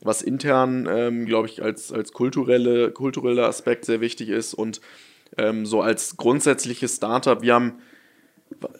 was 0.00 0.22
intern, 0.22 0.88
ähm, 0.90 1.26
glaube 1.26 1.48
ich, 1.48 1.62
als, 1.62 1.92
als 1.92 2.12
kulturelle, 2.12 2.90
kultureller 2.90 3.46
Aspekt 3.46 3.84
sehr 3.84 4.00
wichtig 4.00 4.28
ist 4.28 4.54
und 4.54 4.80
ähm, 5.36 5.66
so 5.66 5.82
als 5.82 6.16
grundsätzliches 6.16 6.96
Startup, 6.96 7.42
wir 7.42 7.54
haben, 7.54 7.74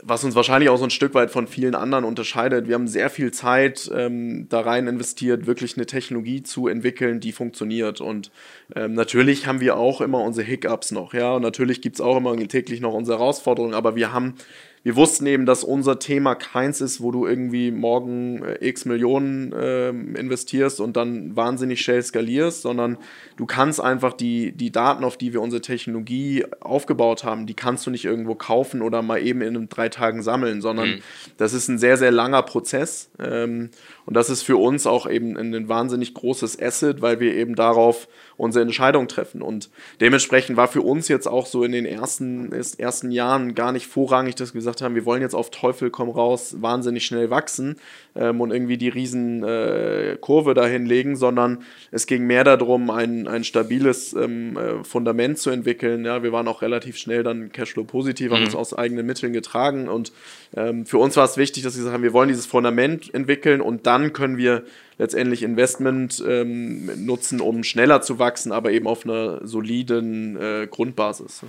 was 0.03 0.25
uns 0.25 0.35
wahrscheinlich 0.35 0.71
auch 0.71 0.77
so 0.77 0.85
ein 0.85 0.91
Stück 0.91 1.15
weit 1.15 1.31
von 1.31 1.47
vielen 1.47 1.75
anderen 1.75 2.05
unterscheidet, 2.05 2.67
wir 2.67 2.75
haben 2.75 2.89
sehr 2.89 3.11
viel 3.11 3.31
Zeit 3.33 3.91
ähm, 3.95 4.49
da 4.49 4.61
rein 4.61 4.87
investiert, 4.87 5.47
wirklich 5.47 5.77
eine 5.77 5.87
Technologie 5.87 6.43
zu 6.43 6.69
entwickeln, 6.69 7.21
die 7.21 7.33
funktioniert. 7.33 8.01
Und 8.01 8.31
ähm, 8.75 8.95
natürlich 8.95 9.47
haben 9.47 9.61
wir 9.61 9.77
auch 9.77 10.01
immer 10.01 10.21
unsere 10.23 10.47
Hiccups 10.47 10.91
noch, 10.91 11.15
ja, 11.15 11.35
und 11.35 11.43
natürlich 11.43 11.81
gibt 11.81 11.97
es 11.97 12.01
auch 12.01 12.17
immer 12.17 12.37
täglich 12.49 12.81
noch 12.81 12.95
unsere 12.95 13.19
Herausforderungen, 13.19 13.75
aber 13.75 13.95
wir 13.95 14.13
haben 14.13 14.35
wir 14.83 14.97
wussten 14.97 15.27
eben, 15.27 15.47
dass 15.47 15.65
unser 15.65 15.99
Thema 15.99 16.35
keins 16.35 16.81
ist, 16.81 17.01
wo 17.01 17.11
du 17.11 17.27
irgendwie 17.27 17.71
morgen 17.71 18.43
äh, 18.45 18.69
x 18.69 18.85
Millionen 18.85 19.53
äh, 19.53 19.91
investierst 19.91 20.81
und 20.81 20.97
dann 20.97 21.37
wahnsinnig 21.37 21.81
schnell 21.81 22.03
skalierst, 22.03 22.63
sondern 22.63 22.99
du 23.37 23.47
kannst 23.47 23.81
einfach 23.81 24.13
die, 24.13 24.53
die 24.53 24.71
Daten, 24.71 25.05
auf 25.05 25.17
die 25.17 25.33
wir 25.33 25.43
unsere 25.43 25.61
Technologie 25.61 26.45
aufgebaut 26.61 27.25
haben, 27.25 27.47
die 27.47 27.55
kannst 27.55 27.87
du 27.87 27.91
nicht 27.91 28.05
irgendwo 28.05 28.35
kaufen 28.35 28.83
oder 28.83 29.03
mal 29.03 29.21
eben 29.21 29.43
in 29.43 29.69
drei 29.69 29.89
Tagen 29.89 30.23
sammeln, 30.23 30.61
sondern 30.61 30.89
mhm. 30.91 31.03
das 31.37 31.53
ist 31.53 31.69
ein 31.69 31.79
sehr, 31.79 31.97
sehr 31.97 32.11
langer 32.11 32.43
Prozess. 32.43 33.11
Ähm, 33.19 33.71
und 34.09 34.15
das 34.15 34.31
ist 34.31 34.41
für 34.43 34.57
uns 34.57 34.87
auch 34.87 35.07
eben 35.07 35.37
ein 35.37 35.69
wahnsinnig 35.69 36.15
großes 36.15 36.59
Asset, 36.63 37.03
weil 37.03 37.21
wir 37.21 37.35
eben 37.35 37.55
darauf 37.55 38.09
unsere 38.39 38.63
Entscheidung 38.63 39.07
treffen. 39.07 39.43
Und 39.43 39.69
dementsprechend 40.01 40.57
war 40.57 40.69
für 40.69 40.81
uns 40.81 41.09
jetzt 41.09 41.27
auch 41.27 41.45
so 41.45 41.63
in 41.63 41.73
den 41.73 41.85
ersten, 41.85 42.51
ersten 42.53 43.11
Jahren 43.11 43.55
gar 43.55 43.71
nicht 43.71 43.87
vorrangig, 43.87 44.37
dass 44.37 44.55
wir 44.55 44.61
gesagt 44.61 44.81
haben, 44.81 44.95
wir 44.95 45.05
wollen 45.05 45.21
jetzt 45.21 45.35
auf 45.35 45.51
Teufel 45.51 45.91
komm 45.91 46.09
raus 46.09 46.57
wahnsinnig 46.61 47.05
schnell 47.05 47.29
wachsen 47.29 47.77
ähm, 48.17 48.41
und 48.41 48.51
irgendwie 48.51 48.79
die 48.79 48.89
riesen 48.89 49.45
äh, 49.45 50.17
Kurve 50.19 50.55
dahin 50.55 50.87
legen, 50.87 51.17
sondern 51.17 51.65
es 51.91 52.07
ging 52.07 52.27
mehr 52.27 52.45
darum, 52.45 52.89
ein, 52.89 53.29
ein 53.29 53.45
stabiles 53.45 54.15
ähm, 54.15 54.57
äh, 54.57 54.85
Fundament 54.85 55.37
zu 55.39 55.51
entwickeln. 55.51 56.07
Ja, 56.07 56.23
wir 56.23 56.33
waren 56.33 56.49
auch 56.49 56.63
relativ 56.63 56.97
schnell 56.97 57.25
dann 57.25 57.53
Cashflow 57.53 57.85
positiv, 57.85 58.31
haben 58.31 58.41
mhm. 58.41 58.47
uns 58.47 58.55
aus 58.55 58.73
eigenen 58.73 59.05
Mitteln 59.05 59.35
getragen 59.35 59.89
und 59.89 60.13
ähm, 60.57 60.87
für 60.87 60.97
uns 60.97 61.15
war 61.17 61.25
es 61.25 61.37
wichtig, 61.37 61.65
dass 61.65 61.75
wir 61.75 61.81
gesagt 61.81 61.95
haben, 61.95 62.03
wir 62.03 62.15
wollen 62.15 62.29
dieses 62.29 62.47
Fundament 62.47 63.13
entwickeln 63.13 63.61
und 63.61 63.87
dann 63.87 63.98
können 64.13 64.37
wir 64.37 64.65
letztendlich 64.99 65.43
Investment 65.43 66.23
ähm, 66.27 66.91
nutzen, 67.05 67.41
um 67.41 67.63
schneller 67.63 68.03
zu 68.03 68.19
wachsen, 68.19 68.53
aber 68.53 68.73
eben 68.73 68.87
auf 68.87 69.05
einer 69.05 69.47
soliden 69.47 70.37
äh, 70.37 70.67
Grundbasis. 70.69 71.43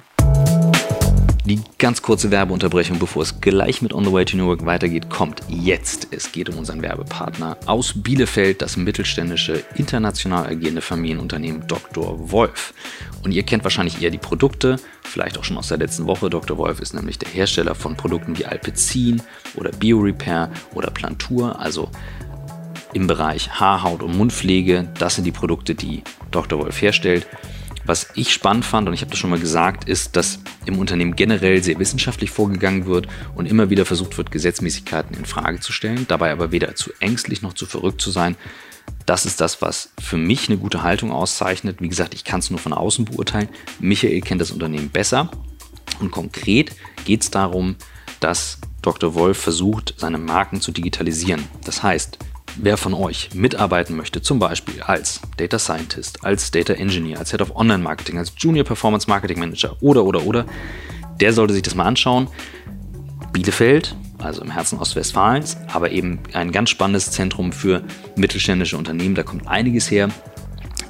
Die 1.50 1.60
ganz 1.80 2.04
kurze 2.04 2.30
Werbeunterbrechung, 2.30 3.00
bevor 3.00 3.24
es 3.24 3.42
gleich 3.42 3.82
mit 3.82 3.92
On 3.92 4.06
the 4.06 4.12
Way 4.12 4.26
to 4.26 4.38
New 4.38 4.46
York 4.46 4.68
weitergeht, 4.68 5.10
kommt 5.10 5.42
jetzt. 5.48 6.10
Es 6.12 6.32
geht 6.32 6.48
um 6.48 6.60
unseren 6.60 6.84
Werbepartner 6.84 7.58
aus 7.66 7.94
Bielefeld, 7.96 8.62
das 8.62 8.78
mittelständische, 8.78 9.64
international 9.76 10.46
agierende 10.46 10.82
Familienunternehmen 10.82 11.66
Dr. 11.66 12.32
Wolf. 12.32 12.76
Und 13.24 13.32
ihr 13.32 13.42
kennt 13.42 13.64
wahrscheinlich 13.64 14.00
eher 14.00 14.12
die 14.12 14.20
Produkte, 14.20 14.76
vielleicht 15.02 15.40
auch 15.40 15.44
schon 15.44 15.58
aus 15.58 15.70
der 15.70 15.80
letzten 15.80 16.06
Woche. 16.06 16.30
Dr. 16.30 16.56
Wolf 16.60 16.82
ist 16.82 16.94
nämlich 16.94 17.18
der 17.18 17.30
Hersteller 17.30 17.74
von 17.74 17.98
Produkten 17.98 18.38
wie 18.38 18.46
Alpecin 18.46 19.20
oder 19.56 19.72
BioRepair 19.72 20.52
oder 20.76 20.92
Plantur, 20.92 21.60
also 21.60 21.90
im 22.94 23.08
Bereich 23.08 23.60
Haar, 23.60 23.84
Haut 23.84 24.04
und 24.04 24.18
Mundpflege. 24.18 24.90
Das 24.98 25.16
sind 25.16 25.24
die 25.24 25.32
Produkte, 25.32 25.76
die 25.76 26.04
Dr. 26.32 26.60
Wolf 26.60 26.82
herstellt. 26.82 27.28
Was 27.86 28.10
ich 28.14 28.32
spannend 28.32 28.66
fand, 28.66 28.88
und 28.88 28.94
ich 28.94 29.02
habe 29.02 29.10
das 29.10 29.20
schon 29.20 29.32
mal 29.32 29.40
gesagt, 29.40 29.90
ist, 29.90 30.16
dass 30.16 30.40
im 30.66 30.78
Unternehmen 30.78 31.16
generell 31.16 31.64
sehr 31.64 31.80
wissenschaftlich 31.80 32.30
vorgegangen 32.30 32.86
wird 32.86 33.08
und 33.34 33.48
immer 33.48 33.72
wieder 33.72 33.86
versucht 33.86 34.18
wird, 34.18 34.30
Gesetzmäßigkeiten 34.32 35.18
in 35.18 35.26
Frage 35.26 35.60
zu 35.60 35.72
stellen, 35.72 36.06
dabei 36.08 36.32
aber 36.32 36.52
weder 36.52 36.76
zu 36.76 36.92
ängstlich 37.00 37.42
noch 37.42 37.54
zu 37.54 37.66
verrückt 37.66 38.00
zu 38.00 38.12
sein. 38.12 38.36
Das 39.08 39.26
ist 39.26 39.42
das, 39.42 39.64
was 39.64 39.90
für 40.00 40.18
mich 40.18 40.50
eine 40.50 40.60
gute 40.60 40.84
Haltung 40.84 41.12
auszeichnet. 41.12 41.78
Wie 41.82 41.90
gesagt, 41.90 42.14
ich 42.14 42.24
kann 42.24 42.42
es 42.42 42.52
nur 42.52 42.60
von 42.60 42.74
außen 42.74 43.06
beurteilen. 43.06 43.50
Michael 43.80 44.22
kennt 44.22 44.42
das 44.42 44.52
Unternehmen 44.52 44.90
besser. 44.90 45.32
Und 46.00 46.12
konkret 46.12 46.76
geht 47.06 47.24
es 47.24 47.32
darum, 47.32 47.76
dass 48.20 48.60
Dr. 48.82 49.16
Wolf 49.16 49.38
versucht, 49.38 49.96
seine 49.98 50.18
Marken 50.18 50.62
zu 50.62 50.72
digitalisieren. 50.72 51.44
Das 51.66 51.82
heißt, 51.82 52.20
Wer 52.62 52.76
von 52.76 52.94
euch 52.94 53.30
mitarbeiten 53.34 53.96
möchte, 53.96 54.22
zum 54.22 54.38
Beispiel 54.38 54.82
als 54.82 55.22
Data 55.38 55.58
Scientist, 55.58 56.26
als 56.26 56.52
Data 56.52 56.74
Engineer, 56.74 57.20
als 57.20 57.32
Head 57.32 57.42
of 57.42 57.56
Online 57.56 57.82
Marketing, 57.82 58.18
als 58.18 58.34
Junior 58.38 58.66
Performance 58.66 59.10
Marketing 59.10 59.40
Manager 59.40 59.78
oder, 59.80 60.04
oder, 60.04 60.26
oder, 60.26 60.46
der 61.22 61.32
sollte 61.32 61.54
sich 61.54 61.64
das 61.64 61.76
mal 61.76 61.86
anschauen. 61.86 62.28
Bielefeld, 63.32 63.96
also 64.18 64.42
im 64.42 64.52
Herzen 64.52 64.78
Ostwestfalens, 64.78 65.56
aber 65.72 65.92
eben 65.92 66.20
ein 66.34 66.52
ganz 66.52 66.70
spannendes 66.70 67.12
Zentrum 67.12 67.54
für 67.54 67.82
mittelständische 68.18 68.78
Unternehmen. 68.78 69.16
Da 69.16 69.24
kommt 69.24 69.48
einiges 69.48 69.90
her. 69.90 70.10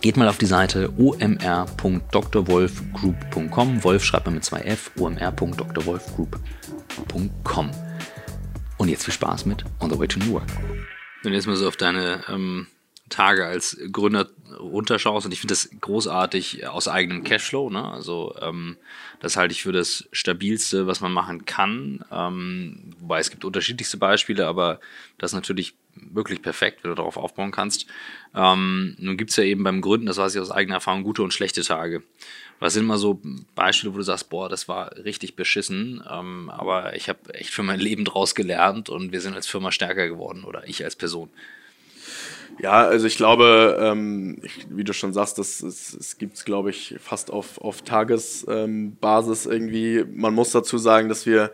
Geht 0.02 0.18
mal 0.18 0.28
auf 0.28 0.40
die 0.40 0.48
Seite 0.48 0.92
omr.drwolfgroup.com. 0.98 3.84
Wolf 3.84 4.04
schreibt 4.04 4.26
man 4.26 4.34
mit 4.34 4.44
zwei 4.44 4.62
F, 4.62 4.90
omr.drwolfgroup.com. 4.98 7.72
Und 8.78 8.90
jetzt 8.90 9.06
viel 9.06 9.14
Spaß 9.14 9.46
mit 9.46 9.64
On 9.80 9.92
the 9.92 10.00
Way 10.00 10.08
to 10.08 10.18
New 10.18 10.32
York. 10.32 10.48
Wenn 11.22 11.32
du 11.32 11.38
jetzt 11.38 11.48
mal 11.48 11.56
so 11.56 11.68
auf 11.68 11.78
deine 11.78 12.24
ähm, 12.30 12.68
Tage 13.10 13.46
als 13.46 13.78
Gründer 13.92 14.30
runterschaust, 14.58 15.26
und 15.26 15.32
ich 15.32 15.40
finde 15.40 15.54
das 15.54 15.70
großartig 15.82 16.68
aus 16.68 16.88
eigenem 16.88 17.24
Cashflow, 17.24 17.70
ne? 17.70 17.84
also 17.84 18.36
ähm, 18.42 18.78
das 19.20 19.36
halte 19.36 19.54
ich 19.54 19.64
für 19.64 19.72
das 19.72 20.08
stabilste, 20.12 20.88
was 20.88 21.02
man 21.02 21.12
machen 21.12 21.46
kann, 21.46 22.06
ähm, 22.12 22.94
wobei 23.00 23.20
es 23.20 23.32
gibt 23.32 23.44
unterschiedlichste 23.44 23.98
Beispiele, 23.98 24.48
aber 24.48 24.80
das 25.18 25.32
ist 25.32 25.36
natürlich 25.36 25.76
wirklich 25.96 26.42
perfekt, 26.42 26.84
wenn 26.84 26.92
du 26.92 26.96
darauf 26.96 27.18
aufbauen 27.18 27.52
kannst. 27.52 27.88
Ähm, 28.34 28.96
nun 29.00 29.18
gibt 29.18 29.32
es 29.32 29.38
ja 29.38 29.44
eben 29.44 29.64
beim 29.64 29.82
Gründen, 29.82 30.06
das 30.06 30.18
weiß 30.18 30.36
ich 30.36 30.42
aus 30.42 30.52
eigener 30.52 30.76
Erfahrung, 30.76 31.04
gute 31.04 31.24
und 31.24 31.34
schlechte 31.34 31.62
Tage. 31.64 32.04
Was 32.60 32.74
sind 32.74 32.86
mal 32.86 32.98
so 32.98 33.22
Beispiele, 33.56 33.94
wo 33.94 33.98
du 33.98 34.04
sagst, 34.04 34.30
boah, 34.30 34.50
das 34.50 34.68
war 34.68 34.96
richtig 34.98 35.36
beschissen, 35.36 36.04
ähm, 36.10 36.50
aber 36.50 36.96
ich 36.96 37.08
habe 37.08 37.34
echt 37.34 37.52
für 37.52 37.64
mein 37.64 37.80
Leben 37.80 38.04
draus 38.04 38.36
gelernt 38.36 38.90
und 38.90 39.12
wir 39.12 39.22
sind 39.22 39.36
als 39.36 39.48
Firma 39.48 39.72
stärker 39.72 40.08
geworden 40.08 40.44
oder 40.44 40.68
ich 40.68 40.84
als 40.84 40.96
Person? 40.96 41.30
Ja, 42.62 42.86
also 42.86 43.08
ich 43.08 43.16
glaube, 43.16 43.78
ähm, 43.80 44.40
ich, 44.44 44.68
wie 44.70 44.84
du 44.84 44.92
schon 44.92 45.14
sagst, 45.14 45.38
das, 45.38 45.60
das, 45.60 45.96
das 45.98 46.18
gibt 46.18 46.36
es, 46.36 46.44
glaube 46.44 46.70
ich, 46.72 46.96
fast 47.00 47.32
auf, 47.32 47.60
auf 47.60 47.84
Tagesbasis 47.84 49.46
ähm, 49.46 49.52
irgendwie. 49.52 50.04
Man 50.14 50.34
muss 50.34 50.52
dazu 50.52 50.78
sagen, 50.78 51.08
dass 51.08 51.26
wir 51.26 51.52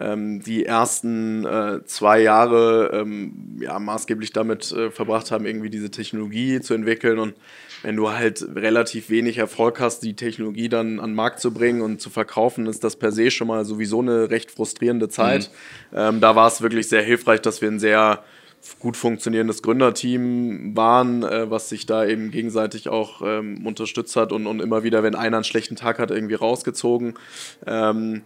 ähm, 0.00 0.40
die 0.42 0.64
ersten 0.66 1.44
äh, 1.46 1.84
zwei 1.84 2.20
Jahre 2.20 2.90
ähm, 2.92 3.58
ja, 3.60 3.78
maßgeblich 3.78 4.32
damit 4.32 4.72
äh, 4.72 4.90
verbracht 4.90 5.30
haben, 5.30 5.46
irgendwie 5.46 5.70
diese 5.70 5.90
Technologie 5.90 6.60
zu 6.60 6.74
entwickeln. 6.74 7.20
Und 7.20 7.34
wenn 7.82 7.96
du 7.96 8.10
halt 8.10 8.46
relativ 8.54 9.10
wenig 9.10 9.38
Erfolg 9.38 9.80
hast, 9.80 10.00
die 10.00 10.14
Technologie 10.14 10.68
dann 10.68 11.00
an 11.00 11.10
den 11.10 11.16
Markt 11.16 11.40
zu 11.40 11.52
bringen 11.52 11.80
und 11.80 12.00
zu 12.00 12.10
verkaufen, 12.10 12.66
ist 12.66 12.84
das 12.84 12.96
per 12.96 13.12
se 13.12 13.30
schon 13.30 13.48
mal 13.48 13.64
sowieso 13.64 14.00
eine 14.00 14.30
recht 14.30 14.50
frustrierende 14.50 15.08
Zeit. 15.08 15.50
Mhm. 15.90 15.98
Ähm, 15.98 16.20
da 16.20 16.36
war 16.36 16.48
es 16.48 16.60
wirklich 16.60 16.88
sehr 16.88 17.02
hilfreich, 17.02 17.40
dass 17.40 17.60
wir 17.60 17.68
ein 17.68 17.78
sehr 17.78 18.22
gut 18.80 18.96
funktionierendes 18.96 19.62
Gründerteam 19.62 20.76
waren, 20.76 21.22
äh, 21.22 21.50
was 21.50 21.68
sich 21.68 21.86
da 21.86 22.04
eben 22.04 22.30
gegenseitig 22.30 22.88
auch 22.88 23.22
ähm, 23.24 23.66
unterstützt 23.66 24.16
hat 24.16 24.32
und, 24.32 24.46
und 24.46 24.60
immer 24.60 24.82
wieder, 24.82 25.02
wenn 25.02 25.14
einer 25.14 25.38
einen 25.38 25.44
schlechten 25.44 25.76
Tag 25.76 25.98
hat, 25.98 26.10
irgendwie 26.10 26.34
rausgezogen. 26.34 27.14
Ähm, 27.66 28.22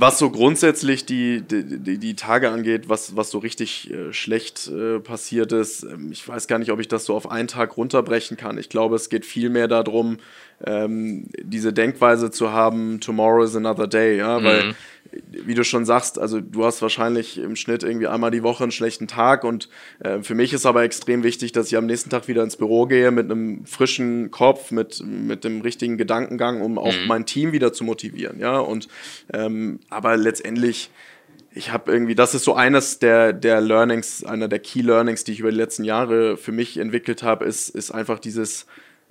was 0.00 0.18
so 0.20 0.30
grundsätzlich 0.30 1.06
die, 1.06 1.42
die, 1.42 1.98
die, 1.98 2.14
Tage 2.14 2.50
angeht, 2.50 2.88
was, 2.88 3.16
was 3.16 3.30
so 3.30 3.38
richtig 3.38 3.90
äh, 3.90 4.12
schlecht 4.12 4.68
äh, 4.68 5.00
passiert 5.00 5.50
ist, 5.50 5.82
ähm, 5.82 6.12
ich 6.12 6.26
weiß 6.26 6.46
gar 6.46 6.60
nicht, 6.60 6.70
ob 6.70 6.78
ich 6.78 6.86
das 6.86 7.04
so 7.04 7.16
auf 7.16 7.28
einen 7.28 7.48
Tag 7.48 7.76
runterbrechen 7.76 8.36
kann. 8.36 8.58
Ich 8.58 8.68
glaube, 8.68 8.94
es 8.94 9.08
geht 9.08 9.26
viel 9.26 9.50
mehr 9.50 9.66
darum, 9.66 10.18
ähm, 10.64 11.26
diese 11.42 11.72
Denkweise 11.72 12.30
zu 12.30 12.52
haben, 12.52 13.00
tomorrow 13.00 13.44
is 13.44 13.56
another 13.56 13.86
day, 13.86 14.18
ja, 14.18 14.42
weil 14.42 14.64
mhm 14.68 14.74
wie 15.30 15.54
du 15.54 15.64
schon 15.64 15.84
sagst, 15.84 16.18
also 16.18 16.40
du 16.40 16.64
hast 16.64 16.82
wahrscheinlich 16.82 17.38
im 17.38 17.56
Schnitt 17.56 17.82
irgendwie 17.82 18.06
einmal 18.06 18.30
die 18.30 18.42
Woche 18.42 18.64
einen 18.64 18.72
schlechten 18.72 19.08
Tag 19.08 19.44
und 19.44 19.68
äh, 20.00 20.22
für 20.22 20.34
mich 20.34 20.52
ist 20.52 20.66
aber 20.66 20.82
extrem 20.82 21.22
wichtig, 21.22 21.52
dass 21.52 21.68
ich 21.68 21.76
am 21.76 21.86
nächsten 21.86 22.10
Tag 22.10 22.28
wieder 22.28 22.42
ins 22.42 22.56
Büro 22.56 22.86
gehe 22.86 23.10
mit 23.10 23.30
einem 23.30 23.64
frischen 23.64 24.30
Kopf, 24.30 24.70
mit, 24.70 25.02
mit 25.04 25.44
dem 25.44 25.60
richtigen 25.60 25.96
Gedankengang, 25.96 26.60
um 26.60 26.78
auch 26.78 26.92
mhm. 26.92 27.06
mein 27.06 27.26
Team 27.26 27.52
wieder 27.52 27.72
zu 27.72 27.84
motivieren, 27.84 28.38
ja, 28.38 28.58
und 28.58 28.88
ähm, 29.32 29.80
aber 29.88 30.16
letztendlich 30.16 30.90
ich 31.54 31.72
habe 31.72 31.90
irgendwie, 31.90 32.14
das 32.14 32.34
ist 32.34 32.44
so 32.44 32.54
eines 32.54 32.98
der, 33.00 33.32
der 33.32 33.60
Learnings, 33.60 34.22
einer 34.22 34.46
der 34.46 34.58
Key 34.58 34.82
Learnings, 34.82 35.24
die 35.24 35.32
ich 35.32 35.40
über 35.40 35.50
die 35.50 35.56
letzten 35.56 35.82
Jahre 35.82 36.36
für 36.36 36.52
mich 36.52 36.76
entwickelt 36.76 37.22
habe, 37.22 37.46
ist, 37.46 37.70
ist 37.70 37.90
einfach 37.90 38.20
dieses, 38.20 38.66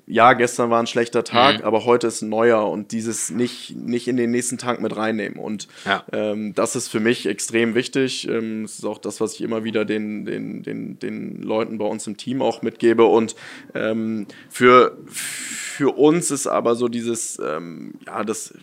ja, 0.09 0.31
gestern 0.31 0.69
war 0.69 0.79
ein 0.79 0.87
schlechter 0.87 1.25
Tag, 1.25 1.59
mhm. 1.59 1.65
aber 1.65 1.83
heute 1.83 2.07
ist 2.07 2.21
ein 2.21 2.29
neuer 2.29 2.69
und 2.69 2.93
dieses 2.93 3.29
nicht, 3.29 3.75
nicht 3.75 4.07
in 4.07 4.15
den 4.15 4.31
nächsten 4.31 4.57
Tag 4.57 4.79
mit 4.79 4.95
reinnehmen. 4.95 5.37
Und 5.37 5.67
ja. 5.85 6.05
ähm, 6.13 6.55
das 6.55 6.77
ist 6.77 6.87
für 6.87 7.01
mich 7.01 7.25
extrem 7.25 7.75
wichtig. 7.75 8.25
Ähm, 8.25 8.63
das 8.63 8.79
ist 8.79 8.85
auch 8.85 8.99
das, 8.99 9.19
was 9.19 9.33
ich 9.33 9.41
immer 9.41 9.65
wieder 9.65 9.83
den, 9.83 10.23
den, 10.23 10.63
den, 10.63 10.97
den 10.97 11.41
Leuten 11.43 11.77
bei 11.77 11.83
uns 11.83 12.07
im 12.07 12.15
Team 12.15 12.41
auch 12.41 12.61
mitgebe. 12.61 13.03
Und 13.03 13.35
ähm, 13.75 14.27
für, 14.49 14.97
für 15.07 15.97
uns 15.97 16.31
ist 16.31 16.47
aber 16.47 16.75
so 16.75 16.87
dieses, 16.87 17.37
ähm, 17.45 17.95
ja, 18.05 18.23
das, 18.23 18.53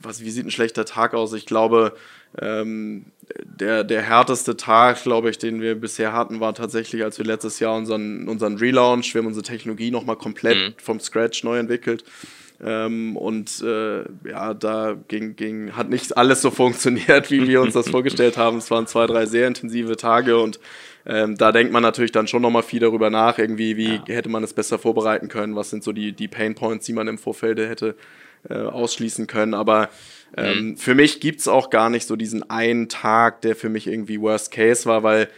was, 0.00 0.22
wie 0.22 0.30
sieht 0.30 0.46
ein 0.46 0.52
schlechter 0.52 0.84
Tag 0.84 1.12
aus? 1.12 1.32
Ich 1.32 1.46
glaube, 1.46 1.96
ähm, 2.40 3.06
der, 3.44 3.84
der 3.84 4.02
härteste 4.02 4.56
Tag, 4.56 5.02
glaube 5.02 5.30
ich, 5.30 5.38
den 5.38 5.60
wir 5.60 5.74
bisher 5.74 6.12
hatten, 6.12 6.40
war 6.40 6.54
tatsächlich, 6.54 7.02
als 7.02 7.18
wir 7.18 7.26
letztes 7.26 7.60
Jahr 7.60 7.76
unseren, 7.76 8.28
unseren 8.28 8.56
Relaunch, 8.56 9.14
wir 9.14 9.20
haben 9.20 9.26
unsere 9.26 9.44
Technologie 9.44 9.90
nochmal 9.90 10.16
komplett 10.16 10.56
mhm. 10.56 10.74
vom 10.78 11.00
Scratch 11.00 11.44
neu 11.44 11.58
entwickelt. 11.58 12.04
Ähm, 12.64 13.16
und 13.16 13.62
äh, 13.62 14.02
ja, 14.28 14.52
da 14.52 14.96
ging, 15.06 15.36
ging, 15.36 15.76
hat 15.76 15.90
nicht 15.90 16.16
alles 16.16 16.42
so 16.42 16.50
funktioniert, 16.50 17.30
wie 17.30 17.46
wir 17.46 17.60
uns 17.60 17.74
das 17.74 17.88
vorgestellt 17.90 18.36
haben. 18.36 18.58
Es 18.58 18.70
waren 18.70 18.86
zwei, 18.86 19.06
drei 19.06 19.26
sehr 19.26 19.46
intensive 19.46 19.96
Tage 19.96 20.38
und 20.38 20.58
ähm, 21.06 21.36
da 21.36 21.52
denkt 21.52 21.72
man 21.72 21.82
natürlich 21.82 22.12
dann 22.12 22.26
schon 22.26 22.42
nochmal 22.42 22.64
viel 22.64 22.80
darüber 22.80 23.10
nach, 23.10 23.38
irgendwie, 23.38 23.76
wie 23.76 23.94
ja. 23.94 24.02
hätte 24.06 24.28
man 24.28 24.42
es 24.42 24.54
besser 24.54 24.78
vorbereiten 24.78 25.28
können, 25.28 25.54
was 25.54 25.70
sind 25.70 25.84
so 25.84 25.92
die, 25.92 26.12
die 26.12 26.28
Pain 26.28 26.54
Points, 26.54 26.84
die 26.86 26.92
man 26.92 27.06
im 27.06 27.18
Vorfeld 27.18 27.58
hätte 27.58 27.94
äh, 28.48 28.54
ausschließen 28.54 29.26
können. 29.26 29.54
Aber 29.54 29.88
ähm, 30.36 30.70
mhm. 30.70 30.76
Für 30.76 30.94
mich 30.94 31.20
gibt 31.20 31.40
es 31.40 31.48
auch 31.48 31.70
gar 31.70 31.90
nicht 31.90 32.06
so 32.06 32.16
diesen 32.16 32.48
einen 32.50 32.88
Tag, 32.88 33.40
der 33.42 33.56
für 33.56 33.68
mich 33.68 33.86
irgendwie 33.86 34.20
Worst 34.20 34.50
Case 34.50 34.86
war, 34.86 35.02
weil 35.02 35.28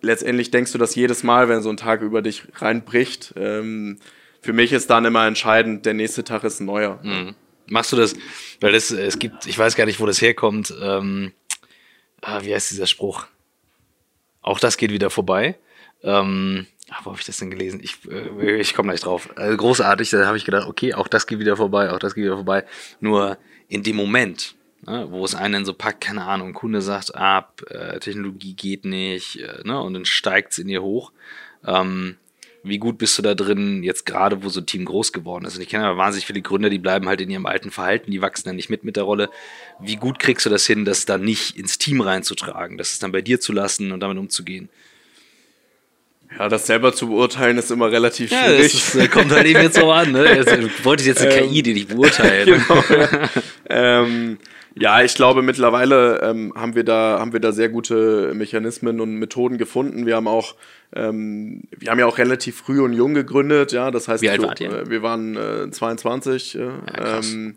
letztendlich 0.00 0.50
denkst 0.50 0.72
du 0.72 0.78
das 0.78 0.94
jedes 0.94 1.22
Mal, 1.22 1.48
wenn 1.48 1.62
so 1.62 1.70
ein 1.70 1.76
Tag 1.76 2.02
über 2.02 2.22
dich 2.22 2.44
reinbricht. 2.54 3.34
Ähm, 3.36 3.98
für 4.40 4.52
mich 4.52 4.72
ist 4.72 4.90
dann 4.90 5.04
immer 5.04 5.26
entscheidend, 5.26 5.86
der 5.86 5.94
nächste 5.94 6.24
Tag 6.24 6.44
ist 6.44 6.60
ein 6.60 6.66
neuer. 6.66 7.00
Mhm. 7.02 7.34
Machst 7.66 7.92
du 7.92 7.96
das, 7.96 8.14
weil 8.60 8.72
das, 8.72 8.90
es 8.90 9.18
gibt, 9.18 9.46
ich 9.46 9.58
weiß 9.58 9.76
gar 9.76 9.84
nicht, 9.84 10.00
wo 10.00 10.06
das 10.06 10.22
herkommt, 10.22 10.72
ähm, 10.80 11.32
ah, 12.22 12.42
wie 12.42 12.54
heißt 12.54 12.70
dieser 12.70 12.86
Spruch? 12.86 13.26
Auch 14.40 14.58
das 14.58 14.78
geht 14.78 14.90
wieder 14.90 15.10
vorbei. 15.10 15.58
Ähm, 16.02 16.66
ach, 16.90 17.04
wo 17.04 17.10
habe 17.10 17.20
ich 17.20 17.26
das 17.26 17.38
denn 17.38 17.50
gelesen? 17.50 17.80
Ich, 17.82 17.98
äh, 18.10 18.60
ich 18.60 18.74
komme 18.74 18.88
gleich 18.88 19.00
drauf. 19.00 19.28
Also 19.36 19.56
großartig, 19.56 20.10
da 20.10 20.26
habe 20.26 20.36
ich 20.36 20.44
gedacht, 20.44 20.66
okay, 20.66 20.94
auch 20.94 21.08
das 21.08 21.26
geht 21.26 21.38
wieder 21.38 21.56
vorbei, 21.56 21.90
auch 21.92 21.98
das 21.98 22.14
geht 22.14 22.24
wieder 22.24 22.36
vorbei. 22.36 22.64
Nur 23.00 23.38
in 23.68 23.82
dem 23.82 23.96
Moment, 23.96 24.54
ne, 24.86 25.06
wo 25.10 25.24
es 25.24 25.34
einen 25.34 25.64
so 25.64 25.74
packt, 25.74 26.00
keine 26.00 26.24
Ahnung, 26.24 26.54
Kunde 26.54 26.82
sagt 26.82 27.14
ab, 27.14 27.62
äh, 27.68 27.98
Technologie 27.98 28.54
geht 28.54 28.84
nicht, 28.84 29.40
äh, 29.40 29.62
ne, 29.64 29.80
und 29.80 29.94
dann 29.94 30.04
steigt 30.04 30.52
es 30.52 30.58
in 30.58 30.68
ihr 30.68 30.82
hoch. 30.82 31.12
Ähm, 31.64 32.16
wie 32.64 32.78
gut 32.78 32.98
bist 32.98 33.16
du 33.16 33.22
da 33.22 33.34
drin, 33.34 33.82
jetzt 33.82 34.04
gerade, 34.04 34.42
wo 34.42 34.48
so 34.48 34.60
ein 34.60 34.66
Team 34.66 34.84
groß 34.84 35.12
geworden 35.12 35.44
ist? 35.44 35.56
Und 35.56 35.62
ich 35.62 35.68
kenne 35.68 35.86
aber 35.86 35.96
wahnsinnig 35.96 36.26
viele 36.26 36.42
Gründer, 36.42 36.70
die 36.70 36.78
bleiben 36.78 37.08
halt 37.08 37.20
in 37.20 37.30
ihrem 37.30 37.46
alten 37.46 37.70
Verhalten, 37.70 38.10
die 38.10 38.20
wachsen 38.20 38.48
dann 38.48 38.56
nicht 38.56 38.68
mit 38.68 38.84
mit 38.84 38.96
der 38.96 39.04
Rolle. 39.04 39.30
Wie 39.80 39.96
gut 39.96 40.18
kriegst 40.18 40.44
du 40.44 40.50
das 40.50 40.66
hin, 40.66 40.84
das 40.84 41.06
dann 41.06 41.22
nicht 41.22 41.56
ins 41.56 41.78
Team 41.78 42.00
reinzutragen, 42.00 42.76
das 42.76 42.92
es 42.92 42.98
dann 42.98 43.12
bei 43.12 43.22
dir 43.22 43.40
zu 43.40 43.52
lassen 43.52 43.92
und 43.92 44.00
damit 44.00 44.18
umzugehen? 44.18 44.68
Ja, 46.36 46.48
das 46.48 46.66
selber 46.66 46.92
zu 46.92 47.08
beurteilen 47.08 47.58
ist 47.58 47.70
immer 47.70 47.90
relativ 47.90 48.30
ja, 48.30 48.44
schwierig. 48.44 48.72
Das 48.72 48.94
ist, 48.94 49.10
kommt 49.10 49.32
halt 49.32 49.46
eben 49.46 49.62
jetzt 49.62 49.76
so 49.76 49.90
an. 49.90 50.12
Ne? 50.12 50.26
Also, 50.26 50.56
du 50.56 50.68
wolltest 50.82 51.08
jetzt 51.08 51.22
eine 51.22 51.34
ähm, 51.34 51.50
KI, 51.50 51.62
die 51.62 51.74
dich 51.74 51.88
beurteilt. 51.88 52.46
genau, 52.68 52.84
ja. 52.90 53.30
ähm, 53.70 54.38
ja, 54.80 55.02
ich 55.02 55.14
glaube, 55.14 55.42
mittlerweile 55.42 56.20
ähm, 56.22 56.52
haben, 56.54 56.74
wir 56.74 56.84
da, 56.84 57.18
haben 57.18 57.32
wir 57.32 57.40
da 57.40 57.52
sehr 57.52 57.68
gute 57.68 58.32
Mechanismen 58.34 59.00
und 59.00 59.16
Methoden 59.16 59.58
gefunden. 59.58 60.06
Wir 60.06 60.16
haben 60.16 60.28
auch, 60.28 60.54
ähm, 60.94 61.62
wir 61.76 61.90
haben 61.90 61.98
ja 61.98 62.06
auch 62.06 62.18
relativ 62.18 62.58
früh 62.58 62.80
und 62.80 62.92
jung 62.92 63.14
gegründet. 63.14 63.72
Ja, 63.72 63.90
das 63.90 64.06
heißt, 64.06 64.22
Wie 64.22 64.30
alt 64.30 64.42
wart 64.42 64.60
ihr? 64.60 64.70
Äh, 64.70 64.90
wir 64.90 65.02
waren 65.02 65.36
äh, 65.36 65.70
22. 65.70 66.54
Äh, 66.54 66.58
ja, 66.60 67.18
ähm, 67.18 67.56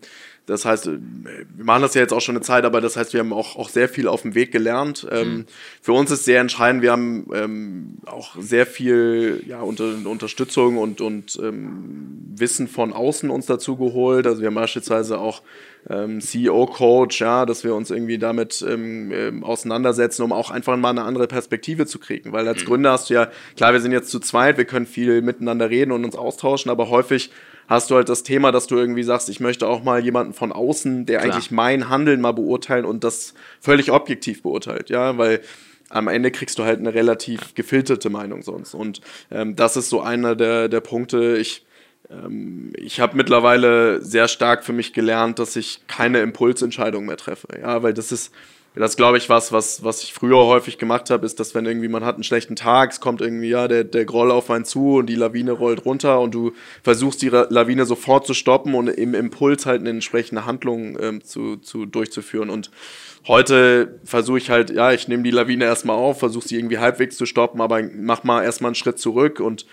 das 0.52 0.66
heißt, 0.66 0.88
wir 0.88 1.66
machen 1.66 1.82
das 1.82 1.94
ja 1.94 2.02
jetzt 2.02 2.12
auch 2.12 2.20
schon 2.20 2.36
eine 2.36 2.44
Zeit, 2.44 2.66
aber 2.66 2.82
das 2.82 2.98
heißt, 2.98 3.14
wir 3.14 3.22
haben 3.22 3.32
auch, 3.32 3.56
auch 3.56 3.70
sehr 3.70 3.88
viel 3.88 4.10
auf 4.10 4.24
dem 4.24 4.36
Weg 4.36 4.52
gelernt. 4.52 5.08
Ähm, 5.10 5.30
mhm. 5.30 5.46
Für 5.82 5.94
uns 5.94 6.12
ist 6.12 6.26
sehr 6.26 6.42
entscheidend, 6.42 6.82
wir 6.82 6.92
haben 6.92 7.26
ähm, 7.34 7.98
auch 8.06 8.36
sehr 8.38 8.66
viel 8.66 9.42
ja, 9.48 9.62
unter, 9.62 9.86
Unterstützung 10.06 10.78
und, 10.78 11.00
und 11.00 11.40
ähm, 11.42 12.34
Wissen 12.36 12.68
von 12.68 12.92
außen 12.92 13.30
uns 13.30 13.46
dazu 13.46 13.78
geholt. 13.78 14.28
Also 14.28 14.42
wir 14.42 14.48
haben 14.48 14.56
beispielsweise 14.56 15.20
auch 15.20 15.42
ähm, 15.90 16.20
CEO-Coach, 16.20 17.22
ja, 17.22 17.46
dass 17.46 17.64
wir 17.64 17.74
uns 17.74 17.90
irgendwie 17.90 18.18
damit 18.18 18.64
ähm, 18.68 19.14
ähm, 19.14 19.44
auseinandersetzen, 19.46 20.22
um 20.22 20.34
auch 20.34 20.52
einfach 20.52 20.76
mal 20.76 20.90
eine 20.90 21.04
andere 21.04 21.28
Perspektive 21.28 21.86
zu 21.86 21.98
kriegen. 21.98 22.34
Weil 22.34 22.46
als 22.46 22.64
mhm. 22.64 22.68
Gründer 22.68 22.92
hast 22.92 23.10
du 23.10 23.14
ja, 23.14 23.30
klar, 23.56 23.72
wir 23.72 23.80
sind 23.80 23.94
jetzt 23.94 24.10
zu 24.10 24.20
zweit, 24.20 24.58
wir 24.58 24.66
können 24.66 24.86
viel 24.86 25.22
miteinander 25.22 25.70
reden 25.70 25.94
und 25.94 26.04
uns 26.04 26.18
austauschen, 26.18 26.70
aber 26.70 26.90
häufig 26.90 27.32
hast 27.68 27.90
du 27.92 27.96
halt 27.96 28.10
das 28.10 28.24
Thema, 28.24 28.52
dass 28.52 28.68
du 28.68 28.76
irgendwie 28.78 29.04
sagst, 29.04 29.30
ich 29.30 29.40
möchte 29.40 29.68
auch 29.68 29.84
mal 29.84 30.04
jemanden 30.04 30.34
von 30.34 30.52
außen, 30.52 31.06
der 31.06 31.20
Klar. 31.20 31.34
eigentlich 31.34 31.52
mein 31.52 31.90
Handeln 31.90 32.22
mal 32.22 32.34
beurteilen 32.34 32.86
und 32.86 33.04
das 33.04 33.34
völlig 33.60 33.92
objektiv 33.92 34.44
beurteilt, 34.44 34.90
ja, 34.90 35.18
weil 35.18 35.42
am 35.92 36.08
Ende 36.08 36.32
kriegst 36.32 36.58
du 36.58 36.64
halt 36.64 36.80
eine 36.80 36.94
relativ 36.94 37.54
gefilterte 37.54 38.10
Meinung 38.10 38.42
sonst. 38.42 38.74
Und 38.74 39.02
ähm, 39.30 39.56
das 39.56 39.76
ist 39.78 39.90
so 39.90 40.02
einer 40.02 40.36
der, 40.36 40.70
der 40.70 40.80
Punkte. 40.80 41.38
Ich, 41.38 41.66
ähm, 42.10 42.72
ich 42.78 43.00
habe 43.00 43.18
mittlerweile 43.18 44.02
sehr 44.02 44.28
stark 44.28 44.64
für 44.64 44.74
mich 44.74 44.94
gelernt, 44.94 45.40
dass 45.40 45.56
ich 45.56 45.82
keine 45.88 46.22
Impulsentscheidung 46.22 47.06
mehr 47.06 47.18
treffe. 47.18 47.48
Ja, 47.60 47.84
weil 47.84 47.94
das 47.94 48.12
ist, 48.12 48.32
das 48.74 48.96
glaube 48.96 49.18
ich 49.18 49.28
was, 49.28 49.52
was, 49.52 49.84
was 49.84 50.02
ich 50.02 50.14
früher 50.14 50.38
häufig 50.38 50.78
gemacht 50.78 51.10
habe, 51.10 51.26
ist, 51.26 51.42
dass 51.42 51.54
wenn 51.54 51.66
irgendwie 51.66 51.90
man 51.90 52.06
hat 52.06 52.16
einen 52.16 52.24
schlechten 52.24 52.56
Tag, 52.56 52.92
es 52.92 53.02
kommt 53.02 53.20
irgendwie 53.20 53.50
ja 53.50 53.68
der, 53.68 53.84
der 53.84 54.06
Groll 54.06 54.32
auf 54.32 54.50
einen 54.50 54.64
zu 54.64 54.96
und 54.96 55.08
die 55.08 55.16
Lawine 55.16 55.52
rollt 55.52 55.84
runter 55.84 56.22
und 56.22 56.34
du 56.34 56.54
versuchst 56.82 57.22
die 57.22 57.28
Lawine 57.28 57.86
sofort 57.86 58.26
zu 58.26 58.34
stoppen 58.34 58.74
und 58.74 58.88
im 58.88 59.14
Impuls 59.14 59.66
halt 59.66 59.82
eine 59.82 59.90
entsprechende 59.90 60.46
Handlung 60.46 60.98
ähm, 61.02 61.22
zu, 61.22 61.58
zu, 61.58 61.86
durchzuführen. 61.86 62.50
Und 62.50 62.72
heute 63.28 64.00
versuche 64.06 64.38
ich 64.38 64.50
halt, 64.50 64.70
ja, 64.70 64.94
ich 64.94 65.10
nehme 65.10 65.24
die 65.24 65.32
Lawine 65.32 65.66
erstmal 65.66 65.98
auf, 65.98 66.20
versuche 66.20 66.48
sie 66.48 66.56
irgendwie 66.56 66.80
halbwegs 66.80 67.18
zu 67.18 67.26
stoppen, 67.26 67.60
aber 67.60 67.82
mach 67.94 68.24
mal 68.24 68.42
erstmal 68.42 68.70
einen 68.70 68.76
Schritt 68.76 69.00
zurück 69.00 69.42
und 69.42 69.66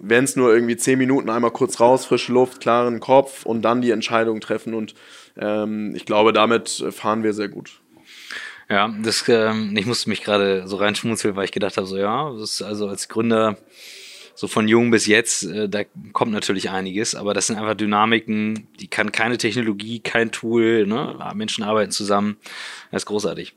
wenn 0.00 0.24
es 0.24 0.36
nur 0.36 0.54
irgendwie 0.54 0.76
zehn 0.76 0.98
Minuten 0.98 1.28
einmal 1.28 1.50
kurz 1.50 1.80
raus, 1.80 2.06
frische 2.06 2.32
Luft, 2.32 2.60
klaren 2.60 3.00
Kopf 3.00 3.44
und 3.44 3.62
dann 3.62 3.82
die 3.82 3.90
Entscheidung 3.90 4.40
treffen. 4.40 4.74
Und 4.74 4.94
ähm, 5.36 5.92
ich 5.96 6.06
glaube, 6.06 6.32
damit 6.32 6.84
fahren 6.90 7.24
wir 7.24 7.32
sehr 7.32 7.48
gut. 7.48 7.80
Ja, 8.70 8.94
das, 9.02 9.24
ähm, 9.28 9.74
ich 9.76 9.86
musste 9.86 10.10
mich 10.10 10.22
gerade 10.22 10.68
so 10.68 10.76
reinschmunzeln, 10.76 11.36
weil 11.36 11.46
ich 11.46 11.52
gedacht 11.52 11.76
habe, 11.78 11.86
so 11.86 11.96
ja, 11.96 12.30
das 12.32 12.52
ist 12.52 12.62
also 12.62 12.88
als 12.88 13.08
Gründer 13.08 13.56
so 14.34 14.46
von 14.46 14.68
jung 14.68 14.92
bis 14.92 15.06
jetzt, 15.06 15.42
äh, 15.44 15.68
da 15.68 15.82
kommt 16.12 16.30
natürlich 16.32 16.70
einiges, 16.70 17.16
aber 17.16 17.34
das 17.34 17.48
sind 17.48 17.56
einfach 17.56 17.74
Dynamiken, 17.74 18.68
die 18.78 18.86
kann 18.86 19.10
keine 19.10 19.36
Technologie, 19.36 19.98
kein 19.98 20.30
Tool, 20.30 20.86
ne? 20.86 21.16
Menschen 21.34 21.64
arbeiten 21.64 21.90
zusammen, 21.90 22.36
das 22.92 23.02
ist 23.02 23.06
großartig. 23.06 23.54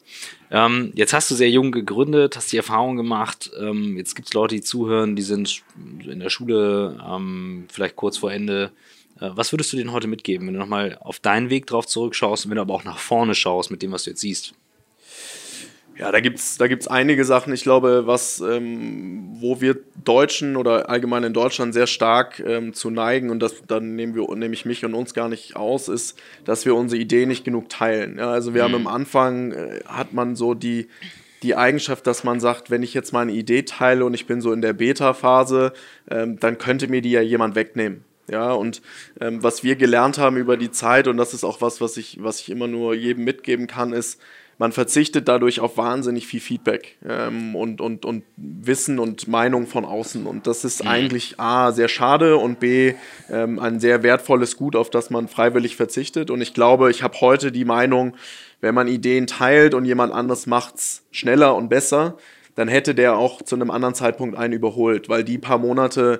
Ähm, 0.49 0.91
jetzt 0.95 1.14
hast 1.14 1.30
du 1.30 1.36
sehr 1.36 1.51
jung 1.51 1.72
gegründet, 1.72 2.36
hast 2.36 2.51
die 2.51 2.57
Erfahrung 2.57 2.95
gemacht, 2.95 3.51
ähm, 3.59 3.97
jetzt 3.97 4.16
gibt 4.16 4.30
es 4.30 4.34
Leute, 4.34 4.55
die 4.55 4.62
zuhören, 4.62 5.16
die 5.16 5.22
sind 5.22 5.62
in 6.03 6.20
der 6.20 6.30
Schule, 6.30 6.99
ähm, 7.07 7.66
vielleicht 7.72 7.95
kurz 7.95 8.18
vor 8.18 8.32
Ende. 8.32 8.72
Äh, 9.20 9.30
was 9.36 9.53
würdest 9.53 9.72
du 9.74 9.78
denen 9.78 9.91
heute 9.91 10.07
mitgeben, 10.07 10.47
wenn 10.47 10.55
du 10.55 10.59
nochmal 10.59 10.97
auf 11.01 11.20
deinen 11.20 11.51
Weg 11.51 11.68
drauf 11.68 11.86
zurückschaust 11.86 12.45
und 12.45 12.49
wenn 12.49 12.55
du 12.55 12.62
aber 12.62 12.74
auch 12.74 12.86
nach 12.86 12.97
vorne 12.97 13.36
schaust 13.36 13.70
mit 13.70 13.84
dem, 13.84 13.91
was 13.91 14.05
du 14.05 14.12
jetzt 14.12 14.22
siehst? 14.22 14.55
Ja, 16.02 16.12
da 16.12 16.20
gibt 16.20 16.39
es 16.39 16.58
da 16.58 16.66
gibt's 16.66 16.88
einige 16.88 17.24
Sachen. 17.26 17.54
Ich 17.54 17.62
glaube, 17.62 18.08
was, 18.08 18.39
ähm, 18.39 19.36
wo 19.36 19.62
wir 19.62 19.78
Deutschen 20.04 20.58
oder 20.58 20.89
allgemein 20.89 21.24
in 21.24 21.34
Deutschland 21.34 21.76
sehr 21.76 21.86
stark 21.86 22.39
ähm, 22.43 22.74
zu 22.74 22.89
neigen, 22.89 23.30
und 23.30 23.39
das 23.39 23.62
dann 23.68 23.95
nehmen 23.95 24.16
wir, 24.16 24.28
nehme 24.36 24.56
ich 24.56 24.66
mich 24.66 24.84
und 24.84 24.95
uns 24.95 25.14
gar 25.14 25.30
nicht 25.30 25.56
aus, 25.56 25.89
ist, 25.89 26.18
dass 26.43 26.66
wir 26.66 26.74
unsere 26.74 26.99
Idee 26.99 27.28
nicht 27.28 27.45
genug 27.45 27.70
teilen. 27.70 28.18
Ja, 28.18 28.32
also 28.32 28.56
wir 28.56 28.68
mhm. 28.68 28.74
haben 28.74 28.88
am 28.88 28.93
Anfang, 28.95 29.52
äh, 29.52 29.82
hat 29.86 30.12
man 30.12 30.36
so 30.36 30.56
die, 30.56 30.88
die 31.43 31.56
Eigenschaft, 31.56 32.08
dass 32.08 32.24
man 32.24 32.39
sagt, 32.39 32.72
wenn 32.72 32.82
ich 32.82 32.95
jetzt 32.95 33.14
meine 33.14 33.34
Idee 33.34 33.62
teile 33.62 34.04
und 34.04 34.16
ich 34.16 34.26
bin 34.26 34.41
so 34.41 34.54
in 34.54 34.64
der 34.64 34.74
Beta-Phase, 34.74 35.72
ähm, 36.10 36.39
dann 36.39 36.58
könnte 36.58 36.88
mir 36.88 37.04
die 37.04 37.12
ja 37.12 37.22
jemand 37.22 37.54
wegnehmen. 37.54 38.06
Ja, 38.28 38.54
und 38.54 38.82
ähm, 39.20 39.43
was 39.43 39.64
wir 39.64 39.76
gelernt 39.76 40.18
haben 40.18 40.38
über 40.38 40.58
die 40.58 40.72
Zeit, 40.72 41.08
und 41.08 41.18
das 41.18 41.36
ist 41.36 41.43
auch 41.43 41.62
was, 41.62 41.80
was 41.80 41.97
ich, 41.97 42.24
was 42.24 42.39
ich 42.39 42.49
immer 42.49 42.68
nur 42.68 42.95
jedem 42.95 43.24
mitgeben 43.24 43.68
kann, 43.68 43.93
ist, 43.93 44.20
man 44.62 44.72
verzichtet 44.72 45.28
dadurch 45.28 45.59
auf 45.59 45.78
wahnsinnig 45.78 46.28
viel 46.28 46.39
Feedback 46.39 46.95
ähm, 47.03 47.55
und, 47.55 47.82
und, 47.82 48.05
und 48.05 48.24
Wissen 48.38 48.99
und 48.99 49.28
Meinung 49.28 49.66
von 49.66 49.86
außen. 49.86 50.28
Und 50.28 50.45
das 50.45 50.64
ist 50.64 50.84
mhm. 50.84 50.89
eigentlich 50.91 51.39
A, 51.39 51.72
sehr 51.72 51.88
schade 51.88 52.38
und 52.38 52.59
B, 52.59 52.93
ähm, 53.32 53.57
ein 53.57 53.80
sehr 53.80 54.03
wertvolles 54.03 54.57
Gut, 54.57 54.76
auf 54.76 54.91
das 54.91 55.09
man 55.09 55.28
freiwillig 55.28 55.78
verzichtet. 55.78 56.30
Und 56.30 56.41
ich 56.41 56.53
glaube, 56.53 56.91
ich 56.91 57.01
habe 57.01 57.20
heute 57.22 57.51
die 57.51 57.66
Meinung, 57.66 58.16
wenn 58.59 58.76
man 58.76 58.88
Ideen 58.88 59.26
teilt 59.26 59.74
und 59.74 59.86
jemand 59.86 60.14
anderes 60.14 60.45
macht 60.45 60.76
es 60.76 61.07
schneller 61.09 61.55
und 61.55 61.70
besser, 61.70 62.18
dann 62.53 62.68
hätte 62.68 62.93
der 62.93 63.18
auch 63.18 63.41
zu 63.41 63.55
einem 63.55 63.72
anderen 63.72 63.95
Zeitpunkt 63.95 64.38
einen 64.38 64.53
überholt, 64.53 65.09
weil 65.09 65.24
die 65.24 65.39
paar 65.39 65.57
Monate 65.57 66.20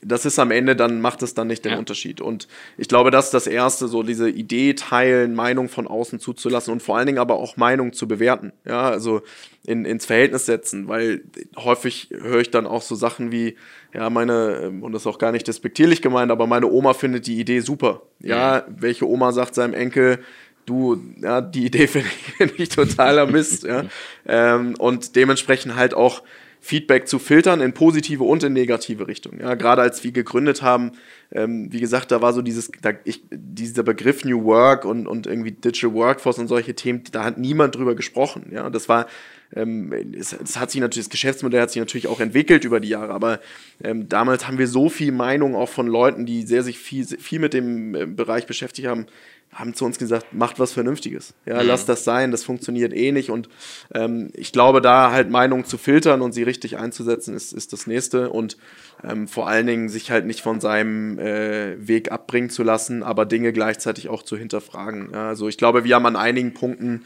das 0.00 0.24
ist 0.24 0.38
am 0.38 0.50
Ende, 0.50 0.76
dann 0.76 1.00
macht 1.00 1.22
es 1.22 1.34
dann 1.34 1.48
nicht 1.48 1.64
den 1.64 1.72
ja. 1.72 1.78
Unterschied. 1.78 2.20
Und 2.20 2.48
ich 2.76 2.88
glaube, 2.88 3.10
das 3.10 3.26
ist 3.26 3.34
das 3.34 3.46
Erste, 3.46 3.88
so 3.88 4.02
diese 4.02 4.30
Idee 4.30 4.74
teilen, 4.74 5.34
Meinung 5.34 5.68
von 5.68 5.86
außen 5.86 6.20
zuzulassen 6.20 6.72
und 6.72 6.82
vor 6.82 6.96
allen 6.96 7.06
Dingen 7.06 7.18
aber 7.18 7.34
auch 7.36 7.56
Meinung 7.56 7.92
zu 7.92 8.06
bewerten. 8.06 8.52
Ja, 8.64 8.88
also 8.88 9.22
in, 9.64 9.84
ins 9.84 10.06
Verhältnis 10.06 10.46
setzen, 10.46 10.88
weil 10.88 11.22
häufig 11.56 12.10
höre 12.10 12.40
ich 12.40 12.50
dann 12.50 12.66
auch 12.66 12.82
so 12.82 12.94
Sachen 12.94 13.32
wie, 13.32 13.56
ja, 13.92 14.08
meine, 14.08 14.60
ähm, 14.64 14.82
und 14.82 14.92
das 14.92 15.02
ist 15.02 15.06
auch 15.06 15.18
gar 15.18 15.32
nicht 15.32 15.48
despektierlich 15.48 16.00
gemeint, 16.00 16.30
aber 16.30 16.46
meine 16.46 16.68
Oma 16.68 16.94
findet 16.94 17.26
die 17.26 17.38
Idee 17.40 17.60
super. 17.60 18.02
Ja, 18.20 18.64
mhm. 18.66 18.74
welche 18.78 19.08
Oma 19.08 19.32
sagt 19.32 19.54
seinem 19.54 19.74
Enkel, 19.74 20.20
du, 20.64 21.02
ja, 21.20 21.40
die 21.40 21.66
Idee 21.66 21.86
finde 21.88 22.08
ich, 22.08 22.34
find 22.34 22.60
ich 22.60 22.68
totaler 22.68 23.26
Mist, 23.26 23.64
ja. 23.64 23.84
Ähm, 24.30 24.74
und 24.78 25.16
dementsprechend 25.16 25.74
halt 25.74 25.94
auch 25.94 26.22
Feedback 26.60 27.08
zu 27.08 27.18
filtern 27.18 27.60
in 27.60 27.72
positive 27.72 28.24
und 28.24 28.42
in 28.42 28.52
negative 28.52 29.06
Richtung. 29.06 29.38
Ja, 29.40 29.54
gerade 29.54 29.82
als 29.82 30.04
wir 30.04 30.12
gegründet 30.12 30.62
haben, 30.62 30.92
ähm, 31.30 31.72
wie 31.72 31.80
gesagt, 31.80 32.10
da 32.10 32.20
war 32.20 32.32
so 32.32 32.42
dieses, 32.42 32.70
da, 32.82 32.92
ich, 33.04 33.22
dieser 33.30 33.82
Begriff 33.82 34.24
New 34.24 34.44
Work 34.44 34.84
und, 34.84 35.06
und 35.06 35.26
irgendwie 35.26 35.52
Digital 35.52 35.94
Workforce 35.94 36.38
und 36.38 36.48
solche 36.48 36.74
Themen, 36.74 37.02
da 37.12 37.24
hat 37.24 37.38
niemand 37.38 37.76
drüber 37.76 37.94
gesprochen. 37.94 38.50
Ja, 38.52 38.70
das 38.70 38.88
war, 38.88 39.06
ähm, 39.54 39.92
es, 40.18 40.32
es, 40.32 40.58
hat 40.58 40.70
sich 40.70 40.80
natürlich, 40.80 41.06
das 41.06 41.10
Geschäftsmodell 41.10 41.62
hat 41.62 41.70
sich 41.70 41.80
natürlich 41.80 42.06
auch 42.06 42.20
entwickelt 42.20 42.64
über 42.64 42.80
die 42.80 42.88
Jahre, 42.88 43.12
aber 43.12 43.40
ähm, 43.82 44.08
damals 44.08 44.46
haben 44.46 44.58
wir 44.58 44.68
so 44.68 44.88
viel 44.88 45.12
Meinung 45.12 45.54
auch 45.54 45.68
von 45.68 45.86
Leuten, 45.86 46.26
die 46.26 46.42
sehr 46.42 46.62
sich 46.62 46.78
viel, 46.78 47.06
viel 47.06 47.38
mit 47.38 47.54
dem 47.54 47.94
äh, 47.94 48.06
Bereich 48.06 48.46
beschäftigt 48.46 48.88
haben, 48.88 49.06
haben 49.52 49.74
zu 49.74 49.86
uns 49.86 49.98
gesagt, 49.98 50.34
macht 50.34 50.58
was 50.58 50.72
Vernünftiges. 50.72 51.34
Ja, 51.46 51.62
mhm. 51.62 51.68
lasst 51.68 51.88
das 51.88 52.04
sein, 52.04 52.30
das 52.30 52.44
funktioniert 52.44 52.92
eh 52.92 53.12
nicht. 53.12 53.30
Und 53.30 53.48
ähm, 53.94 54.30
ich 54.34 54.52
glaube, 54.52 54.80
da 54.82 55.10
halt 55.10 55.30
Meinungen 55.30 55.64
zu 55.64 55.78
filtern 55.78 56.20
und 56.20 56.32
sie 56.32 56.42
richtig 56.42 56.76
einzusetzen, 56.76 57.34
ist, 57.34 57.52
ist 57.52 57.72
das 57.72 57.86
nächste. 57.86 58.30
Und 58.30 58.58
ähm, 59.02 59.26
vor 59.26 59.48
allen 59.48 59.66
Dingen 59.66 59.88
sich 59.88 60.10
halt 60.10 60.26
nicht 60.26 60.42
von 60.42 60.60
seinem 60.60 61.18
äh, 61.18 61.88
Weg 61.88 62.12
abbringen 62.12 62.50
zu 62.50 62.62
lassen, 62.62 63.02
aber 63.02 63.24
Dinge 63.24 63.52
gleichzeitig 63.52 64.08
auch 64.08 64.22
zu 64.22 64.36
hinterfragen. 64.36 65.10
Ja, 65.12 65.28
also 65.28 65.48
ich 65.48 65.56
glaube, 65.56 65.84
wir 65.84 65.94
haben 65.94 66.06
an 66.06 66.16
einigen 66.16 66.52
Punkten 66.52 67.04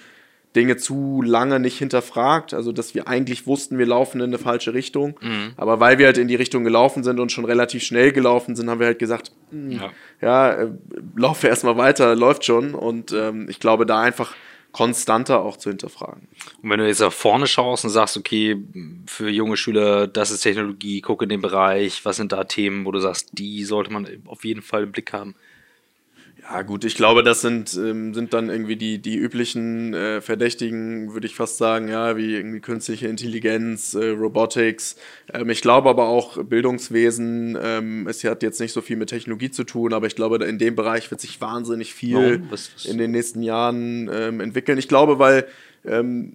Dinge 0.55 0.77
zu 0.77 1.23
lange 1.23 1.61
nicht 1.61 1.79
hinterfragt, 1.79 2.53
also 2.53 2.73
dass 2.73 2.95
wir 2.95 3.09
eigentlich 3.09 3.47
wussten, 3.47 3.79
wir 3.79 3.87
laufen 3.87 4.21
in 4.21 4.29
eine 4.29 4.39
falsche 4.39 4.75
Richtung, 4.75 5.19
mhm. 5.21 5.53
aber 5.57 5.81
weil 5.81 5.99
wir 5.99 6.07
halt 6.07 6.19
in 6.19 6.29
die 6.29 6.35
Richtung 6.35 6.65
gelaufen 6.65 7.05
sind 7.05 7.21
und 7.21 7.33
schon 7.33 7.45
relativ 7.45 7.83
schnell 7.83 8.13
gelaufen 8.13 8.55
sind, 8.55 8.69
haben 8.69 8.81
wir 8.81 8.87
halt 8.87 8.99
gesagt, 8.99 9.33
hm, 9.51 9.73
ja, 9.73 9.91
ja 10.21 10.53
äh, 10.53 10.71
laufe 11.17 11.49
erstmal 11.49 11.77
weiter, 11.79 12.15
läuft 12.15 12.45
schon 12.45 12.75
und 12.75 13.13
ähm, 13.13 13.49
ich 13.49 13.61
glaube, 13.61 13.87
da 13.87 14.01
einfach 14.01 14.35
konstanter 14.73 15.43
auch 15.43 15.59
zu 15.59 15.69
hinterfragen. 15.69 16.29
Und 16.63 16.71
wenn 16.71 16.79
du 16.81 16.87
jetzt 16.87 17.01
nach 17.01 17.13
vorne 17.13 17.47
schaust 17.47 17.85
und 17.85 17.91
sagst, 17.91 18.17
okay, 18.17 18.57
für 19.07 19.29
junge 19.29 19.57
Schüler, 19.57 20.07
das 20.07 20.31
ist 20.31 20.41
Technologie, 20.41 21.03
guck 21.03 21.23
in 21.23 21.29
den 21.29 21.43
Bereich, 21.43 22.05
was 22.05 22.17
sind 22.17 22.33
da 22.33 22.45
Themen, 22.45 22.87
wo 22.87 22.91
du 22.91 22.99
sagst, 22.99 23.31
die 23.33 23.65
sollte 23.65 23.93
man 23.93 24.09
auf 24.27 24.45
jeden 24.45 24.63
Fall 24.63 24.85
im 24.85 24.93
Blick 24.93 25.13
haben? 25.13 25.35
Ja, 26.43 26.63
gut, 26.63 26.85
ich 26.85 26.97
glaube, 26.97 27.23
das 27.23 27.41
sind, 27.41 27.73
ähm, 27.75 28.15
sind 28.15 28.35
dann 28.35 28.51
irgendwie 28.51 28.75
die, 28.75 28.99
die 28.99 29.17
üblichen 29.17 29.95
äh, 29.95 30.21
Verdächtigen, 30.21 31.15
würde 31.15 31.27
ich 31.27 31.37
fast 31.37 31.57
sagen, 31.57 31.87
ja, 31.89 32.17
wie 32.17 32.35
irgendwie 32.35 32.61
künstliche 32.61 33.07
Intelligenz, 33.07 33.95
äh, 33.95 34.09
Robotics. 34.09 34.97
Ähm, 35.33 35.51
ich 35.51 35.63
glaube 35.63 35.89
aber 35.89 36.09
auch 36.09 36.43
Bildungswesen, 36.43 37.57
ähm, 37.63 38.09
es 38.09 38.25
hat 38.25 38.43
jetzt 38.43 38.61
nicht 38.61 38.73
so 38.73 38.81
viel 38.81 38.97
mit 38.97 39.11
Technologie 39.11 39.51
zu 39.51 39.63
tun, 39.63 39.93
aber 39.93 40.09
ich 40.09 40.17
glaube, 40.17 40.45
in 40.45 40.59
dem 40.59 40.75
Bereich 40.75 41.11
wird 41.13 41.21
sich 41.21 41.41
wahnsinnig 41.41 41.95
viel 41.95 42.43
in 42.85 42.99
den 42.99 43.13
nächsten 43.13 43.43
Jahren 43.43 44.11
ähm, 44.13 44.41
entwickeln. 44.41 44.79
Ich 44.79 44.89
glaube, 44.89 45.21
weil 45.21 45.47
ähm, 45.85 46.35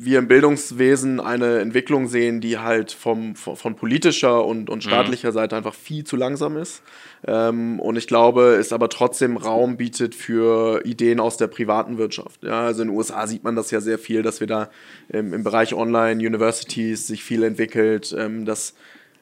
wir 0.00 0.20
im 0.20 0.28
Bildungswesen 0.28 1.18
eine 1.18 1.58
Entwicklung 1.58 2.06
sehen, 2.06 2.40
die 2.40 2.58
halt 2.58 2.92
vom, 2.92 3.34
von 3.34 3.74
politischer 3.74 4.44
und, 4.44 4.70
und 4.70 4.84
mhm. 4.84 4.88
staatlicher 4.88 5.30
mhm. 5.30 5.34
Seite 5.34 5.56
einfach 5.56 5.74
viel 5.74 6.04
zu 6.04 6.16
langsam 6.16 6.56
ist. 6.56 6.82
Ähm, 7.26 7.80
und 7.80 7.96
ich 7.96 8.06
glaube, 8.06 8.54
es 8.54 8.72
aber 8.72 8.88
trotzdem 8.88 9.36
Raum 9.36 9.76
bietet 9.76 10.14
für 10.14 10.84
Ideen 10.84 11.18
aus 11.18 11.36
der 11.36 11.48
privaten 11.48 11.98
Wirtschaft. 11.98 12.44
Ja, 12.44 12.62
also 12.62 12.82
in 12.82 12.88
den 12.88 12.96
USA 12.96 13.26
sieht 13.26 13.42
man 13.42 13.56
das 13.56 13.72
ja 13.72 13.80
sehr 13.80 13.98
viel, 13.98 14.22
dass 14.22 14.38
wir 14.38 14.46
da 14.46 14.70
ähm, 15.12 15.32
im 15.32 15.42
Bereich 15.42 15.74
Online-Universities 15.74 17.08
sich 17.08 17.24
viel 17.24 17.42
entwickelt, 17.42 18.14
ähm, 18.16 18.44
dass 18.44 18.74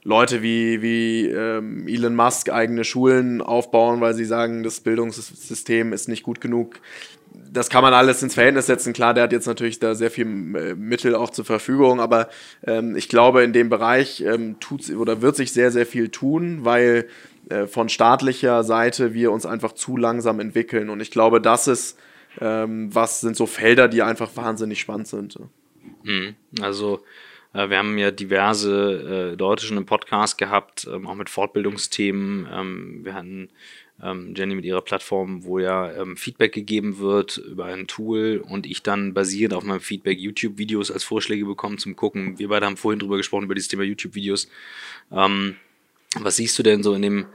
Leute 0.07 0.40
wie, 0.40 0.82
wie 0.82 1.26
ähm, 1.30 1.88
Elon 1.88 2.14
Musk 2.14 2.50
eigene 2.50 2.84
Schulen 2.84 3.40
aufbauen, 3.40 4.00
weil 4.00 4.14
sie 4.14 4.24
sagen, 4.24 4.62
das 4.62 4.80
Bildungssystem 4.80 5.92
ist 5.92 6.09
nicht 6.09 6.22
gut 6.22 6.40
genug 6.40 6.80
das 7.51 7.70
kann 7.70 7.82
man 7.82 7.95
alles 7.95 8.22
ins 8.22 8.34
Verhältnis 8.34 8.66
setzen. 8.66 8.93
Klar, 8.93 9.14
der 9.14 9.24
hat 9.24 9.32
jetzt 9.32 9.47
natürlich 9.47 9.78
da 9.78 9.95
sehr 9.95 10.11
viel 10.11 10.26
äh, 10.26 10.74
Mittel 10.74 11.14
auch 11.14 11.30
zur 11.30 11.45
Verfügung, 11.45 12.01
aber 12.01 12.28
ähm, 12.66 12.97
ich 12.97 13.09
glaube, 13.09 13.43
in 13.43 13.53
dem 13.53 13.68
Bereich 13.68 14.20
ähm, 14.20 14.59
tut 14.61 14.89
oder 14.91 15.22
wird 15.22 15.37
sich 15.37 15.53
sehr, 15.53 15.70
sehr 15.70 15.87
viel 15.87 16.09
tun, 16.09 16.64
weil 16.64 17.09
äh, 17.49 17.66
von 17.66 17.89
staatlicher 17.89 18.64
Seite 18.64 19.14
wir 19.14 19.32
uns 19.32 19.47
einfach 19.47 19.72
zu 19.72 19.97
langsam 19.97 20.41
entwickeln. 20.41 20.91
Und 20.91 21.01
ich 21.01 21.11
glaube, 21.11 21.41
das 21.41 21.68
ist, 21.68 21.99
ähm, 22.41 22.95
was 22.95 23.20
sind 23.20 23.37
so 23.37 23.47
Felder, 23.47 23.89
die 23.89 24.03
einfach 24.03 24.30
wahnsinnig 24.37 24.80
spannend 24.80 25.09
sind. 25.09 25.39
Mhm. 26.03 26.34
Also 26.61 27.05
äh, 27.53 27.70
wir 27.70 27.78
haben 27.78 27.97
ja 27.99 28.11
diverse 28.11 29.32
äh, 29.32 29.34
Leute 29.37 29.64
schon 29.64 29.76
im 29.76 29.87
Podcast 29.87 30.39
gehabt, 30.39 30.89
ähm, 30.93 31.07
auch 31.07 31.14
mit 31.14 31.30
Fortbildungsthemen. 31.30 32.49
Ähm, 32.53 33.01
wir 33.05 33.14
hatten 33.14 33.49
ähm, 34.03 34.34
Jenny 34.36 34.55
mit 34.55 34.64
ihrer 34.64 34.82
Plattform, 34.82 35.44
wo 35.44 35.59
ja 35.59 35.92
ähm, 35.92 36.16
Feedback 36.16 36.53
gegeben 36.53 36.99
wird 36.99 37.38
über 37.38 37.66
ein 37.66 37.86
Tool 37.86 38.42
und 38.47 38.66
ich 38.66 38.82
dann 38.82 39.14
basierend 39.14 39.55
auf 39.55 39.64
meinem 39.64 39.80
Feedback 39.80 40.18
YouTube-Videos 40.18 40.90
als 40.90 41.05
Vorschläge 41.05 41.47
bekomme 41.47 41.76
zum 41.76 41.97
Gucken. 41.97 42.38
Wir 42.38 42.49
beide 42.49 42.66
haben 42.66 42.76
vorhin 42.76 42.99
drüber 42.99 43.16
gesprochen, 43.16 43.44
über 43.44 43.55
dieses 43.55 43.68
Thema 43.68 43.84
YouTube-Videos. 43.84 44.49
Ähm, 45.11 45.57
was 46.20 46.36
siehst 46.36 46.59
du 46.59 46.62
denn 46.62 46.82
so 46.82 46.94
in 46.94 47.03
dem 47.03 47.26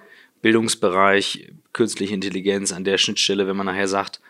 Bildungsbereich 0.42 1.52
künstliche 1.74 2.14
Intelligenz 2.14 2.72
an 2.72 2.84
der 2.84 2.98
Schnittstelle, 2.98 3.48
wenn 3.48 3.58
man 3.58 3.68
nachher 3.68 3.88
sagt, 3.88 4.22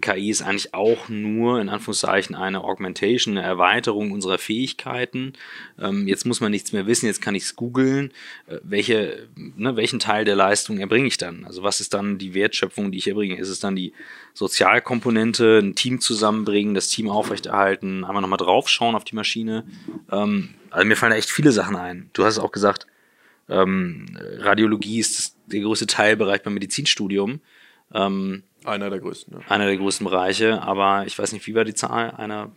KI 0.00 0.30
ist 0.30 0.42
eigentlich 0.42 0.74
auch 0.74 1.08
nur 1.08 1.60
in 1.60 1.68
Anführungszeichen 1.68 2.34
eine 2.34 2.64
Augmentation, 2.64 3.36
eine 3.36 3.46
Erweiterung 3.46 4.12
unserer 4.12 4.38
Fähigkeiten. 4.38 5.34
Ähm, 5.78 6.08
jetzt 6.08 6.26
muss 6.26 6.40
man 6.40 6.50
nichts 6.50 6.72
mehr 6.72 6.86
wissen, 6.86 7.06
jetzt 7.06 7.22
kann 7.22 7.34
ich 7.34 7.44
es 7.44 7.56
googeln. 7.56 8.12
Äh, 8.46 8.58
welche, 8.62 9.28
ne, 9.34 9.76
welchen 9.76 9.98
Teil 9.98 10.24
der 10.24 10.36
Leistung 10.36 10.78
erbringe 10.78 11.06
ich 11.06 11.16
dann? 11.16 11.44
Also 11.44 11.62
was 11.62 11.80
ist 11.80 11.94
dann 11.94 12.18
die 12.18 12.34
Wertschöpfung, 12.34 12.92
die 12.92 12.98
ich 12.98 13.08
erbringe? 13.08 13.38
Ist 13.38 13.48
es 13.48 13.60
dann 13.60 13.76
die 13.76 13.92
Sozialkomponente, 14.34 15.58
ein 15.58 15.74
Team 15.74 16.00
zusammenbringen, 16.00 16.74
das 16.74 16.88
Team 16.88 17.08
aufrechterhalten, 17.08 18.04
einmal 18.04 18.22
nochmal 18.22 18.38
draufschauen 18.38 18.94
auf 18.94 19.04
die 19.04 19.16
Maschine? 19.16 19.64
Ähm, 20.10 20.50
also 20.70 20.86
mir 20.86 20.96
fallen 20.96 21.10
da 21.10 21.16
echt 21.16 21.30
viele 21.30 21.52
Sachen 21.52 21.76
ein. 21.76 22.10
Du 22.12 22.24
hast 22.24 22.34
es 22.34 22.42
auch 22.42 22.52
gesagt, 22.52 22.86
ähm, 23.48 24.06
Radiologie 24.38 24.98
ist 24.98 25.36
der 25.46 25.60
größte 25.60 25.86
Teilbereich 25.86 26.42
beim 26.42 26.54
Medizinstudium. 26.54 27.40
Ähm, 27.92 28.42
einer 28.64 28.90
der 28.90 28.98
größten. 28.98 29.34
Ja. 29.34 29.40
Einer 29.48 29.66
der 29.66 29.76
größten 29.76 30.04
Bereiche, 30.04 30.62
aber 30.62 31.04
ich 31.06 31.18
weiß 31.18 31.32
nicht, 31.32 31.46
wie 31.46 31.54
war 31.54 31.64
die 31.64 31.74
Zahl? 31.74 32.12
Einer. 32.16 32.50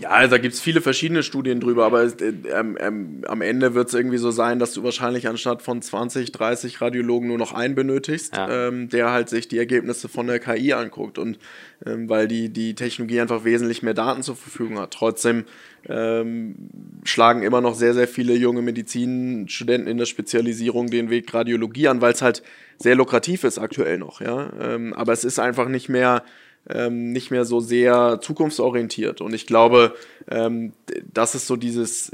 Ja, 0.00 0.10
also 0.10 0.32
da 0.32 0.38
gibt 0.38 0.54
es 0.54 0.60
viele 0.60 0.80
verschiedene 0.80 1.22
Studien 1.22 1.60
drüber, 1.60 1.84
aber 1.86 2.04
äh, 2.04 2.32
ähm, 2.52 2.76
ähm, 2.80 3.24
am 3.26 3.42
Ende 3.42 3.74
wird 3.74 3.88
es 3.88 3.94
irgendwie 3.94 4.18
so 4.18 4.30
sein, 4.30 4.58
dass 4.58 4.72
du 4.72 4.82
wahrscheinlich 4.82 5.28
anstatt 5.28 5.62
von 5.62 5.82
20, 5.82 6.32
30 6.32 6.80
Radiologen 6.80 7.28
nur 7.28 7.38
noch 7.38 7.52
einen 7.52 7.74
benötigst, 7.74 8.36
ja. 8.36 8.68
ähm, 8.68 8.88
der 8.88 9.10
halt 9.10 9.28
sich 9.28 9.48
die 9.48 9.58
Ergebnisse 9.58 10.08
von 10.08 10.26
der 10.26 10.40
KI 10.40 10.72
anguckt 10.72 11.18
und 11.18 11.38
ähm, 11.84 12.08
weil 12.08 12.28
die, 12.28 12.50
die 12.50 12.74
Technologie 12.74 13.20
einfach 13.20 13.44
wesentlich 13.44 13.82
mehr 13.82 13.94
Daten 13.94 14.22
zur 14.22 14.36
Verfügung 14.36 14.78
hat. 14.78 14.92
Trotzdem 14.92 15.44
ähm, 15.88 16.54
schlagen 17.04 17.42
immer 17.42 17.60
noch 17.60 17.74
sehr, 17.74 17.94
sehr 17.94 18.08
viele 18.08 18.34
junge 18.34 18.62
Medizinstudenten 18.62 19.88
in 19.88 19.98
der 19.98 20.06
Spezialisierung 20.06 20.88
den 20.88 21.10
Weg 21.10 21.32
Radiologie 21.32 21.88
an, 21.88 22.00
weil 22.00 22.12
es 22.12 22.22
halt 22.22 22.42
sehr 22.78 22.94
lukrativ 22.94 23.44
ist 23.44 23.58
aktuell 23.58 23.98
noch. 23.98 24.20
Ja? 24.20 24.50
Ähm, 24.60 24.92
aber 24.94 25.12
es 25.12 25.24
ist 25.24 25.38
einfach 25.38 25.68
nicht 25.68 25.88
mehr, 25.88 26.24
ähm, 26.68 27.12
nicht 27.12 27.30
mehr 27.30 27.44
so 27.44 27.60
sehr 27.60 28.20
zukunftsorientiert. 28.20 29.20
Und 29.20 29.34
ich 29.34 29.46
glaube, 29.46 29.94
ähm, 30.30 30.72
das 31.12 31.34
ist 31.34 31.46
so 31.46 31.56
dieses, 31.56 32.12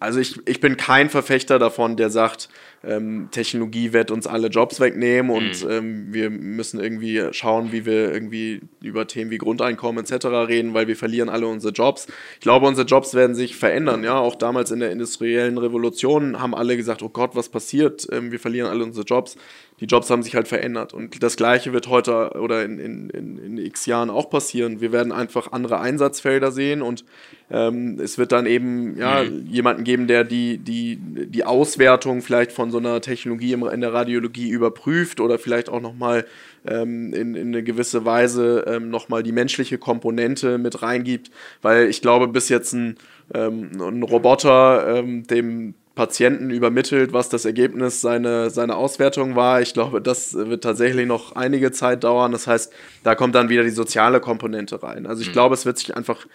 also 0.00 0.20
ich, 0.20 0.40
ich 0.46 0.60
bin 0.60 0.76
kein 0.76 1.08
Verfechter 1.08 1.58
davon, 1.58 1.96
der 1.96 2.10
sagt, 2.10 2.48
ähm, 2.84 3.28
Technologie 3.30 3.92
wird 3.92 4.10
uns 4.10 4.26
alle 4.26 4.48
Jobs 4.48 4.80
wegnehmen 4.80 5.30
und 5.30 5.64
mhm. 5.64 5.70
ähm, 5.70 6.06
wir 6.12 6.30
müssen 6.30 6.80
irgendwie 6.80 7.22
schauen, 7.32 7.72
wie 7.72 7.84
wir 7.84 8.12
irgendwie 8.12 8.60
über 8.80 9.06
Themen 9.06 9.30
wie 9.30 9.38
Grundeinkommen 9.38 10.04
etc. 10.04 10.26
reden, 10.26 10.74
weil 10.74 10.86
wir 10.88 10.96
verlieren 10.96 11.28
alle 11.28 11.46
unsere 11.46 11.72
Jobs. 11.72 12.06
Ich 12.34 12.40
glaube, 12.40 12.66
unsere 12.66 12.86
Jobs 12.86 13.14
werden 13.14 13.34
sich 13.34 13.56
verändern. 13.56 14.04
Ja, 14.04 14.18
auch 14.18 14.34
damals 14.34 14.70
in 14.70 14.80
der 14.80 14.90
industriellen 14.90 15.58
Revolution 15.58 16.40
haben 16.40 16.54
alle 16.54 16.76
gesagt, 16.76 17.02
oh 17.02 17.08
Gott, 17.08 17.34
was 17.34 17.48
passiert? 17.48 18.06
Ähm, 18.12 18.32
wir 18.32 18.40
verlieren 18.40 18.68
alle 18.68 18.84
unsere 18.84 19.04
Jobs 19.04 19.36
die 19.80 19.84
Jobs 19.84 20.08
haben 20.08 20.22
sich 20.22 20.34
halt 20.34 20.48
verändert. 20.48 20.94
Und 20.94 21.22
das 21.22 21.36
Gleiche 21.36 21.72
wird 21.72 21.88
heute 21.88 22.32
oder 22.40 22.64
in, 22.64 22.78
in, 22.78 23.10
in, 23.10 23.38
in 23.38 23.58
x 23.58 23.86
Jahren 23.86 24.08
auch 24.08 24.30
passieren. 24.30 24.80
Wir 24.80 24.90
werden 24.90 25.12
einfach 25.12 25.52
andere 25.52 25.80
Einsatzfelder 25.80 26.50
sehen 26.50 26.80
und 26.80 27.04
ähm, 27.50 28.00
es 28.00 28.16
wird 28.16 28.32
dann 28.32 28.46
eben 28.46 28.96
ja, 28.98 29.22
mhm. 29.22 29.46
jemanden 29.46 29.84
geben, 29.84 30.06
der 30.06 30.24
die, 30.24 30.58
die, 30.58 30.96
die 30.96 31.44
Auswertung 31.44 32.22
vielleicht 32.22 32.52
von 32.52 32.65
so 32.70 32.78
einer 32.78 33.00
Technologie 33.00 33.52
in 33.52 33.80
der 33.80 33.92
Radiologie 33.92 34.48
überprüft 34.48 35.20
oder 35.20 35.38
vielleicht 35.38 35.68
auch 35.68 35.80
nochmal 35.80 36.26
ähm, 36.66 37.12
in, 37.14 37.34
in 37.34 37.48
eine 37.48 37.62
gewisse 37.62 38.04
Weise 38.04 38.64
ähm, 38.66 38.90
nochmal 38.90 39.22
die 39.22 39.32
menschliche 39.32 39.78
Komponente 39.78 40.58
mit 40.58 40.82
reingibt. 40.82 41.30
Weil 41.62 41.88
ich 41.88 42.02
glaube, 42.02 42.28
bis 42.28 42.48
jetzt 42.48 42.72
ein, 42.72 42.96
ähm, 43.34 43.70
ein 43.80 44.02
Roboter 44.02 44.98
ähm, 44.98 45.26
dem 45.26 45.74
Patienten 45.96 46.50
übermittelt, 46.50 47.14
was 47.14 47.30
das 47.30 47.46
Ergebnis 47.46 48.02
seiner 48.02 48.50
seine 48.50 48.76
Auswertung 48.76 49.34
war. 49.34 49.62
Ich 49.62 49.72
glaube, 49.72 50.02
das 50.02 50.34
wird 50.34 50.62
tatsächlich 50.62 51.06
noch 51.06 51.34
einige 51.34 51.72
Zeit 51.72 52.04
dauern. 52.04 52.32
Das 52.32 52.46
heißt, 52.46 52.70
da 53.02 53.14
kommt 53.14 53.34
dann 53.34 53.48
wieder 53.48 53.64
die 53.64 53.70
soziale 53.70 54.20
Komponente 54.20 54.82
rein. 54.82 55.06
Also 55.06 55.22
ich 55.22 55.28
mhm. 55.28 55.32
glaube, 55.32 55.54
es 55.54 55.64
wird 55.64 55.78
sich 55.78 55.96
einfach, 55.96 56.26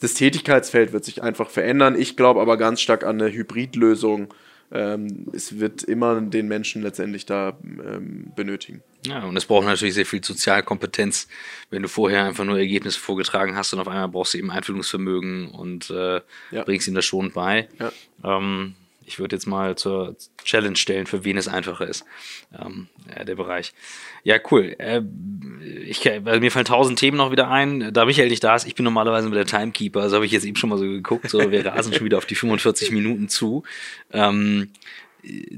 das 0.00 0.14
Tätigkeitsfeld 0.14 0.92
wird 0.92 1.04
sich 1.04 1.20
einfach 1.20 1.50
verändern. 1.50 1.96
Ich 1.98 2.16
glaube 2.16 2.40
aber 2.40 2.56
ganz 2.56 2.80
stark 2.80 3.04
an 3.04 3.20
eine 3.20 3.32
Hybridlösung. 3.32 4.32
Ähm, 4.70 5.26
es 5.32 5.58
wird 5.58 5.82
immer 5.82 6.20
den 6.20 6.46
Menschen 6.46 6.82
letztendlich 6.82 7.24
da 7.24 7.56
ähm, 7.62 8.32
benötigen. 8.36 8.82
Ja, 9.06 9.24
und 9.24 9.36
es 9.36 9.46
braucht 9.46 9.64
natürlich 9.64 9.94
sehr 9.94 10.04
viel 10.04 10.22
Sozialkompetenz, 10.22 11.28
wenn 11.70 11.82
du 11.82 11.88
vorher 11.88 12.24
einfach 12.24 12.44
nur 12.44 12.58
Ergebnisse 12.58 13.00
vorgetragen 13.00 13.56
hast 13.56 13.72
und 13.72 13.80
auf 13.80 13.88
einmal 13.88 14.08
brauchst 14.08 14.34
du 14.34 14.38
eben 14.38 14.50
Einfühlungsvermögen 14.50 15.50
und 15.50 15.88
äh, 15.90 16.20
ja. 16.50 16.64
bringst 16.64 16.88
ihm 16.88 16.94
das 16.94 17.06
schon 17.06 17.32
bei. 17.32 17.68
Ja. 17.78 17.92
Ähm, 18.24 18.74
ich 19.08 19.18
würde 19.18 19.34
jetzt 19.34 19.46
mal 19.46 19.76
zur 19.76 20.16
Challenge 20.44 20.76
stellen, 20.76 21.06
für 21.06 21.24
wen 21.24 21.36
es 21.36 21.48
einfacher 21.48 21.88
ist, 21.88 22.04
ähm, 22.56 22.88
ja, 23.14 23.24
der 23.24 23.34
Bereich. 23.34 23.72
Ja, 24.22 24.36
cool. 24.50 24.76
Äh, 24.78 25.02
ich, 25.84 26.08
also 26.10 26.40
mir 26.40 26.52
fallen 26.52 26.66
tausend 26.66 26.98
Themen 26.98 27.16
noch 27.16 27.32
wieder 27.32 27.50
ein. 27.50 27.92
Da 27.92 28.04
Michael 28.04 28.28
nicht 28.28 28.44
da 28.44 28.54
ist, 28.54 28.66
ich 28.66 28.74
bin 28.74 28.84
normalerweise 28.84 29.28
mit 29.28 29.38
der 29.38 29.46
Timekeeper, 29.46 30.02
also 30.02 30.16
habe 30.16 30.26
ich 30.26 30.32
jetzt 30.32 30.44
eben 30.44 30.56
schon 30.56 30.70
mal 30.70 30.78
so 30.78 30.84
geguckt, 30.84 31.30
so 31.30 31.50
wir 31.50 31.64
rasen 31.66 31.92
schon 31.92 32.04
wieder 32.04 32.18
auf 32.18 32.26
die 32.26 32.34
45 32.34 32.92
Minuten 32.92 33.28
zu. 33.28 33.64
Ähm, 34.12 34.68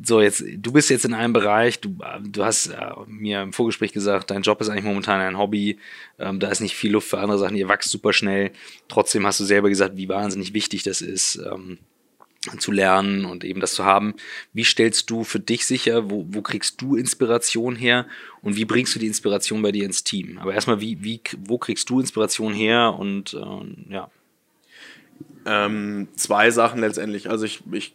so, 0.04 0.20
jetzt, 0.20 0.42
du 0.56 0.72
bist 0.72 0.90
jetzt 0.90 1.04
in 1.04 1.14
einem 1.14 1.32
Bereich, 1.32 1.80
du, 1.80 1.96
du 2.24 2.44
hast 2.44 2.68
äh, 2.68 2.92
mir 3.06 3.42
im 3.42 3.52
Vorgespräch 3.52 3.92
gesagt, 3.92 4.30
dein 4.30 4.42
Job 4.42 4.60
ist 4.60 4.68
eigentlich 4.68 4.84
momentan 4.84 5.20
ein 5.20 5.38
Hobby, 5.38 5.78
ähm, 6.18 6.40
da 6.40 6.48
ist 6.48 6.60
nicht 6.60 6.74
viel 6.74 6.92
Luft 6.92 7.08
für 7.08 7.18
andere 7.18 7.38
Sachen, 7.38 7.56
ihr 7.56 7.68
wächst 7.68 7.90
super 7.90 8.12
schnell. 8.12 8.52
Trotzdem 8.88 9.26
hast 9.26 9.40
du 9.40 9.44
selber 9.44 9.68
gesagt, 9.68 9.96
wie 9.96 10.08
wahnsinnig 10.08 10.54
wichtig 10.54 10.82
das 10.82 11.02
ist, 11.02 11.36
ähm, 11.36 11.78
zu 12.58 12.72
lernen 12.72 13.24
und 13.24 13.44
eben 13.44 13.60
das 13.60 13.74
zu 13.74 13.84
haben. 13.84 14.14
Wie 14.52 14.64
stellst 14.64 15.10
du 15.10 15.24
für 15.24 15.40
dich 15.40 15.66
sicher, 15.66 16.10
wo, 16.10 16.24
wo 16.28 16.40
kriegst 16.40 16.80
du 16.80 16.96
Inspiration 16.96 17.76
her 17.76 18.06
und 18.42 18.56
wie 18.56 18.64
bringst 18.64 18.94
du 18.94 18.98
die 18.98 19.06
Inspiration 19.06 19.60
bei 19.62 19.72
dir 19.72 19.84
ins 19.84 20.04
Team? 20.04 20.38
Aber 20.38 20.54
erstmal, 20.54 20.80
wie, 20.80 21.02
wie, 21.04 21.20
wo 21.38 21.58
kriegst 21.58 21.90
du 21.90 22.00
Inspiration 22.00 22.54
her 22.54 22.96
und 22.98 23.34
äh, 23.34 23.92
ja. 23.92 24.10
Ähm, 25.46 26.08
zwei 26.16 26.50
Sachen 26.50 26.80
letztendlich. 26.80 27.30
Also 27.30 27.44
ich, 27.44 27.62
ich 27.72 27.94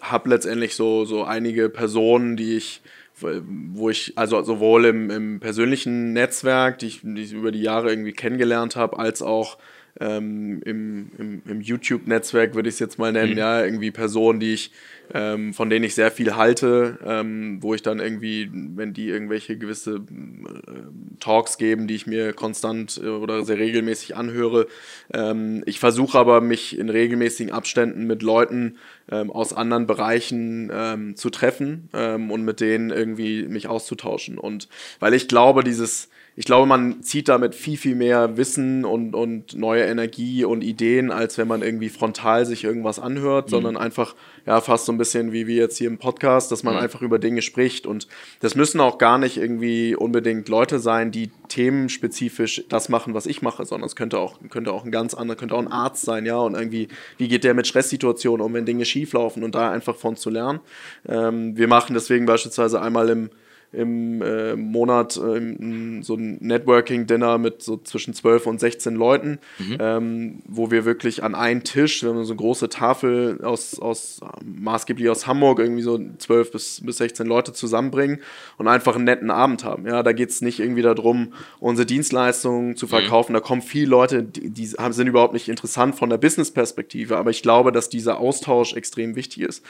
habe 0.00 0.28
letztendlich 0.28 0.74
so, 0.74 1.04
so 1.04 1.24
einige 1.24 1.68
Personen, 1.68 2.36
die 2.36 2.56
ich 2.56 2.82
wo 3.22 3.90
ich 3.90 4.16
also 4.16 4.42
sowohl 4.42 4.86
im, 4.86 5.10
im 5.10 5.40
persönlichen 5.40 6.14
Netzwerk, 6.14 6.78
die 6.78 6.86
ich, 6.86 7.00
die 7.02 7.20
ich 7.20 7.32
über 7.32 7.52
die 7.52 7.60
Jahre 7.60 7.90
irgendwie 7.90 8.12
kennengelernt 8.12 8.76
habe, 8.76 8.98
als 8.98 9.20
auch 9.20 9.58
ähm, 9.98 10.60
im, 10.64 11.10
im, 11.18 11.42
im 11.46 11.60
YouTube-Netzwerk, 11.60 12.54
würde 12.54 12.68
ich 12.68 12.76
es 12.76 12.78
jetzt 12.78 12.98
mal 12.98 13.12
nennen, 13.12 13.32
mhm. 13.32 13.38
ja, 13.38 13.64
irgendwie 13.64 13.90
Personen, 13.90 14.40
die 14.40 14.54
ich, 14.54 14.70
ähm, 15.12 15.52
von 15.52 15.70
denen 15.70 15.84
ich 15.84 15.94
sehr 15.94 16.10
viel 16.10 16.36
halte, 16.36 16.98
ähm, 17.04 17.58
wo 17.60 17.74
ich 17.74 17.82
dann 17.82 17.98
irgendwie, 17.98 18.48
wenn 18.52 18.92
die 18.92 19.08
irgendwelche 19.08 19.58
gewisse 19.58 19.96
äh, 19.96 21.18
Talks 21.18 21.58
geben, 21.58 21.88
die 21.88 21.96
ich 21.96 22.06
mir 22.06 22.32
konstant 22.32 23.00
äh, 23.02 23.08
oder 23.08 23.44
sehr 23.44 23.58
regelmäßig 23.58 24.16
anhöre. 24.16 24.66
Ähm, 25.12 25.62
ich 25.66 25.80
versuche 25.80 26.18
aber, 26.18 26.40
mich 26.40 26.78
in 26.78 26.88
regelmäßigen 26.88 27.52
Abständen 27.52 28.06
mit 28.06 28.22
Leuten 28.22 28.76
ähm, 29.10 29.30
aus 29.30 29.52
anderen 29.52 29.86
Bereichen 29.86 30.70
ähm, 30.72 31.16
zu 31.16 31.30
treffen 31.30 31.88
und 31.92 32.44
mit 32.44 32.60
denen 32.60 32.90
irgendwie 32.90 33.44
mich 33.44 33.66
auszutauschen. 33.66 34.38
Und 34.38 34.68
weil 35.00 35.14
ich 35.14 35.28
glaube, 35.28 35.64
dieses 35.64 36.08
ich 36.36 36.44
glaube, 36.44 36.66
man 36.66 37.02
zieht 37.02 37.28
damit 37.28 37.54
viel, 37.54 37.76
viel 37.76 37.94
mehr 37.94 38.36
Wissen 38.36 38.84
und, 38.84 39.14
und 39.14 39.56
neue 39.56 39.82
Energie 39.84 40.44
und 40.44 40.62
Ideen, 40.62 41.10
als 41.10 41.38
wenn 41.38 41.48
man 41.48 41.62
irgendwie 41.62 41.88
frontal 41.88 42.46
sich 42.46 42.64
irgendwas 42.64 42.98
anhört, 42.98 43.46
mhm. 43.46 43.50
sondern 43.50 43.76
einfach, 43.76 44.14
ja, 44.46 44.60
fast 44.60 44.86
so 44.86 44.92
ein 44.92 44.98
bisschen 44.98 45.32
wie 45.32 45.46
wir 45.46 45.56
jetzt 45.56 45.76
hier 45.76 45.88
im 45.88 45.98
Podcast, 45.98 46.52
dass 46.52 46.62
man 46.62 46.74
mhm. 46.74 46.80
einfach 46.80 47.02
über 47.02 47.18
Dinge 47.18 47.42
spricht. 47.42 47.84
Und 47.84 48.06
das 48.40 48.54
müssen 48.54 48.80
auch 48.80 48.98
gar 48.98 49.18
nicht 49.18 49.38
irgendwie 49.38 49.96
unbedingt 49.96 50.48
Leute 50.48 50.78
sein, 50.78 51.10
die 51.10 51.30
themenspezifisch 51.48 52.64
das 52.68 52.88
machen, 52.88 53.12
was 53.12 53.26
ich 53.26 53.42
mache, 53.42 53.64
sondern 53.64 53.86
es 53.86 53.96
könnte 53.96 54.18
auch, 54.18 54.38
könnte 54.50 54.72
auch 54.72 54.84
ein 54.84 54.92
ganz 54.92 55.14
anderer, 55.14 55.36
könnte 55.36 55.56
auch 55.56 55.60
ein 55.60 55.68
Arzt 55.68 56.04
sein, 56.04 56.26
ja, 56.26 56.38
und 56.38 56.54
irgendwie, 56.54 56.88
wie 57.18 57.28
geht 57.28 57.42
der 57.42 57.54
mit 57.54 57.66
Stresssituationen 57.66 58.44
um, 58.44 58.54
wenn 58.54 58.64
Dinge 58.64 58.84
schieflaufen 58.84 59.42
und 59.42 59.54
da 59.54 59.70
einfach 59.70 59.96
von 59.96 60.16
zu 60.16 60.30
lernen. 60.30 60.60
Ähm, 61.08 61.56
wir 61.56 61.66
machen 61.66 61.94
deswegen 61.94 62.24
beispielsweise 62.24 62.80
einmal 62.80 63.08
im 63.08 63.30
im 63.72 64.20
äh, 64.20 64.56
Monat 64.56 65.16
äh, 65.16 66.00
so 66.02 66.14
ein 66.14 66.38
Networking-Dinner 66.40 67.38
mit 67.38 67.62
so 67.62 67.76
zwischen 67.76 68.14
12 68.14 68.46
und 68.46 68.60
16 68.60 68.94
Leuten, 68.94 69.38
mhm. 69.58 69.76
ähm, 69.78 70.38
wo 70.46 70.70
wir 70.70 70.84
wirklich 70.84 71.22
an 71.22 71.34
einen 71.36 71.62
Tisch, 71.62 72.02
wir 72.02 72.10
haben 72.10 72.24
so 72.24 72.32
eine 72.32 72.38
große 72.38 72.68
Tafel 72.68 73.40
aus, 73.44 73.78
aus 73.78 74.20
maßgeblich 74.44 75.08
aus 75.08 75.26
Hamburg, 75.28 75.60
irgendwie 75.60 75.82
so 75.82 76.00
12 76.18 76.50
bis, 76.50 76.80
bis 76.84 76.96
16 76.96 77.26
Leute 77.26 77.52
zusammenbringen 77.52 78.18
und 78.58 78.66
einfach 78.66 78.96
einen 78.96 79.04
netten 79.04 79.30
Abend 79.30 79.62
haben. 79.64 79.86
Ja, 79.86 80.02
da 80.02 80.12
geht 80.12 80.30
es 80.30 80.40
nicht 80.40 80.58
irgendwie 80.58 80.82
darum, 80.82 81.32
unsere 81.60 81.86
Dienstleistungen 81.86 82.76
zu 82.76 82.86
mhm. 82.86 82.90
verkaufen. 82.90 83.32
Mhm. 83.32 83.34
Da 83.34 83.40
kommen 83.40 83.62
viele 83.62 83.86
Leute, 83.86 84.24
die, 84.24 84.50
die 84.50 84.66
sind 84.66 85.06
überhaupt 85.06 85.34
nicht 85.34 85.48
interessant 85.48 85.94
von 85.94 86.10
der 86.10 86.18
Business-Perspektive, 86.18 87.16
aber 87.16 87.30
ich 87.30 87.42
glaube, 87.42 87.70
dass 87.70 87.88
dieser 87.88 88.18
Austausch 88.18 88.74
extrem 88.74 89.14
wichtig 89.14 89.42
ist. 89.42 89.64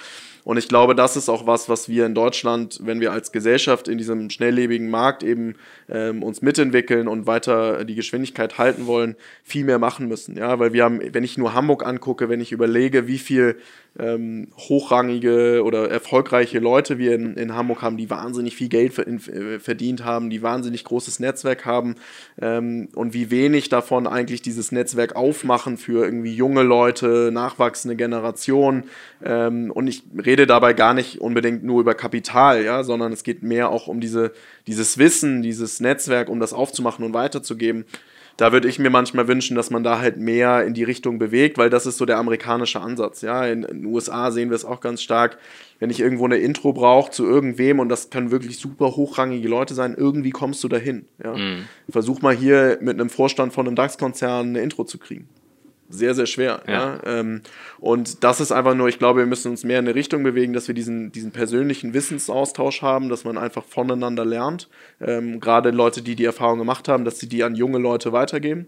Und 0.44 0.56
ich 0.56 0.68
glaube, 0.68 0.94
das 0.94 1.16
ist 1.16 1.28
auch 1.28 1.46
was, 1.46 1.68
was 1.68 1.88
wir 1.88 2.06
in 2.06 2.14
Deutschland, 2.14 2.80
wenn 2.82 3.00
wir 3.00 3.12
als 3.12 3.30
Gesellschaft 3.32 3.88
in 3.90 3.98
diesem 3.98 4.30
schnelllebigen 4.30 4.88
Markt 4.88 5.22
eben 5.22 5.56
ähm, 5.88 6.22
uns 6.22 6.40
mitentwickeln 6.40 7.08
und 7.08 7.26
weiter 7.26 7.84
die 7.84 7.94
Geschwindigkeit 7.94 8.58
halten 8.58 8.86
wollen, 8.86 9.16
viel 9.44 9.64
mehr 9.64 9.78
machen 9.78 10.08
müssen. 10.08 10.36
Ja, 10.36 10.58
weil 10.58 10.72
wir 10.72 10.84
haben, 10.84 11.00
wenn 11.12 11.24
ich 11.24 11.36
nur 11.36 11.54
Hamburg 11.54 11.84
angucke, 11.84 12.28
wenn 12.28 12.40
ich 12.40 12.52
überlege, 12.52 13.06
wie 13.06 13.18
viel 13.18 13.56
ähm, 13.98 14.48
hochrangige 14.56 15.62
oder 15.64 15.90
erfolgreiche 15.90 16.58
Leute 16.60 16.98
wir 16.98 17.14
in, 17.14 17.34
in, 17.34 17.54
Hamburg 17.54 17.82
haben, 17.82 17.96
die 17.96 18.08
wahnsinnig 18.08 18.54
viel 18.54 18.68
Geld 18.68 18.96
äh, 18.98 19.58
verdient 19.58 20.04
haben, 20.04 20.30
die 20.30 20.42
wahnsinnig 20.42 20.84
großes 20.84 21.18
Netzwerk 21.18 21.66
haben 21.66 21.96
ähm, 22.40 22.88
und 22.94 23.14
wie 23.14 23.30
wenig 23.30 23.68
davon 23.68 24.06
eigentlich 24.06 24.42
dieses 24.42 24.70
Netzwerk 24.70 25.16
aufmachen 25.16 25.76
für 25.76 26.04
irgendwie 26.04 26.34
junge 26.34 26.62
Leute, 26.62 27.30
nachwachsende 27.32 27.96
Generationen. 27.96 28.84
Ähm, 29.24 29.72
und 29.72 29.88
ich 29.88 30.04
rede 30.24 30.46
dabei 30.46 30.72
gar 30.72 30.94
nicht 30.94 31.20
unbedingt 31.20 31.64
nur 31.64 31.80
über 31.80 31.94
Kapital, 31.94 32.64
ja, 32.64 32.84
sondern 32.84 33.12
es 33.12 33.24
geht 33.24 33.42
mehr 33.42 33.70
auch 33.70 33.88
um 33.88 34.00
diese, 34.00 34.32
dieses 34.66 34.98
Wissen, 34.98 35.42
dieses 35.42 35.80
Netzwerk, 35.80 36.28
um 36.28 36.38
das 36.38 36.52
aufzumachen 36.52 37.04
und 37.04 37.12
weiterzugeben 37.12 37.84
da 38.40 38.52
würde 38.52 38.68
ich 38.68 38.78
mir 38.78 38.88
manchmal 38.88 39.28
wünschen, 39.28 39.54
dass 39.54 39.68
man 39.68 39.84
da 39.84 39.98
halt 39.98 40.16
mehr 40.16 40.64
in 40.64 40.72
die 40.72 40.82
Richtung 40.82 41.18
bewegt, 41.18 41.58
weil 41.58 41.68
das 41.68 41.84
ist 41.84 41.98
so 41.98 42.06
der 42.06 42.16
amerikanische 42.16 42.80
Ansatz. 42.80 43.20
Ja, 43.20 43.44
in, 43.44 43.64
in 43.64 43.82
den 43.82 43.86
USA 43.86 44.30
sehen 44.30 44.48
wir 44.48 44.56
es 44.56 44.64
auch 44.64 44.80
ganz 44.80 45.02
stark. 45.02 45.36
Wenn 45.78 45.90
ich 45.90 46.00
irgendwo 46.00 46.24
eine 46.24 46.38
Intro 46.38 46.72
brauche 46.72 47.10
zu 47.10 47.26
irgendwem 47.26 47.80
und 47.80 47.90
das 47.90 48.08
können 48.08 48.30
wirklich 48.30 48.58
super 48.58 48.96
hochrangige 48.96 49.46
Leute 49.46 49.74
sein, 49.74 49.94
irgendwie 49.94 50.30
kommst 50.30 50.64
du 50.64 50.68
dahin. 50.68 51.04
Ja? 51.22 51.36
Mhm. 51.36 51.66
Versuch 51.90 52.22
mal 52.22 52.34
hier 52.34 52.78
mit 52.80 52.98
einem 52.98 53.10
Vorstand 53.10 53.52
von 53.52 53.66
einem 53.66 53.76
DAX-Konzern 53.76 54.48
eine 54.48 54.60
Intro 54.60 54.84
zu 54.84 54.96
kriegen 54.96 55.28
sehr, 55.90 56.14
sehr 56.14 56.26
schwer. 56.26 56.62
Ja. 56.66 56.72
ja? 56.72 57.00
Ähm, 57.04 57.42
und 57.78 58.24
das 58.24 58.40
ist 58.40 58.52
einfach 58.52 58.74
nur, 58.74 58.88
ich 58.88 58.98
glaube, 58.98 59.20
wir 59.20 59.26
müssen 59.26 59.50
uns 59.50 59.64
mehr 59.64 59.78
in 59.78 59.86
eine 59.86 59.94
Richtung 59.94 60.22
bewegen, 60.22 60.52
dass 60.52 60.68
wir 60.68 60.74
diesen, 60.74 61.12
diesen 61.12 61.32
persönlichen 61.32 61.92
Wissensaustausch 61.92 62.82
haben, 62.82 63.08
dass 63.08 63.24
man 63.24 63.36
einfach 63.36 63.64
voneinander 63.64 64.24
lernt. 64.24 64.68
Ähm, 65.00 65.40
Gerade 65.40 65.70
Leute, 65.70 66.02
die 66.02 66.14
die 66.14 66.24
Erfahrung 66.24 66.58
gemacht 66.58 66.88
haben, 66.88 67.04
dass 67.04 67.18
sie 67.18 67.28
die 67.28 67.42
an 67.42 67.54
junge 67.54 67.78
Leute 67.78 68.12
weitergeben. 68.12 68.66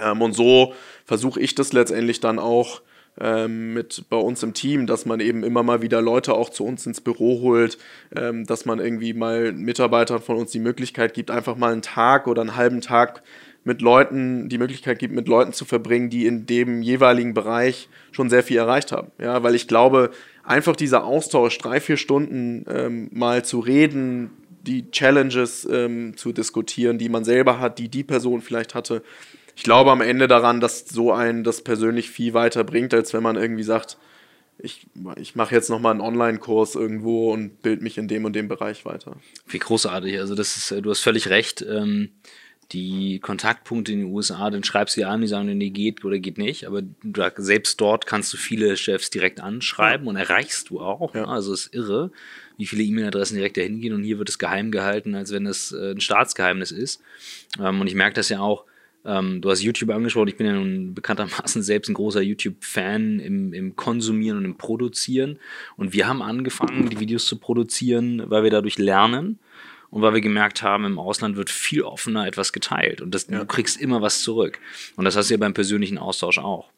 Ähm, 0.00 0.22
und 0.22 0.32
so 0.32 0.72
versuche 1.04 1.40
ich 1.40 1.54
das 1.54 1.72
letztendlich 1.72 2.20
dann 2.20 2.38
auch 2.38 2.82
ähm, 3.18 3.74
mit 3.74 4.04
bei 4.10 4.16
uns 4.16 4.42
im 4.42 4.54
Team, 4.54 4.86
dass 4.86 5.06
man 5.06 5.20
eben 5.20 5.42
immer 5.42 5.62
mal 5.62 5.82
wieder 5.82 6.02
Leute 6.02 6.34
auch 6.34 6.50
zu 6.50 6.64
uns 6.64 6.86
ins 6.86 7.00
Büro 7.00 7.40
holt, 7.40 7.78
ähm, 8.14 8.44
dass 8.44 8.66
man 8.66 8.78
irgendwie 8.78 9.14
mal 9.14 9.52
Mitarbeitern 9.52 10.20
von 10.20 10.36
uns 10.36 10.50
die 10.50 10.58
Möglichkeit 10.58 11.14
gibt, 11.14 11.30
einfach 11.30 11.56
mal 11.56 11.72
einen 11.72 11.82
Tag 11.82 12.26
oder 12.26 12.42
einen 12.42 12.56
halben 12.56 12.80
Tag 12.80 13.22
mit 13.66 13.82
Leuten, 13.82 14.48
die 14.48 14.58
Möglichkeit 14.58 15.00
gibt, 15.00 15.12
mit 15.12 15.26
Leuten 15.26 15.52
zu 15.52 15.64
verbringen, 15.64 16.08
die 16.08 16.24
in 16.24 16.46
dem 16.46 16.82
jeweiligen 16.82 17.34
Bereich 17.34 17.88
schon 18.12 18.30
sehr 18.30 18.44
viel 18.44 18.58
erreicht 18.58 18.92
haben. 18.92 19.10
Ja, 19.18 19.42
weil 19.42 19.56
ich 19.56 19.66
glaube, 19.66 20.12
einfach 20.44 20.76
dieser 20.76 21.04
Austausch, 21.04 21.58
drei, 21.58 21.80
vier 21.80 21.96
Stunden 21.96 22.64
ähm, 22.68 23.10
mal 23.12 23.44
zu 23.44 23.58
reden, 23.58 24.30
die 24.62 24.88
Challenges 24.92 25.68
ähm, 25.70 26.16
zu 26.16 26.32
diskutieren, 26.32 26.96
die 26.98 27.08
man 27.08 27.24
selber 27.24 27.58
hat, 27.58 27.80
die 27.80 27.88
die 27.88 28.04
Person 28.04 28.40
vielleicht 28.40 28.76
hatte. 28.76 29.02
Ich 29.56 29.64
glaube 29.64 29.90
am 29.90 30.00
Ende 30.00 30.28
daran, 30.28 30.60
dass 30.60 30.86
so 30.86 31.12
ein 31.12 31.42
das 31.42 31.62
persönlich 31.62 32.08
viel 32.08 32.34
weiter 32.34 32.62
bringt, 32.62 32.94
als 32.94 33.14
wenn 33.14 33.22
man 33.22 33.34
irgendwie 33.34 33.64
sagt, 33.64 33.98
ich, 34.58 34.86
ich 35.16 35.34
mache 35.34 35.54
jetzt 35.54 35.70
nochmal 35.70 35.90
einen 35.90 36.00
Online-Kurs 36.00 36.76
irgendwo 36.76 37.32
und 37.32 37.62
bild 37.62 37.82
mich 37.82 37.98
in 37.98 38.06
dem 38.06 38.24
und 38.24 38.34
dem 38.34 38.46
Bereich 38.46 38.84
weiter. 38.84 39.16
Wie 39.48 39.58
großartig. 39.58 40.18
Also 40.18 40.36
das 40.36 40.56
ist, 40.56 40.70
äh, 40.70 40.80
du 40.80 40.90
hast 40.90 41.00
völlig 41.00 41.28
recht. 41.30 41.62
Ähm, 41.68 42.10
die 42.72 43.20
Kontaktpunkte 43.20 43.92
in 43.92 44.00
den 44.00 44.12
USA, 44.12 44.50
dann 44.50 44.64
schreibst 44.64 44.96
du 44.96 45.00
dir 45.00 45.08
an, 45.08 45.20
die 45.20 45.28
sagen, 45.28 45.56
nee, 45.56 45.70
geht 45.70 46.04
oder 46.04 46.18
geht 46.18 46.38
nicht. 46.38 46.66
Aber 46.66 46.82
du, 46.82 47.22
selbst 47.36 47.80
dort 47.80 48.06
kannst 48.06 48.32
du 48.32 48.36
viele 48.36 48.76
Chefs 48.76 49.10
direkt 49.10 49.40
anschreiben 49.40 50.06
ja. 50.06 50.10
und 50.10 50.16
erreichst 50.16 50.70
du 50.70 50.80
auch. 50.80 51.14
Ja. 51.14 51.26
Also 51.26 51.52
es 51.52 51.66
ist 51.66 51.74
irre, 51.74 52.10
wie 52.56 52.66
viele 52.66 52.82
E-Mail-Adressen 52.82 53.36
direkt 53.36 53.56
dahin 53.56 53.80
gehen 53.80 53.94
und 53.94 54.02
hier 54.02 54.18
wird 54.18 54.28
es 54.28 54.38
geheim 54.38 54.70
gehalten, 54.70 55.14
als 55.14 55.32
wenn 55.32 55.46
es 55.46 55.72
äh, 55.72 55.92
ein 55.92 56.00
Staatsgeheimnis 56.00 56.72
ist. 56.72 57.02
Ähm, 57.60 57.80
und 57.80 57.86
ich 57.86 57.94
merke 57.94 58.14
das 58.14 58.28
ja 58.30 58.40
auch, 58.40 58.64
ähm, 59.04 59.40
du 59.40 59.50
hast 59.50 59.62
YouTube 59.62 59.90
angesprochen, 59.90 60.28
ich 60.28 60.36
bin 60.36 60.46
ja 60.48 60.54
nun 60.54 60.92
bekanntermaßen 60.92 61.62
selbst 61.62 61.88
ein 61.88 61.94
großer 61.94 62.20
YouTube-Fan 62.20 63.20
im, 63.20 63.52
im 63.52 63.76
Konsumieren 63.76 64.38
und 64.38 64.44
im 64.44 64.58
Produzieren. 64.58 65.38
Und 65.76 65.92
wir 65.92 66.08
haben 66.08 66.20
angefangen, 66.20 66.90
die 66.90 66.98
Videos 66.98 67.26
zu 67.26 67.38
produzieren, 67.38 68.24
weil 68.28 68.42
wir 68.42 68.50
dadurch 68.50 68.76
lernen 68.78 69.38
und 69.90 70.02
weil 70.02 70.14
wir 70.14 70.20
gemerkt 70.20 70.62
haben, 70.62 70.84
im 70.84 70.98
Ausland 70.98 71.36
wird 71.36 71.50
viel 71.50 71.82
offener 71.82 72.26
etwas 72.26 72.52
geteilt 72.52 73.00
und 73.00 73.14
das, 73.14 73.28
ja. 73.28 73.40
du 73.40 73.46
kriegst 73.46 73.80
immer 73.80 74.02
was 74.02 74.22
zurück. 74.22 74.58
Und 74.96 75.04
das 75.04 75.16
hast 75.16 75.30
du 75.30 75.34
ja 75.34 75.38
beim 75.38 75.54
persönlichen 75.54 75.98
Austausch 75.98 76.38
auch. 76.38 76.70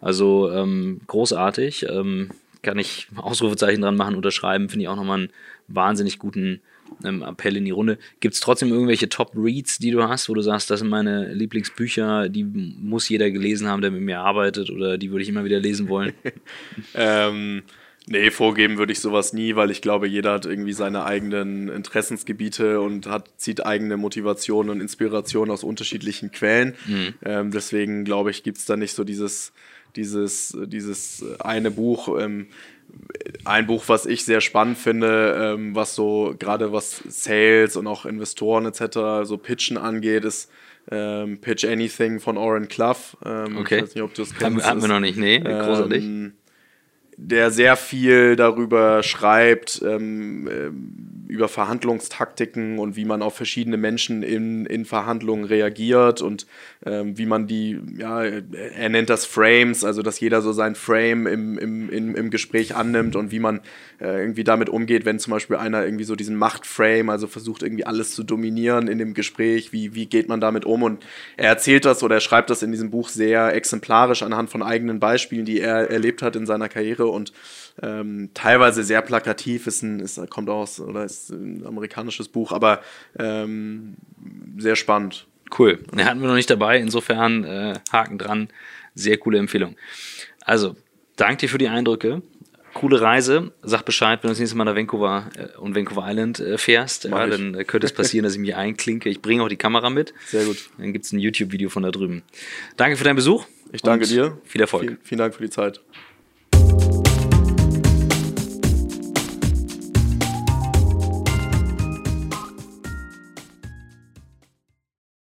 Also 0.00 0.50
ähm, 0.52 1.00
großartig. 1.06 1.86
Ähm, 1.88 2.30
kann 2.62 2.78
ich 2.78 3.08
Ausrufezeichen 3.16 3.80
dran 3.82 3.96
machen, 3.96 4.14
unterschreiben, 4.14 4.68
finde 4.68 4.84
ich 4.84 4.88
auch 4.88 4.96
nochmal 4.96 5.20
einen 5.20 5.30
wahnsinnig 5.68 6.18
guten 6.18 6.60
ähm, 7.04 7.22
Appell 7.22 7.56
in 7.56 7.64
die 7.64 7.70
Runde. 7.70 7.98
Gibt 8.20 8.34
es 8.34 8.40
trotzdem 8.40 8.70
irgendwelche 8.70 9.08
Top-Reads, 9.08 9.78
die 9.78 9.90
du 9.90 10.02
hast, 10.02 10.28
wo 10.28 10.34
du 10.34 10.42
sagst, 10.42 10.70
das 10.70 10.80
sind 10.80 10.88
meine 10.88 11.32
Lieblingsbücher, 11.32 12.28
die 12.28 12.44
muss 12.44 13.08
jeder 13.08 13.30
gelesen 13.30 13.68
haben, 13.68 13.82
der 13.82 13.90
mit 13.90 14.02
mir 14.02 14.20
arbeitet 14.20 14.70
oder 14.70 14.98
die 14.98 15.10
würde 15.10 15.22
ich 15.22 15.28
immer 15.28 15.44
wieder 15.44 15.60
lesen 15.60 15.88
wollen? 15.88 16.12
ähm, 16.94 17.62
nee, 18.10 18.30
vorgeben 18.30 18.76
würde 18.76 18.92
ich 18.92 19.00
sowas 19.00 19.32
nie, 19.32 19.56
weil 19.56 19.70
ich 19.70 19.80
glaube, 19.80 20.06
jeder 20.06 20.32
hat 20.32 20.46
irgendwie 20.46 20.74
seine 20.74 21.04
eigenen 21.04 21.68
Interessensgebiete 21.68 22.80
und 22.80 23.06
hat, 23.06 23.30
zieht 23.38 23.64
eigene 23.64 23.96
Motivationen 23.96 24.70
und 24.70 24.80
Inspirationen 24.80 25.50
aus 25.50 25.64
unterschiedlichen 25.64 26.30
Quellen. 26.30 26.74
Mhm. 26.86 27.14
Ähm, 27.24 27.50
deswegen 27.50 28.04
glaube 28.04 28.30
ich, 28.30 28.42
gibt 28.42 28.58
es 28.58 28.66
da 28.66 28.76
nicht 28.76 28.94
so 28.94 29.04
dieses 29.04 29.52
dieses, 29.96 30.56
dieses 30.66 31.24
eine 31.40 31.70
Buch. 31.70 32.20
Ähm, 32.20 32.48
ein 33.44 33.66
Buch, 33.66 33.84
was 33.86 34.06
ich 34.06 34.24
sehr 34.24 34.40
spannend 34.40 34.78
finde, 34.78 35.54
ähm, 35.54 35.74
was 35.74 35.94
so 35.94 36.34
gerade 36.38 36.72
was 36.72 37.02
Sales 37.08 37.76
und 37.76 37.86
auch 37.86 38.04
Investoren 38.04 38.66
etc., 38.66 39.24
so 39.24 39.38
Pitchen 39.38 39.78
angeht, 39.78 40.24
ist 40.24 40.50
ähm, 40.90 41.40
Pitch 41.40 41.64
Anything 41.64 42.18
von 42.18 42.36
Oren 42.36 42.68
Clough. 42.68 43.16
Ähm, 43.24 43.58
okay. 43.58 43.76
Ich 43.76 43.82
weiß 43.82 43.94
nicht, 43.94 44.02
ob 44.02 44.14
du 44.14 44.22
das 44.22 44.34
kennst. 44.34 44.66
Haben, 44.66 44.80
wir 44.80 44.88
noch 44.88 45.00
nicht, 45.00 45.18
nee, 45.18 45.38
großartig. 45.38 46.02
Ähm, 46.02 46.32
der 47.20 47.50
sehr 47.50 47.76
viel 47.76 48.36
darüber 48.36 49.02
schreibt, 49.02 49.82
ähm, 49.84 50.48
äh, 50.48 50.70
über 51.30 51.48
Verhandlungstaktiken 51.48 52.78
und 52.78 52.96
wie 52.96 53.04
man 53.04 53.22
auf 53.22 53.36
verschiedene 53.36 53.76
Menschen 53.76 54.22
in, 54.22 54.66
in 54.66 54.84
Verhandlungen 54.84 55.44
reagiert 55.44 56.20
und 56.20 56.46
ähm, 56.84 57.16
wie 57.16 57.26
man 57.26 57.46
die, 57.46 57.80
ja, 57.96 58.22
er 58.22 58.88
nennt 58.88 59.08
das 59.10 59.24
Frames, 59.24 59.84
also 59.84 60.02
dass 60.02 60.20
jeder 60.20 60.42
so 60.42 60.52
sein 60.52 60.74
Frame 60.74 61.26
im, 61.26 61.58
im, 61.58 61.90
im, 61.90 62.14
im 62.16 62.30
Gespräch 62.30 62.74
annimmt 62.74 63.16
und 63.16 63.30
wie 63.30 63.38
man 63.38 63.60
äh, 64.00 64.20
irgendwie 64.20 64.44
damit 64.44 64.68
umgeht, 64.68 65.04
wenn 65.04 65.18
zum 65.18 65.30
Beispiel 65.30 65.56
einer 65.56 65.84
irgendwie 65.84 66.04
so 66.04 66.16
diesen 66.16 66.36
Machtframe, 66.36 67.10
also 67.10 67.26
versucht 67.26 67.62
irgendwie 67.62 67.86
alles 67.86 68.12
zu 68.12 68.24
dominieren 68.24 68.88
in 68.88 68.98
dem 68.98 69.14
Gespräch, 69.14 69.72
wie, 69.72 69.94
wie 69.94 70.06
geht 70.06 70.28
man 70.28 70.40
damit 70.40 70.64
um? 70.64 70.82
Und 70.82 71.04
er 71.36 71.48
erzählt 71.48 71.84
das 71.84 72.02
oder 72.02 72.16
er 72.16 72.20
schreibt 72.20 72.50
das 72.50 72.62
in 72.62 72.72
diesem 72.72 72.90
Buch 72.90 73.08
sehr 73.08 73.54
exemplarisch 73.54 74.22
anhand 74.22 74.50
von 74.50 74.62
eigenen 74.62 74.98
Beispielen, 74.98 75.44
die 75.44 75.60
er 75.60 75.90
erlebt 75.90 76.22
hat 76.22 76.34
in 76.34 76.46
seiner 76.46 76.68
Karriere 76.68 77.06
und 77.06 77.32
ähm, 77.82 78.30
teilweise 78.34 78.84
sehr 78.84 79.02
plakativ, 79.02 79.66
ist 79.66 79.82
ein, 79.82 80.00
ist, 80.00 80.20
kommt 80.30 80.48
aus, 80.48 80.80
oder 80.80 81.04
ist 81.04 81.30
ein 81.30 81.66
amerikanisches 81.66 82.28
Buch, 82.28 82.52
aber 82.52 82.80
ähm, 83.18 83.96
sehr 84.58 84.76
spannend. 84.76 85.26
Cool. 85.58 85.78
Den 85.92 86.04
hatten 86.04 86.20
wir 86.20 86.28
noch 86.28 86.34
nicht 86.34 86.50
dabei, 86.50 86.78
insofern 86.78 87.44
äh, 87.44 87.74
Haken 87.92 88.18
dran. 88.18 88.48
Sehr 88.94 89.18
coole 89.18 89.38
Empfehlung. 89.38 89.76
Also, 90.44 90.76
danke 91.16 91.38
dir 91.38 91.48
für 91.48 91.58
die 91.58 91.68
Eindrücke. 91.68 92.22
Coole 92.72 93.00
Reise. 93.00 93.52
Sag 93.62 93.84
Bescheid, 93.84 94.20
wenn 94.22 94.28
du 94.28 94.32
das 94.32 94.38
nächste 94.38 94.56
Mal 94.56 94.64
nach 94.64 94.76
Vancouver 94.76 95.28
äh, 95.36 95.58
und 95.58 95.74
Vancouver 95.74 96.04
Island 96.06 96.38
äh, 96.38 96.56
fährst. 96.56 97.04
Ja, 97.04 97.26
dann 97.26 97.54
äh, 97.54 97.64
könnte 97.64 97.86
es 97.86 97.92
passieren, 97.92 98.24
dass 98.24 98.34
ich 98.34 98.38
mich 98.38 98.54
einklinke. 98.54 99.08
Ich 99.08 99.22
bringe 99.22 99.42
auch 99.42 99.48
die 99.48 99.56
Kamera 99.56 99.90
mit. 99.90 100.14
Sehr 100.26 100.44
gut. 100.44 100.70
Dann 100.78 100.92
gibt 100.92 101.04
es 101.04 101.12
ein 101.12 101.18
YouTube-Video 101.18 101.68
von 101.68 101.82
da 101.82 101.90
drüben. 101.90 102.22
Danke 102.76 102.96
für 102.96 103.04
deinen 103.04 103.16
Besuch. 103.16 103.46
Ich 103.72 103.82
danke 103.82 104.06
dir. 104.06 104.38
Viel 104.44 104.60
Erfolg. 104.60 104.82
Vielen, 104.82 104.98
vielen 105.02 105.18
Dank 105.18 105.34
für 105.34 105.42
die 105.42 105.50
Zeit. 105.50 105.80